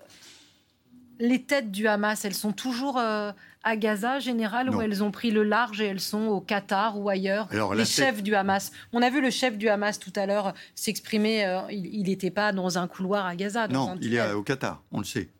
les 1.19 1.43
têtes 1.43 1.71
du 1.71 1.87
Hamas, 1.87 2.25
elles 2.25 2.35
sont 2.35 2.53
toujours 2.53 2.99
euh, 2.99 3.33
à 3.62 3.77
Gaza, 3.77 4.19
général, 4.19 4.71
ou 4.71 4.81
elles 4.81 5.03
ont 5.03 5.11
pris 5.11 5.31
le 5.31 5.43
large 5.43 5.81
et 5.81 5.87
elles 5.87 6.01
sont 6.01 6.27
au 6.27 6.41
Qatar 6.41 6.99
ou 6.99 7.09
ailleurs 7.09 7.49
Les 7.75 7.85
chefs 7.85 8.23
du 8.23 8.35
Hamas. 8.35 8.73
On 8.93 9.03
a 9.03 9.11
vu 9.11 9.21
le 9.21 9.31
chef 9.31 9.57
du 9.57 9.69
Hamas 9.69 9.99
tout 9.99 10.12
à 10.17 10.27
l'heure 10.27 10.55
s'exprimer. 10.75 11.65
il 11.71 12.05
n'était 12.05 12.31
pas 12.31 12.53
dans 12.53 12.79
un 12.79 12.89
couloir 12.89 13.27
à 13.27 13.37
Gaza. 13.37 13.69
non, 13.69 13.97
il 14.01 14.15
est 14.15 14.33
au 14.33 14.43
Qatar, 14.43 14.83
on 14.93 14.99
le 14.99 15.05
sait. 15.05 15.31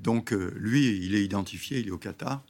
donc 0.00 0.30
lui, 0.32 0.98
il 1.04 1.14
est 1.14 1.24
identifié, 1.24 1.78
il 1.78 1.88
est 1.88 1.92
au 1.92 1.98
Qatar. 1.98 2.42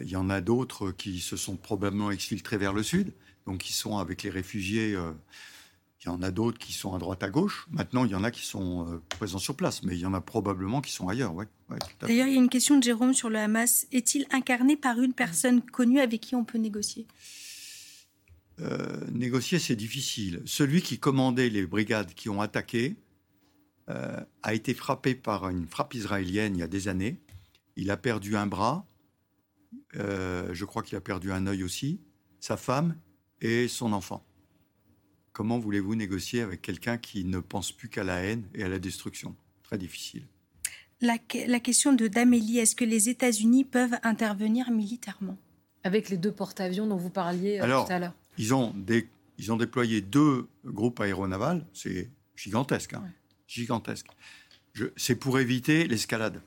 Il 0.00 0.08
y 0.08 0.16
en 0.16 0.30
a 0.30 0.40
d'autres 0.40 0.90
qui 0.90 1.20
se 1.20 1.36
sont 1.36 1.56
probablement 1.56 2.10
exfiltrés 2.10 2.58
vers 2.58 2.72
le 2.72 2.82
sud, 2.82 3.12
donc 3.46 3.58
qui 3.58 3.72
sont 3.72 3.98
avec 3.98 4.22
les 4.22 4.30
réfugiés 4.30 4.96
il 6.04 6.08
y 6.08 6.10
en 6.10 6.22
a 6.22 6.30
d'autres 6.30 6.58
qui 6.58 6.74
sont 6.74 6.94
à 6.94 6.98
droite, 6.98 7.22
à 7.22 7.30
gauche. 7.30 7.66
Maintenant, 7.70 8.04
il 8.04 8.10
y 8.10 8.14
en 8.14 8.24
a 8.24 8.30
qui 8.30 8.44
sont 8.44 8.86
euh, 8.86 9.02
présents 9.08 9.38
sur 9.38 9.56
place, 9.56 9.82
mais 9.82 9.94
il 9.94 10.00
y 10.00 10.06
en 10.06 10.12
a 10.12 10.20
probablement 10.20 10.82
qui 10.82 10.92
sont 10.92 11.08
ailleurs. 11.08 11.32
D'ailleurs, 12.00 12.26
il 12.26 12.34
y 12.34 12.36
a 12.36 12.40
une 12.40 12.50
question 12.50 12.78
de 12.78 12.82
Jérôme 12.82 13.14
sur 13.14 13.30
le 13.30 13.38
Hamas. 13.38 13.86
Est-il 13.90 14.26
incarné 14.30 14.76
par 14.76 15.00
une 15.00 15.14
personne 15.14 15.62
connue 15.62 16.00
avec 16.00 16.20
qui 16.20 16.34
on 16.34 16.44
peut 16.44 16.58
négocier? 16.58 17.06
Euh, 18.60 19.00
Négocier, 19.12 19.58
c'est 19.58 19.76
difficile. 19.76 20.42
Celui 20.44 20.82
qui 20.82 20.98
commandait 20.98 21.48
les 21.48 21.66
brigades 21.66 22.12
qui 22.12 22.28
ont 22.28 22.42
attaqué 22.42 22.96
euh, 23.88 24.20
a 24.42 24.54
été 24.54 24.74
frappé 24.74 25.14
par 25.14 25.48
une 25.48 25.66
frappe 25.66 25.94
israélienne 25.94 26.54
il 26.56 26.60
y 26.60 26.62
a 26.62 26.68
des 26.68 26.88
années. 26.88 27.18
Il 27.76 27.90
a 27.90 27.96
perdu 27.96 28.36
un 28.36 28.46
bras. 28.46 28.86
je 29.94 30.64
crois 30.64 30.82
qu'il 30.82 30.96
a 30.96 31.00
perdu 31.00 31.32
un 31.32 31.46
œil 31.46 31.64
aussi. 31.64 32.00
Sa 32.40 32.58
femme 32.58 32.94
et 33.40 33.68
son 33.68 33.92
enfant. 33.94 34.24
Comment 35.34 35.58
voulez-vous 35.58 35.96
négocier 35.96 36.42
avec 36.42 36.62
quelqu'un 36.62 36.96
qui 36.96 37.24
ne 37.24 37.40
pense 37.40 37.72
plus 37.72 37.88
qu'à 37.88 38.04
la 38.04 38.22
haine 38.22 38.44
et 38.54 38.62
à 38.62 38.68
la 38.68 38.78
destruction? 38.78 39.34
Très 39.64 39.76
difficile. 39.76 40.22
La, 41.00 41.18
question 41.18 41.92
de 41.92 42.06
d'Amélie, 42.06 42.60
est-ce 42.60 42.76
que 42.76 42.84
les 42.84 43.08
États-Unis 43.08 43.64
peuvent 43.64 43.98
intervenir 44.04 44.70
militairement? 44.70 45.36
Avec 45.82 46.08
les 46.08 46.16
deux 46.16 46.30
porte-avions 46.30 46.86
dont 46.86 46.96
vous 46.96 47.10
parliez 47.10 47.60
euh, 47.60 47.64
tout 47.64 47.92
à 47.92 47.98
l'heure. 47.98 48.14
Ils 48.38 48.54
ont, 48.54 48.72
ils 49.38 49.52
ont 49.52 49.56
déployé 49.56 50.00
deux 50.00 50.46
groupes 50.64 51.00
aéronavals, 51.00 51.66
c'est 51.74 52.08
gigantesque. 52.36 52.94
Hein. 52.94 53.02
Gigantesque. 53.48 54.06
C'est 54.96 55.16
pour 55.16 55.40
éviter 55.40 55.88
l'escalade. 55.88 56.40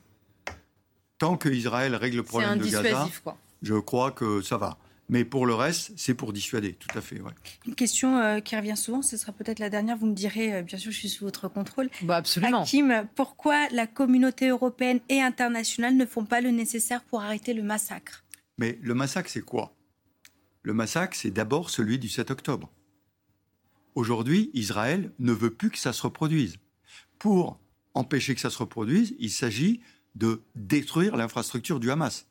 Tant 1.18 1.36
que 1.36 1.50
Israël 1.50 1.94
règle 1.94 2.16
le 2.16 2.22
problème 2.22 2.58
de 2.58 2.66
Gaza, 2.66 3.06
quoi. 3.22 3.36
je 3.60 3.74
crois 3.74 4.12
que 4.12 4.40
ça 4.40 4.56
va. 4.56 4.78
Mais 5.08 5.24
pour 5.24 5.46
le 5.46 5.54
reste, 5.54 5.92
c'est 5.96 6.14
pour 6.14 6.32
dissuader, 6.32 6.74
tout 6.74 6.96
à 6.96 7.00
fait. 7.00 7.20
Une 7.66 7.74
question 7.74 8.18
euh, 8.18 8.40
qui 8.40 8.56
revient 8.56 8.76
souvent, 8.76 9.00
ce 9.00 9.16
sera 9.16 9.32
peut-être 9.32 9.58
la 9.58 9.70
dernière, 9.70 9.96
vous 9.96 10.06
me 10.06 10.14
direz, 10.14 10.54
euh, 10.54 10.62
bien 10.62 10.76
sûr, 10.76 10.92
je 10.92 10.98
suis 10.98 11.08
sous 11.08 11.24
votre 11.24 11.48
contrôle. 11.48 11.88
Bah 12.02 12.16
absolument. 12.16 12.62
Hakim, 12.62 13.06
pourquoi 13.14 13.68
la 13.70 13.86
communauté 13.86 14.48
européenne 14.48 15.00
et 15.08 15.22
internationale 15.22 15.96
ne 15.96 16.04
font 16.04 16.26
pas 16.26 16.42
le 16.42 16.50
nécessaire 16.50 17.02
pour 17.04 17.22
arrêter 17.22 17.54
le 17.54 17.62
massacre? 17.62 18.24
Mais 18.58 18.78
le 18.82 18.94
massacre, 18.94 19.30
c'est 19.30 19.40
quoi? 19.40 19.74
Le 20.62 20.74
massacre, 20.74 21.16
c'est 21.16 21.30
d'abord 21.30 21.70
celui 21.70 21.98
du 21.98 22.10
7 22.10 22.30
octobre. 22.30 22.70
Aujourd'hui, 23.94 24.50
Israël 24.52 25.12
ne 25.18 25.32
veut 25.32 25.54
plus 25.54 25.70
que 25.70 25.78
ça 25.78 25.94
se 25.94 26.02
reproduise. 26.02 26.58
Pour 27.18 27.58
empêcher 27.94 28.34
que 28.34 28.40
ça 28.40 28.50
se 28.50 28.58
reproduise, 28.58 29.14
il 29.18 29.30
s'agit 29.30 29.80
de 30.14 30.42
détruire 30.54 31.16
l'infrastructure 31.16 31.80
du 31.80 31.90
Hamas. 31.90 32.26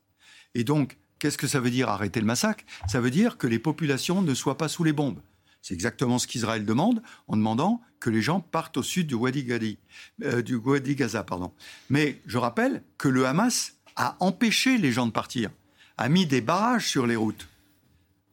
Et 0.53 0.63
donc, 0.63 0.97
Qu'est-ce 1.19 1.37
que 1.37 1.47
ça 1.47 1.59
veut 1.59 1.71
dire 1.71 1.89
arrêter 1.89 2.19
le 2.19 2.25
massacre? 2.25 2.63
Ça 2.87 3.01
veut 3.01 3.09
dire 3.09 3.37
que 3.37 3.47
les 3.47 3.59
populations 3.59 4.21
ne 4.21 4.33
soient 4.33 4.57
pas 4.57 4.67
sous 4.67 4.83
les 4.83 4.93
bombes. 4.93 5.19
C'est 5.61 5.73
exactement 5.73 6.19
ce 6.19 6.27
qu'Israël 6.27 6.65
demande 6.65 7.01
en 7.27 7.35
demandant 7.35 7.81
que 7.99 8.09
les 8.09 8.21
gens 8.21 8.39
partent 8.39 8.77
au 8.77 8.83
sud 8.83 9.07
du 9.07 9.15
Wadi, 9.15 9.77
euh, 10.23 10.41
du 10.41 10.55
Wadi 10.55 10.95
Gaza. 10.95 11.23
Pardon. 11.23 11.51
Mais 11.89 12.21
je 12.25 12.37
rappelle 12.37 12.83
que 12.97 13.07
le 13.07 13.25
Hamas 13.25 13.73
a 13.95 14.15
empêché 14.19 14.77
les 14.77 14.91
gens 14.91 15.07
de 15.07 15.11
partir, 15.11 15.49
a 15.97 16.07
mis 16.07 16.25
des 16.25 16.41
barrages 16.41 16.87
sur 16.87 17.07
les 17.07 17.15
routes, 17.15 17.47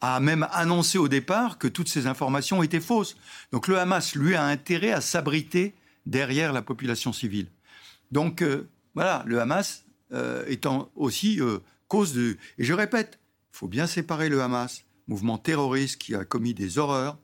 a 0.01 0.21
même 0.21 0.47
annoncé 0.53 0.99
au 0.99 1.09
départ 1.09 1.57
que 1.59 1.67
toutes 1.67 1.89
ces 1.89 2.07
informations 2.07 2.63
étaient 2.63 2.81
fausses. 2.81 3.17
Donc 3.53 3.69
le 3.69 3.79
Hamas, 3.79 4.15
lui, 4.15 4.35
a 4.35 4.45
intérêt 4.45 4.93
à 4.93 5.01
s'abriter 5.01 5.75
derrière 6.05 6.53
la 6.53 6.61
population 6.61 7.13
civile. 7.13 7.47
Donc 8.13 8.43
euh, 8.43 8.69
voilà, 8.95 9.25
le 9.27 9.41
Hamas 9.41 9.85
euh, 10.13 10.45
étant 10.47 10.91
aussi 10.95 11.41
cause 11.95 12.13
de... 12.13 12.37
Et 12.59 12.65
je 12.65 12.73
répète, 12.73 13.21
il 13.53 13.59
faut 13.59 13.69
bien 13.69 13.87
séparer 13.87 14.29
le 14.29 14.43
Hamas, 14.43 14.85
mouvement 15.07 15.39
terroriste 15.39 15.99
qui 15.99 16.15
a 16.15 16.25
commis 16.25 16.53
des 16.53 16.79
horreurs, 16.79 17.19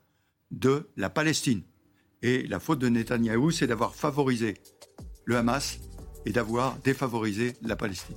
de 0.51 0.89
la 0.95 1.09
Palestine. 1.09 1.63
Et 2.21 2.47
la 2.47 2.59
faute 2.59 2.79
de 2.79 2.87
Netanyahou, 2.87 3.51
c'est 3.51 3.67
d'avoir 3.67 3.95
favorisé 3.95 4.55
le 5.25 5.35
Hamas 5.35 5.79
et 6.25 6.31
d'avoir 6.31 6.77
défavorisé 6.85 7.55
la 7.61 7.75
Palestine. 7.75 8.15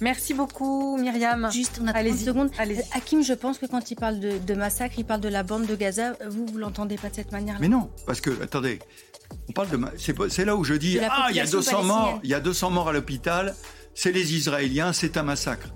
Merci 0.00 0.34
beaucoup, 0.34 0.96
Myriam. 0.96 1.50
Juste, 1.52 1.78
on 1.80 1.86
a 1.86 1.92
30 1.92 2.16
secondes. 2.16 2.50
Hakim, 2.92 3.22
je 3.22 3.34
pense 3.34 3.58
que 3.58 3.66
quand 3.66 3.90
il 3.92 3.96
parle 3.96 4.18
de, 4.18 4.54
massacre, 4.54 4.94
il 4.98 5.04
parle 5.04 5.20
de 5.20 5.28
la 5.28 5.44
bande 5.44 5.66
de 5.66 5.76
Gaza. 5.76 6.14
Vous, 6.28 6.46
vous 6.46 6.58
l'entendez 6.58 6.96
pas 6.96 7.10
de 7.10 7.14
cette 7.14 7.30
manière-là? 7.30 7.60
Mais 7.60 7.68
non, 7.68 7.90
parce 8.06 8.20
que, 8.20 8.30
attendez, 8.42 8.78
on 9.48 9.52
parle 9.52 9.68
de. 9.68 9.78
C'est 10.30 10.44
là 10.46 10.56
où 10.56 10.64
je 10.64 10.74
dis 10.74 10.98
Ah, 10.98 11.26
il 11.30 11.36
y 11.36 11.40
a 11.40 11.46
200 11.46 11.84
morts, 11.84 12.20
il 12.24 12.30
y 12.30 12.34
a 12.34 12.40
200 12.40 12.70
morts 12.70 12.88
à 12.88 12.92
l'hôpital 12.92 13.54
c'est 14.02 14.12
les 14.12 14.34
Israéliens, 14.34 14.94
c'est 14.94 15.18
un 15.18 15.22
massacre. 15.22 15.74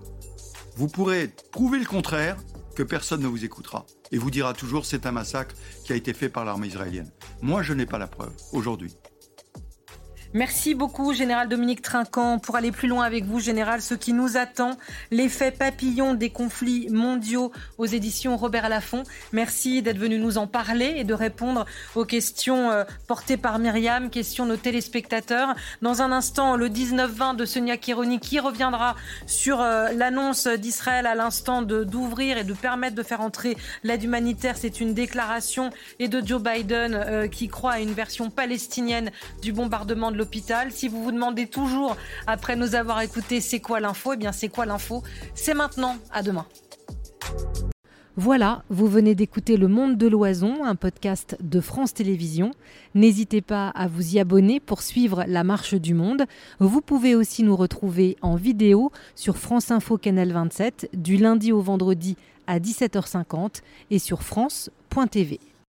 Vous 0.77 0.89
pourrez 0.89 1.31
prouver 1.53 1.79
le 1.79 1.85
contraire, 1.85 2.39
que 2.75 2.83
personne 2.83 3.21
ne 3.21 3.27
vous 3.27 3.45
écoutera 3.45 3.85
et 4.13 4.17
vous 4.17 4.31
dira 4.31 4.55
toujours 4.55 4.87
c'est 4.87 5.05
un 5.05 5.13
massacre 5.13 5.55
qui 5.85 5.93
a 5.93 5.97
été 5.97 6.15
fait 6.15 6.31
par 6.31 6.47
l'armée 6.47 6.69
israélienne. 6.69 7.11
Moi, 7.43 7.63
je 7.63 7.75
n'ai 7.75 7.85
pas 7.85 7.99
la 7.99 8.07
preuve 8.07 8.33
aujourd'hui. 8.53 8.95
Merci 10.37 10.75
beaucoup, 10.75 11.13
Général 11.13 11.49
Dominique 11.49 11.81
Trinquant. 11.81 12.41
Pour 12.41 12.57
aller 12.57 12.73
plus 12.73 12.89
loin 12.89 13.05
avec 13.05 13.25
vous, 13.25 13.39
Général, 13.39 13.81
ce 13.81 13.95
qui 13.95 14.13
nous 14.13 14.37
attend, 14.37 14.77
l'effet 15.13 15.53
papillon 15.53 16.15
des 16.15 16.29
conflits 16.29 16.89
mondiaux 16.91 17.53
aux 17.79 17.87
éditions 17.87 18.37
Robert 18.37 18.69
Laffont. 18.69 19.05
Merci 19.33 19.81
d'être 19.81 19.97
venu 19.97 20.19
nous 20.19 20.37
en 20.37 20.49
parler 20.49 20.95
et 20.97 21.05
de 21.05 21.15
répondre 21.15 21.67
aux 21.95 22.05
questions 22.05 22.73
euh, 22.73 22.83
portées 23.07 23.37
par 23.37 23.61
Myriam, 23.61 24.11
questions 24.11 24.45
de 24.45 24.51
nos 24.51 24.57
téléspectateurs. 24.57 25.55
Dans 25.83 26.03
un 26.03 26.11
instant, 26.11 26.57
le 26.57 26.69
19-20 26.69 27.37
de 27.37 27.45
Sonia 27.45 27.77
Kironi 27.77 28.19
qui 28.19 28.41
reviendra 28.41 28.97
sur 29.27 29.61
euh, 29.61 29.93
l'annonce 29.93 30.49
d'Israël 30.49 31.07
à 31.07 31.15
l'instant 31.15 31.63
d'ouvrir 31.63 32.39
et 32.39 32.45
de 32.45 32.55
permettre 32.55 32.97
de 32.97 33.05
faire 33.05 33.21
entrer 33.21 33.57
l'aide 33.85 34.03
humanitaire. 34.03 34.57
C'est 34.57 34.81
une 34.81 34.95
déclaration 34.95 35.71
et 36.01 36.09
de 36.09 36.21
Joe 36.27 36.43
Biden 36.43 36.93
euh, 36.93 37.29
qui 37.29 37.47
croit 37.47 37.75
à 37.75 37.79
une 37.79 37.93
version 37.93 38.31
palestinienne 38.31 39.13
du 39.41 39.53
bombardement 39.53 40.11
de 40.11 40.24
si 40.71 40.89
vous 40.89 41.03
vous 41.03 41.13
demandez 41.13 41.47
toujours, 41.47 41.97
après 42.27 42.57
nous 42.57 42.75
avoir 42.75 43.01
écouté, 43.01 43.41
c'est 43.41 43.61
quoi 43.61 43.81
l'info 43.81 44.13
Eh 44.15 44.17
bien, 44.17 44.33
c'est 44.33 44.49
quoi 44.49 44.67
l'info? 44.67 45.03
C'est 45.35 45.55
maintenant. 45.55 45.97
À 46.13 46.23
demain. 46.23 46.47
Voilà, 48.17 48.63
vous 48.71 48.87
venez 48.87 49.17
d'écouter 49.17 49.57
Le 49.57 49.67
Monde 49.67 49.97
de 49.97 50.07
l'Oison, 50.07 50.65
un 50.65 50.77
podcast 50.77 51.37
de 51.41 51.61
France 51.61 51.95
Télévisions. 51.95 52.53
N'hésitez 52.95 53.41
pas 53.41 53.71
à 53.71 53.89
vous 53.89 54.15
y 54.15 54.21
abonner 54.21 54.61
pour 54.61 54.83
suivre 54.83 55.25
la 55.27 55.43
marche 55.43 55.75
du 55.75 55.95
monde. 55.95 56.25
Vous 56.61 56.81
pouvez 56.81 57.17
aussi 57.17 57.43
nous 57.43 57.57
retrouver 57.57 58.17
en 58.23 58.37
vidéo 58.37 58.93
sur 59.17 59.37
France 59.37 59.73
Info 59.73 59.99
Canal 59.99 60.31
27 60.31 60.91
du 60.93 61.17
lundi 61.17 61.51
au 61.51 61.61
vendredi 61.61 62.17
à 62.47 62.61
17h50 62.61 63.63
et 63.91 63.99
sur 63.99 64.23
France.tv. 64.23 65.41